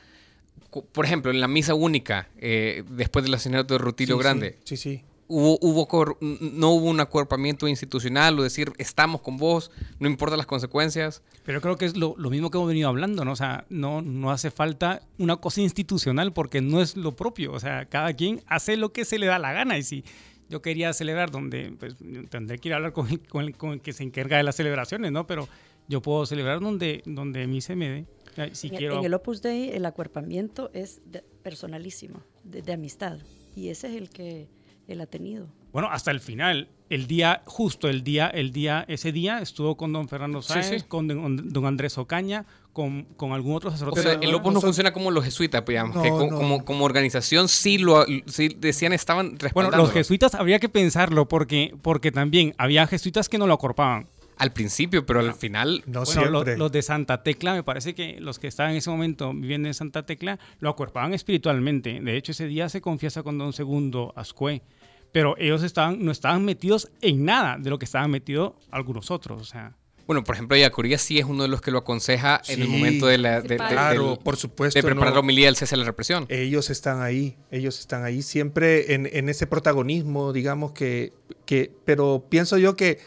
por 0.91 1.05
ejemplo, 1.05 1.31
en 1.31 1.39
la 1.39 1.47
misa 1.47 1.73
única, 1.73 2.27
eh, 2.37 2.83
después 2.89 3.23
del 3.23 3.33
asesinato 3.33 3.73
de 3.73 3.77
Rutilio 3.79 4.17
sí, 4.17 4.23
Grande. 4.23 4.57
Sí, 4.63 4.77
sí. 4.77 4.97
sí. 4.97 5.03
Hubo, 5.33 5.57
hubo, 5.61 6.17
no 6.19 6.71
hubo 6.71 6.89
un 6.89 6.99
acuerpamiento 6.99 7.65
institucional 7.65 8.37
o 8.37 8.43
decir 8.43 8.73
estamos 8.77 9.21
con 9.21 9.37
vos, 9.37 9.71
no 9.97 10.09
importa 10.09 10.35
las 10.35 10.45
consecuencias. 10.45 11.23
Pero 11.45 11.61
creo 11.61 11.77
que 11.77 11.85
es 11.85 11.95
lo, 11.95 12.15
lo, 12.17 12.29
mismo 12.29 12.51
que 12.51 12.57
hemos 12.57 12.67
venido 12.67 12.89
hablando, 12.89 13.23
¿no? 13.23 13.31
O 13.31 13.35
sea, 13.37 13.63
no, 13.69 14.01
no 14.01 14.29
hace 14.31 14.51
falta 14.51 15.03
una 15.17 15.37
cosa 15.37 15.61
institucional 15.61 16.33
porque 16.33 16.59
no 16.59 16.81
es 16.81 16.97
lo 16.97 17.15
propio. 17.15 17.53
O 17.53 17.59
sea, 17.61 17.85
cada 17.85 18.13
quien 18.13 18.43
hace 18.45 18.75
lo 18.75 18.91
que 18.91 19.05
se 19.05 19.17
le 19.19 19.27
da 19.27 19.39
la 19.39 19.53
gana. 19.53 19.77
Y 19.77 19.83
si 19.83 20.03
yo 20.49 20.61
quería 20.61 20.91
celebrar 20.91 21.31
donde, 21.31 21.73
pues 21.79 21.95
tendré 22.29 22.59
que 22.59 22.67
ir 22.67 22.73
a 22.73 22.75
hablar 22.75 22.91
con 22.91 23.07
el, 23.07 23.25
con 23.25 23.45
el, 23.45 23.55
con 23.55 23.71
el 23.71 23.81
que 23.81 23.93
se 23.93 24.03
encarga 24.03 24.35
de 24.35 24.43
las 24.43 24.57
celebraciones, 24.57 25.13
¿no? 25.13 25.27
Pero 25.27 25.47
yo 25.87 26.01
puedo 26.01 26.25
celebrar 26.25 26.59
donde, 26.59 27.03
donde 27.05 27.43
a 27.43 27.47
mí 27.47 27.61
se 27.61 27.77
me 27.77 27.89
dé. 28.35 28.51
Si 28.53 28.67
en, 28.67 28.75
quiero... 28.75 28.99
en 28.99 29.05
el 29.05 29.13
Opus 29.13 29.41
Dei 29.41 29.69
el 29.69 29.85
acuerpamiento 29.85 30.69
es 30.73 31.01
de, 31.05 31.23
personalísimo, 31.41 32.21
de, 32.43 32.61
de 32.61 32.73
amistad. 32.73 33.19
Y 33.55 33.69
ese 33.69 33.87
es 33.87 33.95
el 33.95 34.09
que 34.09 34.49
él 34.87 35.01
ha 35.01 35.05
tenido. 35.05 35.47
Bueno, 35.71 35.89
hasta 35.89 36.11
el 36.11 36.19
final, 36.19 36.67
el 36.89 37.07
día, 37.07 37.41
justo 37.45 37.87
el 37.87 38.03
día, 38.03 38.27
el 38.27 38.51
día, 38.51 38.83
ese 38.89 39.13
día 39.13 39.39
estuvo 39.39 39.77
con 39.77 39.93
don 39.93 40.09
Fernando 40.09 40.41
Sáenz, 40.41 40.67
sí, 40.67 40.79
sí. 40.79 40.85
con 40.85 41.07
don, 41.07 41.49
don, 41.49 41.65
Andrés 41.65 41.97
Ocaña, 41.97 42.45
con, 42.73 43.03
con 43.15 43.31
algún 43.31 43.55
otro 43.55 43.71
sacerdote. 43.71 44.01
O 44.01 44.03
sea, 44.03 44.13
el 44.13 44.35
Opus 44.35 44.53
no 44.53 44.59
funciona 44.59 44.91
como 44.91 45.09
los 45.11 45.23
jesuitas, 45.23 45.61
pues, 45.61 45.75
digamos, 45.75 45.95
no, 45.95 46.01
que 46.01 46.09
no. 46.09 46.17
como, 46.17 46.65
como, 46.65 46.83
organización 46.83 47.47
sí 47.47 47.77
lo 47.77 48.05
sí 48.25 48.49
decían 48.57 48.91
estaban 48.91 49.37
Bueno, 49.53 49.71
los 49.71 49.91
jesuitas 49.91 50.35
habría 50.35 50.59
que 50.59 50.67
pensarlo 50.67 51.29
porque, 51.29 51.73
porque 51.81 52.11
también 52.11 52.53
había 52.57 52.85
jesuitas 52.87 53.29
que 53.29 53.37
no 53.37 53.47
lo 53.47 53.53
acorpaban. 53.53 54.07
Al 54.41 54.53
principio, 54.53 55.05
pero 55.05 55.19
al 55.19 55.33
final. 55.33 55.83
No 55.85 56.03
bueno, 56.03 56.25
los, 56.25 56.57
los, 56.57 56.71
de 56.71 56.81
Santa 56.81 57.21
Tecla, 57.21 57.53
me 57.53 57.63
parece 57.63 57.93
que 57.93 58.19
los 58.19 58.39
que 58.39 58.47
estaban 58.47 58.71
en 58.71 58.77
ese 58.79 58.89
momento 58.89 59.33
viviendo 59.33 59.67
en 59.67 59.73
Santa 59.73 60.05
Tecla 60.05 60.39
lo 60.59 60.69
acuerpaban 60.69 61.13
espiritualmente. 61.13 61.99
De 62.01 62.17
hecho, 62.17 62.31
ese 62.31 62.47
día 62.47 62.67
se 62.67 62.81
confiesa 62.81 63.21
con 63.21 63.37
don 63.37 63.53
Segundo 63.53 64.13
Ascue 64.15 64.63
pero 65.11 65.35
ellos 65.37 65.63
estaban, 65.63 66.03
no 66.03 66.11
estaban 66.11 66.43
metidos 66.43 66.89
en 67.01 67.25
nada 67.25 67.57
de 67.59 67.69
lo 67.69 67.79
que 67.79 67.85
estaban 67.85 68.09
metidos 68.11 68.53
algunos 68.71 69.11
otros. 69.11 69.41
O 69.41 69.45
sea. 69.45 69.75
Bueno, 70.07 70.23
por 70.23 70.35
ejemplo, 70.35 70.57
Yacuría 70.57 70.97
sí 70.97 71.19
es 71.19 71.25
uno 71.25 71.43
de 71.43 71.49
los 71.49 71.61
que 71.61 71.71
lo 71.71 71.79
aconseja 71.79 72.41
sí, 72.43 72.53
en 72.53 72.61
el 72.61 72.67
momento 72.67 73.07
de 73.07 73.17
la 73.17 73.41
de, 73.41 73.57
claro, 73.57 74.11
de, 74.11 74.17
por 74.17 74.35
supuesto, 74.35 74.77
de 74.77 74.83
preparar 74.83 75.09
no, 75.09 75.15
la 75.15 75.19
homilía 75.19 75.45
del 75.45 75.55
cese 75.55 75.75
de 75.75 75.79
la 75.79 75.85
represión. 75.85 76.25
Ellos 76.29 76.69
están 76.69 77.01
ahí, 77.01 77.37
ellos 77.51 77.79
están 77.79 78.03
ahí 78.03 78.21
siempre 78.21 78.93
en, 78.93 79.09
en 79.11 79.29
ese 79.29 79.47
protagonismo, 79.47 80.33
digamos 80.33 80.71
que, 80.71 81.13
que, 81.45 81.71
pero 81.85 82.25
pienso 82.29 82.57
yo 82.57 82.75
que, 82.75 82.99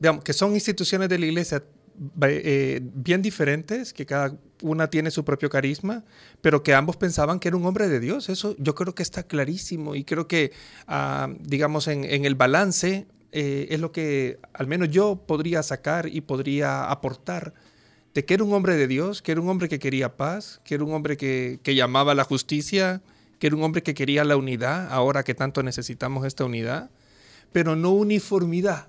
digamos, 0.00 0.24
que 0.24 0.32
son 0.32 0.54
instituciones 0.54 1.08
de 1.08 1.18
la 1.18 1.26
iglesia 1.26 1.62
eh, 2.22 2.80
bien 2.82 3.20
diferentes, 3.20 3.92
que 3.92 4.06
cada 4.06 4.34
una 4.62 4.88
tiene 4.88 5.10
su 5.10 5.24
propio 5.24 5.50
carisma, 5.50 6.04
pero 6.40 6.62
que 6.62 6.74
ambos 6.74 6.96
pensaban 6.96 7.38
que 7.38 7.48
era 7.48 7.56
un 7.56 7.66
hombre 7.66 7.88
de 7.88 8.00
Dios. 8.00 8.28
Eso 8.30 8.56
yo 8.58 8.74
creo 8.74 8.94
que 8.94 9.02
está 9.02 9.22
clarísimo 9.22 9.94
y 9.94 10.04
creo 10.04 10.26
que, 10.26 10.52
uh, 10.88 11.32
digamos, 11.40 11.88
en, 11.88 12.04
en, 12.04 12.24
el 12.24 12.34
balance 12.34 13.06
eh, 13.32 13.68
es 13.70 13.80
lo 13.80 13.92
que 13.92 14.38
al 14.54 14.66
menos 14.66 14.88
yo 14.90 15.24
podría 15.26 15.62
sacar 15.62 16.08
y 16.08 16.22
podría 16.22 16.90
aportar 16.90 17.54
de 18.14 18.24
que 18.24 18.34
era 18.34 18.44
un 18.44 18.52
hombre 18.54 18.76
de 18.76 18.88
Dios, 18.88 19.22
que 19.22 19.32
era 19.32 19.40
un 19.40 19.48
hombre 19.48 19.68
que 19.68 19.78
quería 19.78 20.16
paz, 20.16 20.60
que 20.64 20.74
era 20.74 20.84
un 20.84 20.92
hombre 20.92 21.16
que, 21.16 21.60
que 21.62 21.74
llamaba 21.74 22.12
a 22.12 22.14
la 22.14 22.24
justicia, 22.24 23.02
que 23.38 23.46
era 23.46 23.56
un 23.56 23.62
hombre 23.62 23.82
que 23.82 23.94
quería 23.94 24.24
la 24.24 24.36
unidad, 24.36 24.88
ahora 24.90 25.22
que 25.22 25.34
tanto 25.34 25.62
necesitamos 25.62 26.26
esta 26.26 26.44
unidad, 26.44 26.90
pero 27.52 27.76
no 27.76 27.90
uniformidad, 27.90 28.88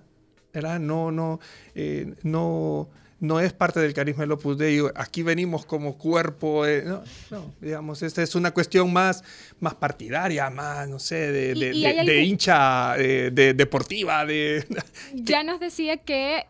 ¿verdad? 0.54 0.80
No, 0.80 1.12
no, 1.12 1.40
eh, 1.76 2.14
no, 2.24 2.90
no 3.20 3.40
es 3.40 3.54
parte 3.54 3.80
del 3.80 3.94
carisma 3.94 4.24
del 4.24 4.34
Opus 4.34 4.58
Dei. 4.58 4.82
Aquí 4.96 5.24
venimos 5.24 5.66
como 5.66 5.98
cuerpo. 5.98 6.66
Eh, 6.66 6.84
no, 6.86 7.04
no, 7.30 7.54
digamos, 7.62 8.02
esta 8.02 8.22
es 8.22 8.36
una 8.36 8.52
cuestión 8.52 8.92
más, 8.92 9.24
más 9.60 9.76
partidaria, 9.76 10.50
más, 10.50 10.88
no 10.90 11.00
sé, 11.00 11.32
de, 11.32 11.54
de, 11.54 11.74
de, 11.74 11.88
algún... 11.88 12.06
de 12.06 12.24
hincha 12.24 12.96
de, 12.98 13.54
deportiva. 13.54 14.26
De... 14.26 14.66
Ya 15.14 15.44
nos 15.44 15.60
decía 15.60 15.98
que 15.98 16.46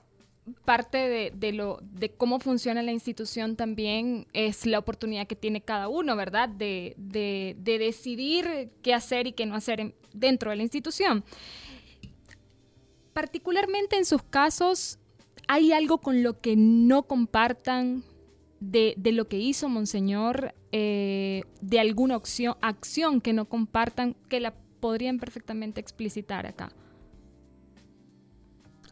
parte 0.65 0.97
de, 0.97 1.31
de, 1.35 1.53
lo, 1.53 1.79
de 1.81 2.09
cómo 2.09 2.39
funciona 2.39 2.81
la 2.81 2.91
institución 2.91 3.55
también 3.55 4.27
es 4.33 4.65
la 4.65 4.79
oportunidad 4.79 5.27
que 5.27 5.35
tiene 5.35 5.61
cada 5.61 5.87
uno, 5.87 6.15
¿verdad? 6.15 6.49
De, 6.49 6.95
de, 6.97 7.55
de 7.59 7.77
decidir 7.77 8.69
qué 8.81 8.93
hacer 8.93 9.27
y 9.27 9.33
qué 9.33 9.45
no 9.45 9.55
hacer 9.55 9.79
en, 9.79 9.93
dentro 10.13 10.49
de 10.49 10.57
la 10.57 10.63
institución. 10.63 11.23
Particularmente 13.13 13.97
en 13.97 14.05
sus 14.05 14.23
casos, 14.23 14.99
¿hay 15.47 15.71
algo 15.71 15.99
con 15.99 16.23
lo 16.23 16.39
que 16.39 16.55
no 16.55 17.03
compartan 17.03 18.03
de, 18.59 18.93
de 18.97 19.11
lo 19.11 19.27
que 19.27 19.37
hizo 19.37 19.67
Monseñor, 19.69 20.53
eh, 20.71 21.43
de 21.61 21.79
alguna 21.79 22.15
acción, 22.15 22.55
acción 22.61 23.19
que 23.19 23.33
no 23.33 23.45
compartan, 23.49 24.15
que 24.29 24.39
la 24.39 24.53
podrían 24.79 25.19
perfectamente 25.19 25.81
explicitar 25.81 26.45
acá? 26.45 26.71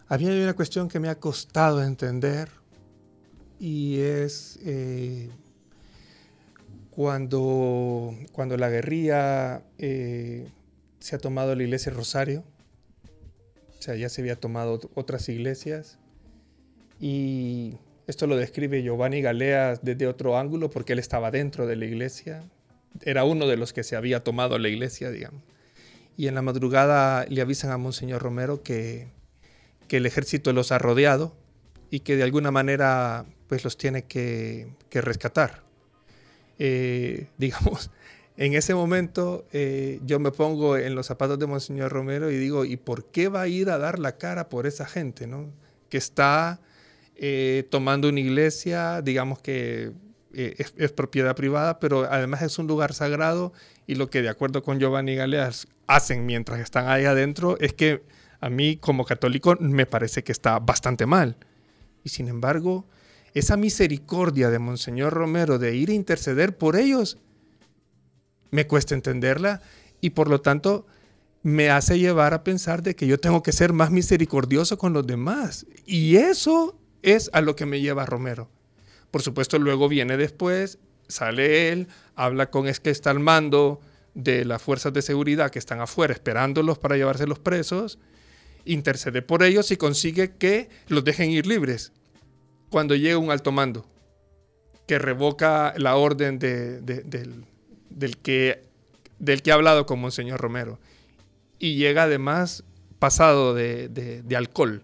A 0.08 0.18
mí 0.18 0.28
hay 0.28 0.42
una 0.42 0.56
cuestión 0.56 0.90
que 0.90 1.00
me 1.00 1.08
ha 1.08 1.20
costado 1.20 1.84
entender 1.84 2.50
y 3.60 4.00
es 4.00 4.60
eh, 4.64 5.30
cuando, 6.90 8.16
cuando 8.32 8.58
la 8.58 8.70
guerrilla 8.70 9.64
eh, 9.78 10.50
se 11.00 11.16
ha 11.16 11.20
tomado 11.20 11.56
la 11.56 11.64
iglesia 11.64 11.92
Rosario, 11.94 12.44
o 13.80 13.82
sea, 13.82 13.96
ya 13.96 14.10
se 14.10 14.22
había 14.22 14.36
tomado 14.36 14.80
otras 14.96 15.30
iglesias, 15.30 15.98
y 17.00 17.78
esto 18.08 18.28
lo 18.28 18.36
describe 18.36 18.84
Giovanni 18.84 19.22
Galea 19.22 19.76
desde 19.82 20.08
otro 20.08 20.38
ángulo 20.38 20.70
porque 20.70 20.94
él 20.94 21.00
estaba 21.00 21.32
dentro 21.32 21.66
de 21.66 21.76
la 21.76 21.86
iglesia, 21.86 22.44
era 23.04 23.24
uno 23.24 23.48
de 23.48 23.56
los 23.56 23.72
que 23.72 23.84
se 23.84 23.96
había 23.96 24.24
tomado 24.24 24.58
la 24.58 24.68
iglesia, 24.68 25.12
digamos. 25.12 25.44
Y 26.18 26.28
en 26.28 26.36
la 26.36 26.42
madrugada 26.42 27.26
le 27.30 27.42
avisan 27.42 27.72
a 27.72 27.78
Monseñor 27.78 28.22
Romero 28.22 28.62
que, 28.62 29.08
que 29.88 29.98
el 29.98 30.06
ejército 30.06 30.52
los 30.52 30.72
ha 30.72 30.78
rodeado 30.78 31.34
y 31.90 32.02
que 32.02 32.18
de 32.18 32.24
alguna 32.24 32.52
manera 32.52 33.26
pues 33.48 33.64
los 33.64 33.78
tiene 33.78 34.04
que, 34.04 34.68
que 34.90 35.02
rescatar. 35.02 35.64
Eh, 36.58 37.28
digamos, 37.38 37.92
en 38.40 38.54
ese 38.54 38.74
momento 38.74 39.46
eh, 39.52 40.00
yo 40.06 40.18
me 40.18 40.32
pongo 40.32 40.78
en 40.78 40.96
los 40.96 41.08
zapatos 41.08 41.38
de 41.40 41.46
Monseñor 41.46 41.92
Romero 41.92 42.32
y 42.32 42.38
digo, 42.38 42.64
¿y 42.64 42.78
por 42.78 43.12
qué 43.12 43.28
va 43.28 43.42
a 43.42 43.48
ir 43.50 43.70
a 43.70 43.78
dar 43.78 44.00
la 44.00 44.18
cara 44.18 44.48
por 44.48 44.66
esa 44.66 44.86
gente, 44.86 45.28
¿no? 45.28 45.52
Que 45.90 45.98
está 45.98 46.62
eh, 47.18 47.68
tomando 47.70 48.08
una 48.08 48.22
iglesia, 48.22 49.02
digamos 49.02 49.40
que 49.40 49.92
es, 50.32 50.74
es, 50.78 50.92
propiedad 50.94 51.36
privada, 51.36 51.80
pero 51.82 52.10
además 52.10 52.42
es 52.42 52.58
un 52.58 52.68
lugar 52.68 52.94
sagrado 52.94 53.52
y 53.88 53.96
lo 53.96 54.10
que 54.10 54.22
de 54.22 54.30
acuerdo 54.30 54.64
con 54.64 54.80
Giovanni 54.80 55.16
Galeas 55.16 55.68
hacen 55.88 56.26
mientras 56.26 56.62
están 56.62 56.88
ahí 56.88 57.04
adentro 57.04 57.60
es 57.60 57.74
que 57.74 58.04
a 58.40 58.50
mí 58.50 58.78
como 58.78 59.04
católico 59.04 59.58
me 59.60 59.86
parece 59.86 60.24
que 60.24 60.32
está 60.32 60.60
bastante 60.60 61.06
mal. 61.06 61.36
Y 62.06 62.10
sin 62.10 62.30
embargo, 62.30 62.86
esa 63.34 63.58
misericordia 63.58 64.50
de 64.50 64.60
Monseñor 64.60 65.12
Romero 65.12 65.60
de 65.60 65.76
ir 65.76 65.90
a 65.90 65.94
interceder 65.94 66.58
por 66.58 66.78
ellos, 66.78 67.18
me 68.52 68.68
cuesta 68.68 68.96
entenderla 68.96 69.62
y 70.02 70.12
por 70.12 70.30
lo 70.30 70.42
tanto 70.42 70.86
me 71.42 71.70
hace 71.70 72.00
llevar 72.00 72.34
a 72.34 72.44
pensar 72.44 72.84
de 72.84 72.96
que 72.96 73.08
yo 73.08 73.20
tengo 73.20 73.44
que 73.44 73.52
ser 73.52 73.74
más 73.74 73.92
misericordioso 73.92 74.78
con 74.78 74.94
los 74.94 75.08
demás. 75.08 75.66
Y 75.86 76.18
eso 76.18 76.78
es 77.02 77.30
a 77.34 77.42
lo 77.42 77.56
que 77.56 77.66
me 77.66 77.80
lleva 77.80 78.06
Romero. 78.06 78.50
Por 79.12 79.22
supuesto, 79.22 79.58
luego 79.58 79.88
viene 79.88 80.18
después, 80.18 80.80
sale 81.08 81.72
él, 81.72 81.88
habla 82.16 82.50
con 82.50 82.68
es 82.68 82.80
que 82.80 82.90
está 82.90 83.12
al 83.12 83.20
mando 83.20 83.80
de 84.14 84.46
las 84.46 84.62
fuerzas 84.62 84.94
de 84.94 85.02
seguridad 85.02 85.50
que 85.50 85.60
están 85.60 85.80
afuera 85.80 86.14
esperándolos 86.14 86.78
para 86.78 86.98
llevarse 86.98 87.26
los 87.26 87.40
presos, 87.40 88.00
intercede 88.66 89.22
por 89.22 89.44
ellos 89.44 89.72
y 89.72 89.78
consigue 89.78 90.36
que 90.36 90.70
los 90.88 91.04
dejen 91.04 91.32
ir 91.32 91.48
libres 91.48 91.94
cuando 92.70 92.96
llega 92.96 93.18
un 93.18 93.32
alto 93.32 93.52
mando 93.52 93.88
que 94.86 95.00
revoca 95.00 95.74
la 95.78 95.96
orden 95.96 96.40
de, 96.40 96.82
de, 96.82 97.04
del, 97.04 97.46
del, 97.90 98.18
que, 98.18 98.64
del 99.20 99.42
que 99.42 99.52
ha 99.52 99.56
hablado 99.56 99.86
con 99.86 100.00
Monseñor 100.00 100.40
Romero. 100.40 100.80
Y 101.58 101.76
llega 101.76 102.04
además 102.04 102.64
pasado 103.00 103.54
de, 103.54 103.88
de, 103.88 104.36
alcohol 104.36 104.84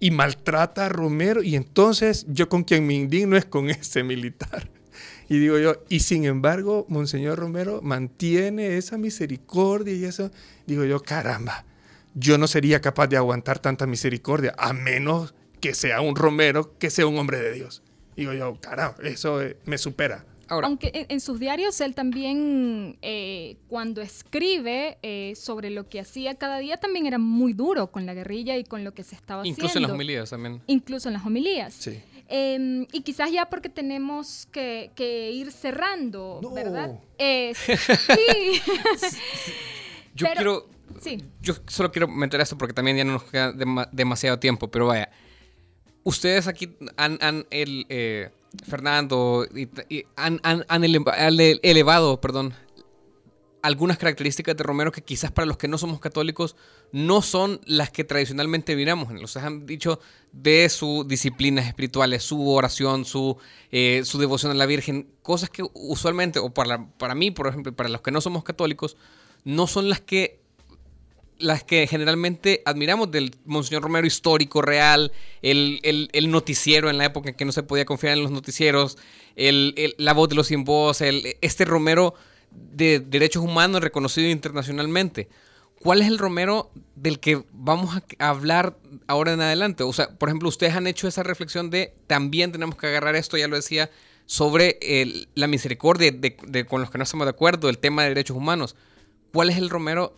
y 0.00 0.10
maltrata 0.10 0.86
a 0.86 0.88
Romero. 0.88 1.42
Y 1.42 1.56
entonces 1.56 2.26
yo 2.28 2.48
con 2.48 2.64
quien 2.64 2.86
me 2.86 2.94
indigno 2.94 3.36
es 3.36 3.44
con 3.44 3.70
ese 3.70 4.02
militar. 4.02 4.70
Y 5.28 5.38
digo 5.38 5.58
yo, 5.58 5.82
y 5.88 6.00
sin 6.00 6.24
embargo, 6.24 6.84
Monseñor 6.88 7.38
Romero 7.38 7.80
mantiene 7.82 8.76
esa 8.76 8.98
misericordia 8.98 9.94
y 9.94 10.04
eso. 10.04 10.30
Digo 10.66 10.84
yo, 10.84 11.00
caramba, 11.00 11.64
yo 12.14 12.38
no 12.38 12.46
sería 12.46 12.80
capaz 12.80 13.08
de 13.08 13.16
aguantar 13.16 13.58
tanta 13.58 13.86
misericordia, 13.86 14.54
a 14.58 14.72
menos 14.72 15.34
que 15.60 15.74
sea 15.74 16.00
un 16.00 16.14
Romero, 16.14 16.76
que 16.78 16.90
sea 16.90 17.06
un 17.06 17.18
hombre 17.18 17.38
de 17.38 17.52
Dios. 17.52 17.82
Digo 18.16 18.32
yo, 18.32 18.60
carajo, 18.60 19.00
eso 19.02 19.42
eh, 19.42 19.56
me 19.64 19.78
supera. 19.78 20.24
Ahora. 20.48 20.66
Aunque 20.66 21.06
en, 21.08 21.20
sus 21.20 21.40
diarios 21.40 21.80
él 21.80 21.94
también, 21.94 22.98
eh, 23.02 23.56
cuando 23.68 24.02
escribe 24.02 24.98
eh, 25.02 25.34
sobre 25.36 25.70
lo 25.70 25.88
que 25.88 26.00
hacía 26.00 26.34
cada 26.34 26.58
día, 26.58 26.76
también 26.76 27.06
era 27.06 27.18
muy 27.18 27.52
duro 27.52 27.90
con 27.90 28.06
la 28.06 28.14
guerrilla 28.14 28.56
y 28.56 28.64
con 28.64 28.84
lo 28.84 28.92
que 28.92 29.02
se 29.02 29.14
estaba 29.14 29.42
haciendo. 29.42 29.60
Incluso 29.60 29.78
en 29.78 29.82
las 29.82 29.92
homilías 29.92 30.30
también. 30.30 30.62
Incluso 30.66 31.08
en 31.08 31.14
las 31.14 31.26
homilías. 31.26 31.74
Sí. 31.74 32.00
Eh, 32.28 32.86
y 32.92 33.02
quizás 33.02 33.30
ya 33.30 33.50
porque 33.50 33.68
tenemos 33.68 34.46
que, 34.50 34.90
que 34.94 35.30
ir 35.30 35.52
cerrando, 35.52 36.40
no. 36.42 36.52
¿verdad? 36.52 36.98
sí. 37.18 37.52
Yo 40.14 40.26
Pero, 40.26 40.34
quiero... 40.34 40.66
Sí. 41.00 41.24
Yo 41.42 41.54
solo 41.66 41.90
quiero 41.90 42.06
meter 42.06 42.40
esto 42.40 42.56
porque 42.56 42.72
también 42.72 42.96
ya 42.96 43.04
no 43.04 43.14
nos 43.14 43.24
queda 43.24 43.52
dem 43.52 43.76
demasiado 43.92 44.38
tiempo, 44.38 44.68
pero 44.68 44.86
vaya 44.86 45.10
ustedes 46.04 46.46
aquí 46.46 46.76
han, 46.96 47.18
han 47.20 47.46
el, 47.50 47.86
eh, 47.88 48.30
Fernando, 48.66 49.46
y, 49.54 50.04
han, 50.16 50.40
han, 50.42 50.84
elevado, 50.84 52.20
perdón, 52.20 52.54
algunas 53.62 53.96
características 53.96 54.56
de 54.56 54.62
Romero 54.62 54.92
que 54.92 55.02
quizás 55.02 55.32
para 55.32 55.46
los 55.46 55.56
que 55.56 55.68
no 55.68 55.78
somos 55.78 55.98
católicos 55.98 56.54
no 56.92 57.22
son 57.22 57.60
las 57.64 57.90
que 57.90 58.04
tradicionalmente 58.04 58.76
miramos. 58.76 59.10
Ustedes 59.10 59.46
han 59.46 59.64
dicho 59.64 60.00
de 60.32 60.68
sus 60.68 61.08
disciplinas 61.08 61.66
espirituales, 61.66 62.22
su 62.22 62.46
oración, 62.50 63.06
su, 63.06 63.38
eh, 63.70 64.02
su 64.04 64.18
devoción 64.18 64.52
a 64.52 64.54
la 64.54 64.66
Virgen, 64.66 65.08
cosas 65.22 65.48
que 65.48 65.64
usualmente, 65.72 66.38
o 66.40 66.50
para, 66.50 66.86
para 66.98 67.14
mí, 67.14 67.30
por 67.30 67.46
ejemplo, 67.46 67.74
para 67.74 67.88
los 67.88 68.02
que 68.02 68.10
no 68.10 68.20
somos 68.20 68.44
católicos, 68.44 68.98
no 69.44 69.66
son 69.66 69.88
las 69.88 70.02
que 70.02 70.43
las 71.38 71.64
que 71.64 71.86
generalmente 71.86 72.62
admiramos 72.64 73.10
del 73.10 73.34
Monseñor 73.44 73.82
Romero 73.82 74.06
histórico, 74.06 74.62
real, 74.62 75.12
el, 75.42 75.80
el, 76.12 76.30
noticiero 76.30 76.90
en 76.90 76.98
la 76.98 77.06
época 77.06 77.30
en 77.30 77.34
que 77.34 77.44
no 77.44 77.52
se 77.52 77.62
podía 77.62 77.84
confiar 77.84 78.14
en 78.14 78.22
los 78.22 78.30
noticieros, 78.30 78.96
el, 79.36 79.94
la 79.98 80.12
voz 80.12 80.28
de 80.28 80.36
los 80.36 80.46
sin 80.46 80.64
voz, 80.64 81.00
este 81.00 81.64
Romero 81.64 82.14
de 82.50 83.00
derechos 83.00 83.42
humanos 83.42 83.82
reconocido 83.82 84.28
internacionalmente. 84.28 85.28
¿Cuál 85.80 86.00
es 86.00 86.08
el 86.08 86.18
Romero 86.18 86.70
del 86.94 87.20
que 87.20 87.44
vamos 87.52 87.94
a 88.18 88.28
hablar 88.28 88.78
ahora 89.06 89.32
en 89.32 89.42
adelante? 89.42 89.82
O 89.82 89.92
sea, 89.92 90.08
por 90.16 90.30
ejemplo, 90.30 90.48
ustedes 90.48 90.74
han 90.74 90.86
hecho 90.86 91.06
esa 91.08 91.22
reflexión 91.22 91.68
de 91.68 91.94
también 92.06 92.52
tenemos 92.52 92.76
que 92.76 92.86
agarrar 92.86 93.16
esto, 93.16 93.36
ya 93.36 93.48
lo 93.48 93.56
decía, 93.56 93.90
sobre 94.26 94.78
la 95.34 95.46
misericordia 95.46 96.10
de, 96.10 96.66
con 96.66 96.80
los 96.80 96.90
que 96.90 96.98
no 96.98 97.04
estamos 97.04 97.26
de 97.26 97.30
acuerdo, 97.30 97.68
el 97.68 97.78
tema 97.78 98.02
de 98.02 98.08
derechos 98.10 98.36
humanos. 98.36 98.76
¿Cuál 99.32 99.50
es 99.50 99.58
el 99.58 99.68
Romero 99.68 100.16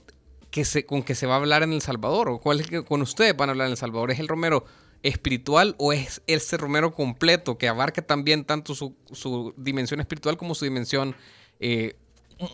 que 0.56 0.64
se, 0.64 0.86
con 0.86 1.02
que 1.02 1.14
se 1.14 1.26
va 1.26 1.34
a 1.34 1.36
hablar 1.36 1.62
en 1.64 1.74
El 1.74 1.82
Salvador? 1.82 2.30
¿O 2.30 2.40
cuál 2.40 2.60
es 2.60 2.66
que 2.66 2.82
con 2.82 3.02
ustedes 3.02 3.36
van 3.36 3.50
a 3.50 3.52
hablar 3.52 3.66
en 3.66 3.72
El 3.72 3.76
Salvador? 3.76 4.10
¿Es 4.10 4.20
el 4.20 4.26
Romero 4.26 4.64
espiritual 5.02 5.74
o 5.76 5.92
es 5.92 6.22
ese 6.26 6.56
Romero 6.56 6.94
completo 6.94 7.58
que 7.58 7.68
abarca 7.68 8.00
también 8.00 8.46
tanto 8.46 8.74
su, 8.74 8.96
su 9.12 9.52
dimensión 9.58 10.00
espiritual 10.00 10.38
como 10.38 10.54
su 10.54 10.64
dimensión 10.64 11.14
eh, 11.60 11.96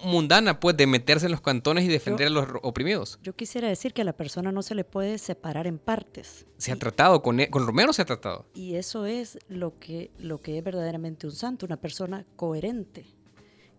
mundana, 0.03 0.59
pues, 0.59 0.77
de 0.77 0.89
meterse 0.89 1.27
en 1.27 1.31
los 1.31 1.43
cantones 1.43 1.85
y 1.85 1.89
defender 1.89 2.29
yo, 2.29 2.41
a 2.41 2.47
los 2.47 2.61
oprimidos? 2.65 3.21
Yo 3.23 3.37
quisiera 3.37 3.69
decir 3.69 3.93
que 3.93 4.03
a 4.03 4.05
la 4.05 4.15
persona 4.15 4.51
no 4.51 4.63
se 4.63 4.75
le 4.75 4.83
puede 4.83 5.17
separar 5.19 5.69
en 5.69 5.79
partes. 5.79 6.45
Se 6.57 6.73
ha 6.73 6.77
tratado, 6.77 7.23
con, 7.23 7.39
con 7.51 7.65
Romero 7.65 7.93
se 7.93 8.03
ha 8.03 8.05
tratado. 8.05 8.47
Y 8.53 8.75
eso 8.75 9.07
es 9.07 9.39
lo 9.47 9.79
que, 9.79 10.11
lo 10.19 10.41
que 10.41 10.59
es 10.59 10.65
verdaderamente 10.65 11.29
un 11.29 11.33
santo, 11.33 11.67
una 11.67 11.77
persona 11.77 12.27
coherente, 12.35 13.07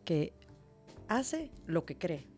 que 0.06 0.32
hace 1.10 1.52
lo 1.66 1.84
que 1.84 1.98
cree 1.98 2.33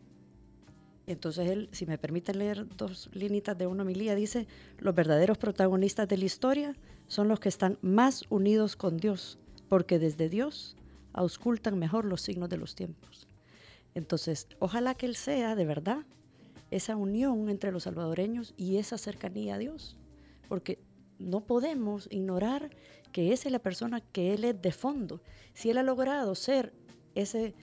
entonces 1.06 1.48
él, 1.48 1.68
si 1.72 1.86
me 1.86 1.98
permite 1.98 2.34
leer 2.34 2.66
dos 2.76 3.08
líneas 3.12 3.56
de 3.56 3.66
una 3.66 3.82
homilía, 3.82 4.14
dice, 4.14 4.46
los 4.78 4.94
verdaderos 4.94 5.38
protagonistas 5.38 6.08
de 6.08 6.16
la 6.16 6.24
historia 6.24 6.76
son 7.06 7.28
los 7.28 7.38
que 7.38 7.48
están 7.48 7.78
más 7.80 8.24
unidos 8.28 8.74
con 8.74 8.96
Dios, 8.96 9.38
porque 9.68 9.98
desde 9.98 10.28
Dios 10.28 10.76
auscultan 11.12 11.78
mejor 11.78 12.04
los 12.04 12.22
signos 12.22 12.48
de 12.48 12.56
los 12.56 12.74
tiempos. 12.74 13.28
Entonces, 13.94 14.48
ojalá 14.58 14.94
que 14.94 15.06
él 15.06 15.16
sea 15.16 15.54
de 15.54 15.64
verdad 15.64 16.04
esa 16.70 16.96
unión 16.96 17.48
entre 17.48 17.70
los 17.70 17.84
salvadoreños 17.84 18.52
y 18.56 18.76
esa 18.76 18.98
cercanía 18.98 19.54
a 19.54 19.58
Dios, 19.58 19.96
porque 20.48 20.78
no 21.18 21.46
podemos 21.46 22.08
ignorar 22.10 22.70
que 23.12 23.32
esa 23.32 23.48
es 23.48 23.52
la 23.52 23.60
persona 23.60 24.00
que 24.00 24.34
él 24.34 24.44
es 24.44 24.60
de 24.60 24.72
fondo. 24.72 25.22
Si 25.54 25.70
él 25.70 25.78
ha 25.78 25.82
logrado 25.82 26.34
ser 26.34 26.74
ese, 27.14 27.54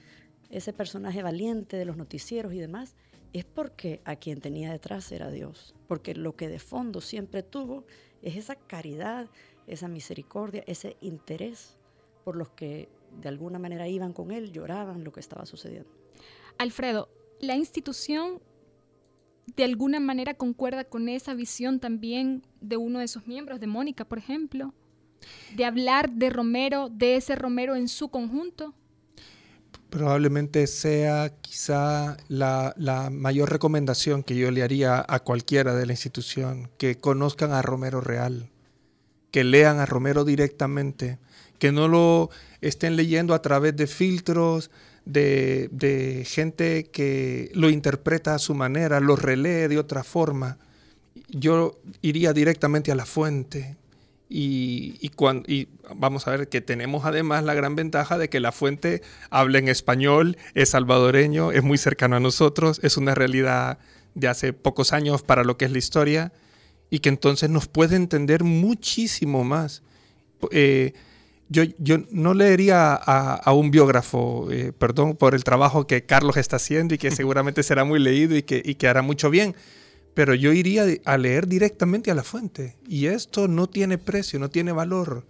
ese 0.49 0.73
personaje 0.73 1.21
valiente 1.21 1.77
de 1.77 1.85
los 1.85 1.97
noticieros 1.97 2.53
y 2.53 2.59
demás, 2.59 2.95
es 3.33 3.45
porque 3.45 4.01
a 4.05 4.15
quien 4.15 4.39
tenía 4.39 4.71
detrás 4.71 5.11
era 5.11 5.31
Dios, 5.31 5.73
porque 5.87 6.13
lo 6.13 6.35
que 6.35 6.47
de 6.47 6.59
fondo 6.59 7.01
siempre 7.01 7.41
tuvo 7.41 7.83
es 8.21 8.35
esa 8.35 8.55
caridad, 8.55 9.27
esa 9.67 9.87
misericordia, 9.87 10.63
ese 10.67 10.95
interés 11.01 11.77
por 12.23 12.35
los 12.35 12.49
que 12.49 12.89
de 13.21 13.29
alguna 13.29 13.59
manera 13.59 13.87
iban 13.87 14.13
con 14.13 14.31
él, 14.31 14.51
lloraban 14.51 15.03
lo 15.03 15.11
que 15.11 15.19
estaba 15.19 15.45
sucediendo. 15.45 15.89
Alfredo, 16.57 17.09
la 17.39 17.55
institución 17.55 18.39
de 19.55 19.63
alguna 19.63 19.99
manera 19.99 20.35
concuerda 20.35 20.83
con 20.83 21.09
esa 21.09 21.33
visión 21.33 21.79
también 21.79 22.43
de 22.61 22.77
uno 22.77 22.99
de 22.99 23.07
sus 23.07 23.27
miembros, 23.27 23.59
de 23.59 23.67
Mónica, 23.67 24.05
por 24.05 24.19
ejemplo, 24.19 24.73
de 25.55 25.65
hablar 25.65 26.11
de 26.11 26.29
Romero, 26.29 26.89
de 26.89 27.15
ese 27.15 27.35
Romero 27.35 27.75
en 27.75 27.87
su 27.87 28.09
conjunto 28.09 28.73
probablemente 29.93 30.65
sea 30.65 31.31
quizá 31.41 32.17
la, 32.27 32.73
la, 32.77 33.11
mayor 33.11 33.51
recomendación 33.51 34.23
que 34.23 34.35
yo 34.35 34.49
le 34.49 34.63
haría 34.63 35.05
a 35.07 35.19
cualquiera 35.19 35.75
de 35.75 35.85
la 35.85 35.93
institución, 35.93 36.71
que 36.79 36.97
conozcan 36.97 37.51
a 37.51 37.61
Romero 37.61 38.01
Real, 38.01 38.49
que 39.29 39.43
lean 39.43 39.79
a 39.79 39.85
Romero 39.85 40.25
directamente, 40.25 41.19
que 41.59 41.71
no 41.71 41.87
lo 41.87 42.31
estén 42.59 42.95
leyendo 42.95 43.35
a 43.35 43.43
través 43.43 43.75
de 43.75 43.85
filtros, 43.85 44.71
de, 45.05 45.69
de, 45.71 46.25
gente 46.25 46.85
que 46.85 47.51
lo 47.53 47.69
interpreta 47.69 48.33
a 48.33 48.39
su 48.39 48.55
manera, 48.55 48.99
lo 48.99 49.15
relee 49.15 49.67
de 49.67 49.77
otra 49.77 50.03
forma. 50.03 50.57
Yo 51.29 51.77
iría 52.01 52.33
directamente 52.33 52.91
a 52.91 52.95
la 52.95 53.05
fuente. 53.05 53.77
Y, 54.35 54.97
y, 54.99 55.09
cuando, 55.09 55.43
y 55.47 55.67
vamos 55.95 56.27
a 56.27 56.31
ver 56.31 56.49
que 56.49 56.59
tenemos 56.59 57.05
además 57.05 57.43
la 57.43 57.53
gran 57.53 57.75
ventaja 57.75 58.17
de 58.17 58.29
que 58.29 58.39
la 58.39 58.51
fuente 58.51 59.03
habla 59.29 59.59
en 59.59 59.67
español, 59.67 60.37
es 60.55 60.69
salvadoreño, 60.69 61.51
es 61.51 61.61
muy 61.61 61.77
cercano 61.77 62.15
a 62.15 62.19
nosotros, 62.19 62.79
es 62.81 62.97
una 62.97 63.13
realidad 63.13 63.77
de 64.15 64.27
hace 64.27 64.51
pocos 64.51 64.91
años 64.91 65.21
para 65.21 65.43
lo 65.43 65.55
que 65.55 65.65
es 65.65 65.71
la 65.71 65.77
historia 65.77 66.33
y 66.89 66.97
que 66.97 67.09
entonces 67.09 67.51
nos 67.51 67.67
puede 67.67 67.95
entender 67.95 68.43
muchísimo 68.43 69.43
más. 69.43 69.83
Eh, 70.49 70.93
yo, 71.49 71.61
yo, 71.77 71.97
no 72.09 72.33
leería 72.33 72.95
a, 72.95 73.35
a 73.35 73.53
un 73.53 73.69
biógrafo, 73.69 74.47
eh, 74.49 74.71
perdón 74.75 75.15
por 75.15 75.35
el 75.35 75.43
trabajo 75.43 75.85
que 75.85 76.07
Carlos 76.07 76.37
está 76.37 76.55
haciendo 76.55 76.95
y 76.95 76.97
que 76.97 77.11
seguramente 77.15 77.61
será 77.61 77.83
muy 77.83 77.99
leído 77.99 78.35
y 78.35 78.41
que, 78.41 78.63
y 78.65 78.73
que 78.73 78.87
hará 78.87 79.03
mucho 79.03 79.29
bien, 79.29 79.55
pero 80.13 80.35
yo 80.35 80.53
iría 80.53 80.85
a 81.05 81.17
leer 81.17 81.47
directamente 81.47 82.11
a 82.11 82.15
la 82.15 82.23
fuente 82.23 82.75
y 82.87 83.07
esto 83.07 83.47
no 83.47 83.67
tiene 83.67 83.97
precio, 83.97 84.39
no 84.39 84.49
tiene 84.49 84.71
valor. 84.71 85.25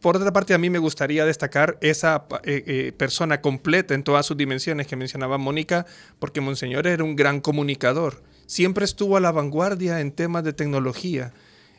Por 0.00 0.16
otra 0.16 0.32
parte, 0.32 0.52
a 0.52 0.58
mí 0.58 0.68
me 0.68 0.78
gustaría 0.78 1.24
destacar 1.24 1.78
esa 1.80 2.26
eh, 2.42 2.62
eh, 2.66 2.92
persona 2.94 3.40
completa 3.40 3.94
en 3.94 4.02
todas 4.02 4.26
sus 4.26 4.36
dimensiones 4.36 4.86
que 4.86 4.96
mencionaba 4.96 5.38
Mónica, 5.38 5.86
porque 6.18 6.42
Monseñor 6.42 6.86
era 6.86 7.02
un 7.02 7.16
gran 7.16 7.40
comunicador. 7.40 8.22
Siempre 8.44 8.84
estuvo 8.84 9.16
a 9.16 9.20
la 9.20 9.32
vanguardia 9.32 10.00
en 10.00 10.12
temas 10.12 10.44
de 10.44 10.52
tecnología. 10.52 11.32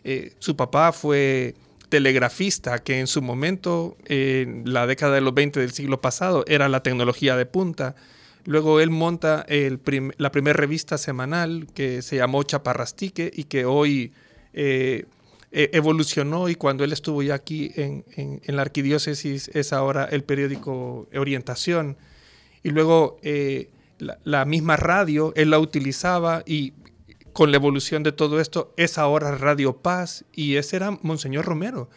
Eh, 0.03 0.33
su 0.39 0.55
papá 0.55 0.91
fue 0.91 1.53
telegrafista, 1.89 2.79
que 2.79 2.99
en 2.99 3.05
su 3.05 3.21
momento, 3.21 3.95
en 4.05 4.63
la 4.65 4.87
década 4.87 5.13
de 5.13 5.21
los 5.21 5.35
20 5.35 5.59
del 5.59 5.71
siglo 5.71 6.01
pasado, 6.01 6.45
era 6.47 6.67
la 6.67 6.81
tecnología 6.81 7.35
de 7.35 7.45
punta. 7.45 7.95
Luego 8.45 8.79
él 8.79 8.91
monta 8.91 9.45
la 10.17 10.31
primera 10.31 10.55
revista 10.55 10.97
semanal 10.97 11.67
que 11.73 12.01
se 12.01 12.17
llamó 12.17 12.43
Chaparrastique 12.43 13.31
y 13.33 13.45
que 13.45 13.65
hoy 13.65 14.13
eh, 14.53 15.05
evolucionó 15.51 16.47
y 16.47 16.55
cuando 16.55 16.83
él 16.83 16.93
estuvo 16.93 17.23
ya 17.23 17.33
aquí 17.33 17.71
en, 17.75 18.03
la 18.45 18.61
arquidiócesis 18.61 19.49
es 19.53 19.73
ahora 19.73 20.05
el 20.05 20.23
periódico 20.23 21.07
Orientación. 21.15 21.97
Y 22.61 22.69
luego 22.69 23.17
eh, 23.23 23.69
la, 23.97 24.19
la, 24.23 24.45
misma 24.45 24.75
radio, 24.77 25.33
él 25.35 25.49
la 25.49 25.59
utilizaba 25.59 26.43
y 26.45 26.73
con 27.33 27.51
la 27.51 27.57
evolución 27.57 28.03
de 28.03 28.11
todo 28.11 28.39
esto 28.39 28.73
es 28.77 28.97
ahora 28.97 29.37
Radio 29.37 29.77
Paz 29.77 30.23
y 30.33 30.55
ese 30.55 30.75
era 30.75 30.91
Monseñor 31.01 31.45
Romero. 31.45 31.89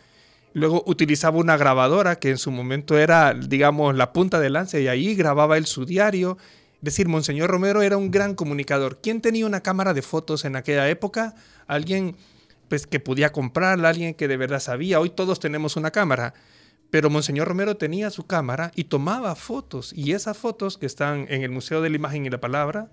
Luego 0.59 0.83
utilizaba 0.87 1.39
una 1.39 1.57
grabadora 1.57 2.17
que 2.17 2.31
en 2.31 2.39
su 2.39 2.51
momento 2.51 2.99
era, 2.99 3.33
digamos, 3.35 3.95
la 3.95 4.13
punta 4.13 4.41
de 4.41 4.51
lanza 4.51 4.79
y 4.79 4.89
ahí 4.89 5.15
grababa 5.15 5.57
él 5.57 5.67
su 5.67 5.85
diario. 5.85 6.37
Es 6.75 6.83
decir, 6.83 7.09
Monseñor 7.09 7.51
Romero 7.51 7.83
era 7.83 7.97
un 7.97 8.11
gran 8.11 8.35
comunicador. 8.35 9.01
¿Quién 9.01 9.21
tenía 9.21 9.47
una 9.47 9.63
cámara 9.63 9.95
de 9.95 10.03
fotos 10.03 10.45
en 10.45 10.57
aquella 10.57 10.89
época? 10.89 11.35
Alguien 11.67 12.17
pues, 12.69 12.87
que 12.87 13.01
podía 13.01 13.33
comprarla, 13.33 13.89
alguien 13.89 14.15
que 14.15 14.29
de 14.29 14.37
verdad 14.37 14.61
sabía. 14.61 15.01
Hoy 15.01 15.11
todos 15.11 15.41
tenemos 15.41 15.77
una 15.77 15.91
cámara. 15.91 16.35
Pero 16.91 17.11
Monseñor 17.11 17.49
Romero 17.49 17.77
tenía 17.77 18.11
su 18.11 18.27
cámara 18.27 18.73
y 18.75 18.85
tomaba 18.85 19.35
fotos. 19.35 19.93
Y 19.93 20.13
esas 20.13 20.37
fotos 20.39 20.79
que 20.79 20.87
están 20.87 21.27
en 21.29 21.43
el 21.43 21.51
Museo 21.51 21.83
de 21.83 21.91
la 21.91 21.97
Imagen 21.97 22.27
y 22.27 22.31
la 22.31 22.41
Palabra, 22.41 22.91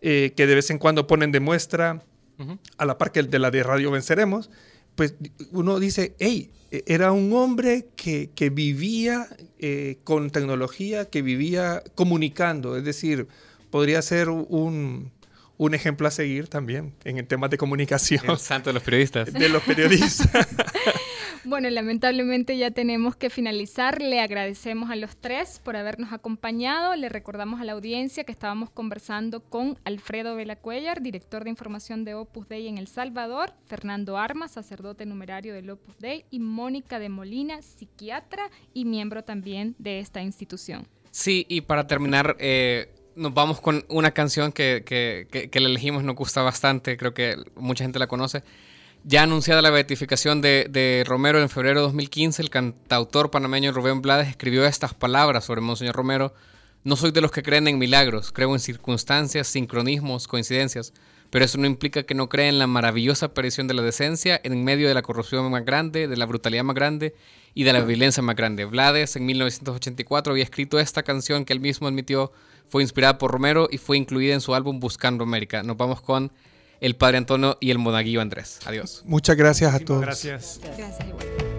eh, 0.00 0.32
que 0.36 0.46
de 0.46 0.54
vez 0.54 0.70
en 0.70 0.78
cuando 0.78 1.06
ponen 1.06 1.30
de 1.30 1.40
muestra, 1.40 2.02
uh 2.38 2.42
-huh. 2.42 2.58
a 2.78 2.84
la 2.86 2.96
par 2.96 3.12
que 3.12 3.20
el 3.20 3.28
de 3.28 3.38
la 3.38 3.50
de 3.50 3.62
Radio 3.62 3.90
Venceremos, 3.90 4.50
pues 4.94 5.14
uno 5.52 5.78
dice, 5.80 6.14
hey, 6.18 6.50
era 6.86 7.12
un 7.12 7.32
hombre 7.32 7.86
que, 7.96 8.30
que 8.34 8.50
vivía 8.50 9.28
eh, 9.58 9.98
con 10.04 10.30
tecnología, 10.30 11.04
que 11.04 11.22
vivía 11.22 11.82
comunicando, 11.94 12.76
es 12.76 12.84
decir, 12.84 13.28
podría 13.70 14.02
ser 14.02 14.28
un, 14.28 15.12
un 15.56 15.74
ejemplo 15.74 16.08
a 16.08 16.10
seguir 16.10 16.48
también 16.48 16.94
en 17.04 17.18
el 17.18 17.26
tema 17.26 17.48
de 17.48 17.58
comunicación. 17.58 18.22
El 18.28 18.38
santo 18.38 18.70
de 18.70 18.74
los 18.74 18.82
periodistas. 18.82 19.32
De 19.32 19.48
los 19.48 19.62
periodistas. 19.62 20.48
Bueno, 21.46 21.68
lamentablemente 21.68 22.56
ya 22.56 22.70
tenemos 22.70 23.16
que 23.16 23.28
finalizar. 23.28 24.00
Le 24.00 24.20
agradecemos 24.20 24.90
a 24.90 24.96
los 24.96 25.14
tres 25.16 25.60
por 25.62 25.76
habernos 25.76 26.12
acompañado. 26.12 26.96
Le 26.96 27.10
recordamos 27.10 27.60
a 27.60 27.64
la 27.64 27.72
audiencia 27.72 28.24
que 28.24 28.32
estábamos 28.32 28.70
conversando 28.70 29.40
con 29.40 29.78
Alfredo 29.84 30.36
Velacuellar, 30.36 31.02
director 31.02 31.44
de 31.44 31.50
información 31.50 32.04
de 32.06 32.14
Opus 32.14 32.48
Dei 32.48 32.66
en 32.66 32.78
El 32.78 32.88
Salvador, 32.88 33.52
Fernando 33.66 34.16
Armas, 34.16 34.52
sacerdote 34.52 35.04
numerario 35.04 35.52
del 35.52 35.68
Opus 35.68 35.98
Dei, 35.98 36.24
y 36.30 36.40
Mónica 36.40 36.98
de 36.98 37.10
Molina, 37.10 37.60
psiquiatra 37.60 38.50
y 38.72 38.86
miembro 38.86 39.22
también 39.22 39.74
de 39.78 39.98
esta 39.98 40.22
institución. 40.22 40.86
Sí, 41.10 41.44
y 41.50 41.60
para 41.60 41.86
terminar, 41.86 42.36
eh, 42.40 42.88
nos 43.16 43.34
vamos 43.34 43.60
con 43.60 43.84
una 43.90 44.12
canción 44.12 44.50
que, 44.50 44.82
que, 44.86 45.28
que, 45.30 45.50
que 45.50 45.60
le 45.60 45.66
elegimos, 45.66 46.04
nos 46.04 46.16
gusta 46.16 46.40
bastante, 46.42 46.96
creo 46.96 47.12
que 47.12 47.36
mucha 47.54 47.84
gente 47.84 47.98
la 47.98 48.06
conoce. 48.06 48.42
Ya 49.06 49.22
anunciada 49.22 49.60
la 49.60 49.68
beatificación 49.68 50.40
de, 50.40 50.66
de, 50.70 51.04
Romero 51.06 51.38
en 51.38 51.50
febrero 51.50 51.80
de 51.80 51.84
2015, 51.84 52.40
el 52.40 52.48
cantautor 52.48 53.30
panameño 53.30 53.70
Rubén 53.70 54.00
Blades 54.00 54.28
escribió 54.28 54.64
estas 54.64 54.94
palabras 54.94 55.44
sobre 55.44 55.60
Monseñor 55.60 55.94
Romero. 55.94 56.32
No 56.84 56.96
soy 56.96 57.10
de 57.10 57.20
los 57.20 57.30
que 57.30 57.42
creen 57.42 57.68
en 57.68 57.76
milagros, 57.76 58.32
creo 58.32 58.54
en 58.54 58.60
circunstancias, 58.60 59.46
sincronismos, 59.46 60.26
coincidencias, 60.26 60.94
pero 61.28 61.44
eso 61.44 61.58
no 61.58 61.66
implica 61.66 62.04
que 62.04 62.14
no 62.14 62.30
crea 62.30 62.48
en 62.48 62.58
la 62.58 62.66
maravillosa 62.66 63.26
aparición 63.26 63.68
de 63.68 63.74
la 63.74 63.82
decencia 63.82 64.40
en 64.42 64.64
medio 64.64 64.88
de 64.88 64.94
la 64.94 65.02
corrupción 65.02 65.50
más 65.50 65.66
grande, 65.66 66.08
de 66.08 66.16
la 66.16 66.24
brutalidad 66.24 66.64
más 66.64 66.74
grande 66.74 67.14
y 67.52 67.64
de 67.64 67.74
la 67.74 67.80
violencia 67.82 68.22
más 68.22 68.36
grande. 68.36 68.64
Blades 68.64 69.16
en 69.16 69.26
1984 69.26 70.32
había 70.32 70.44
escrito 70.44 70.80
esta 70.80 71.02
canción 71.02 71.44
que 71.44 71.52
él 71.52 71.60
mismo 71.60 71.88
admitió 71.88 72.32
fue 72.68 72.82
inspirada 72.82 73.18
por 73.18 73.32
Romero 73.32 73.68
y 73.70 73.76
fue 73.76 73.98
incluida 73.98 74.32
en 74.32 74.40
su 74.40 74.54
álbum 74.54 74.80
Buscando 74.80 75.24
América. 75.24 75.62
Nos 75.62 75.76
vamos 75.76 76.00
con 76.00 76.32
el 76.84 76.96
Padre 76.96 77.16
Antonio 77.16 77.56
y 77.60 77.70
el 77.70 77.78
Monaguillo 77.78 78.20
Andrés. 78.20 78.58
Adiós. 78.66 79.02
Muchas 79.06 79.36
gracias 79.36 79.74
a 79.74 79.78
todos. 79.80 80.02
Gracias. 80.02 80.60
Gracias 80.76 81.08
igual. 81.08 81.53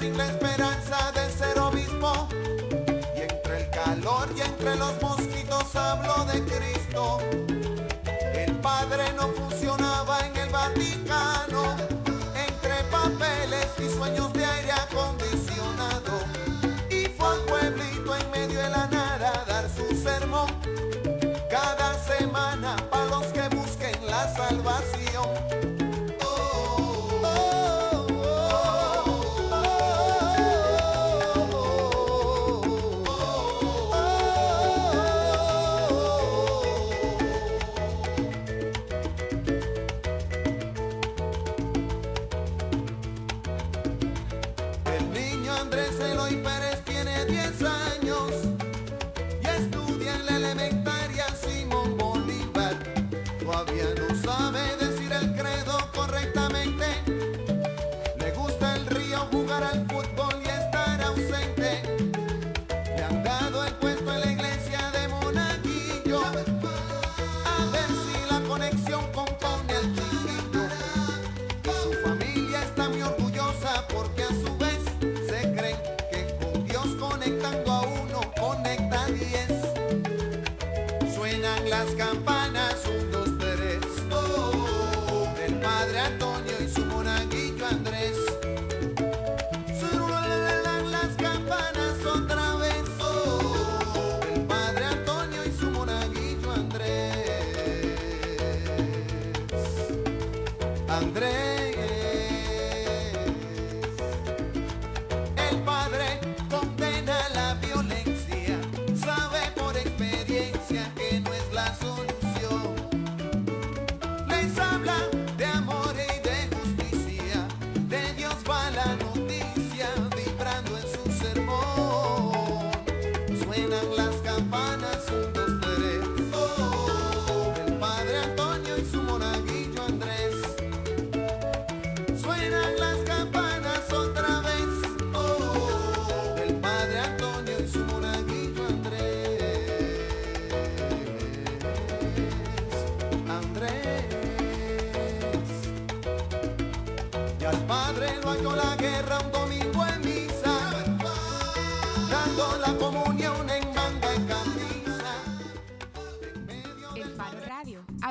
Sin 0.00 0.16
la 0.16 0.26
esperanza 0.26 1.12
de 1.12 1.30
ser 1.30 1.58
obispo. 1.58 2.28
Y 3.16 3.20
entre 3.20 3.64
el 3.64 3.70
calor 3.70 4.28
y 4.36 4.40
entre 4.40 4.76
los 4.76 5.00
mosquitos 5.02 5.76
habló 5.76 6.24
de 6.24 6.42
Cristo. 6.44 7.18
El 8.34 8.54
Padre 8.56 9.12
no 9.16 9.28
funcionaba 9.28 10.26
en 10.26 10.36
el 10.36 10.48
Vaticano. 10.50 11.76
Entre 12.34 12.84
papeles 12.90 13.68
y 13.78 13.88
sueños 13.90 14.32
de 14.32 14.44
aire 14.44 14.72
acondicionado. 14.72 16.12
Y 16.90 17.06
fue 17.16 17.28
a 17.28 17.46
pueblito 17.46 18.16
en 18.16 18.30
medio 18.30 18.60
de 18.62 18.70
la 18.70 18.86
nada 18.86 19.42
a 19.42 19.44
dar 19.44 19.68
su 19.68 19.94
sermón. 20.02 20.48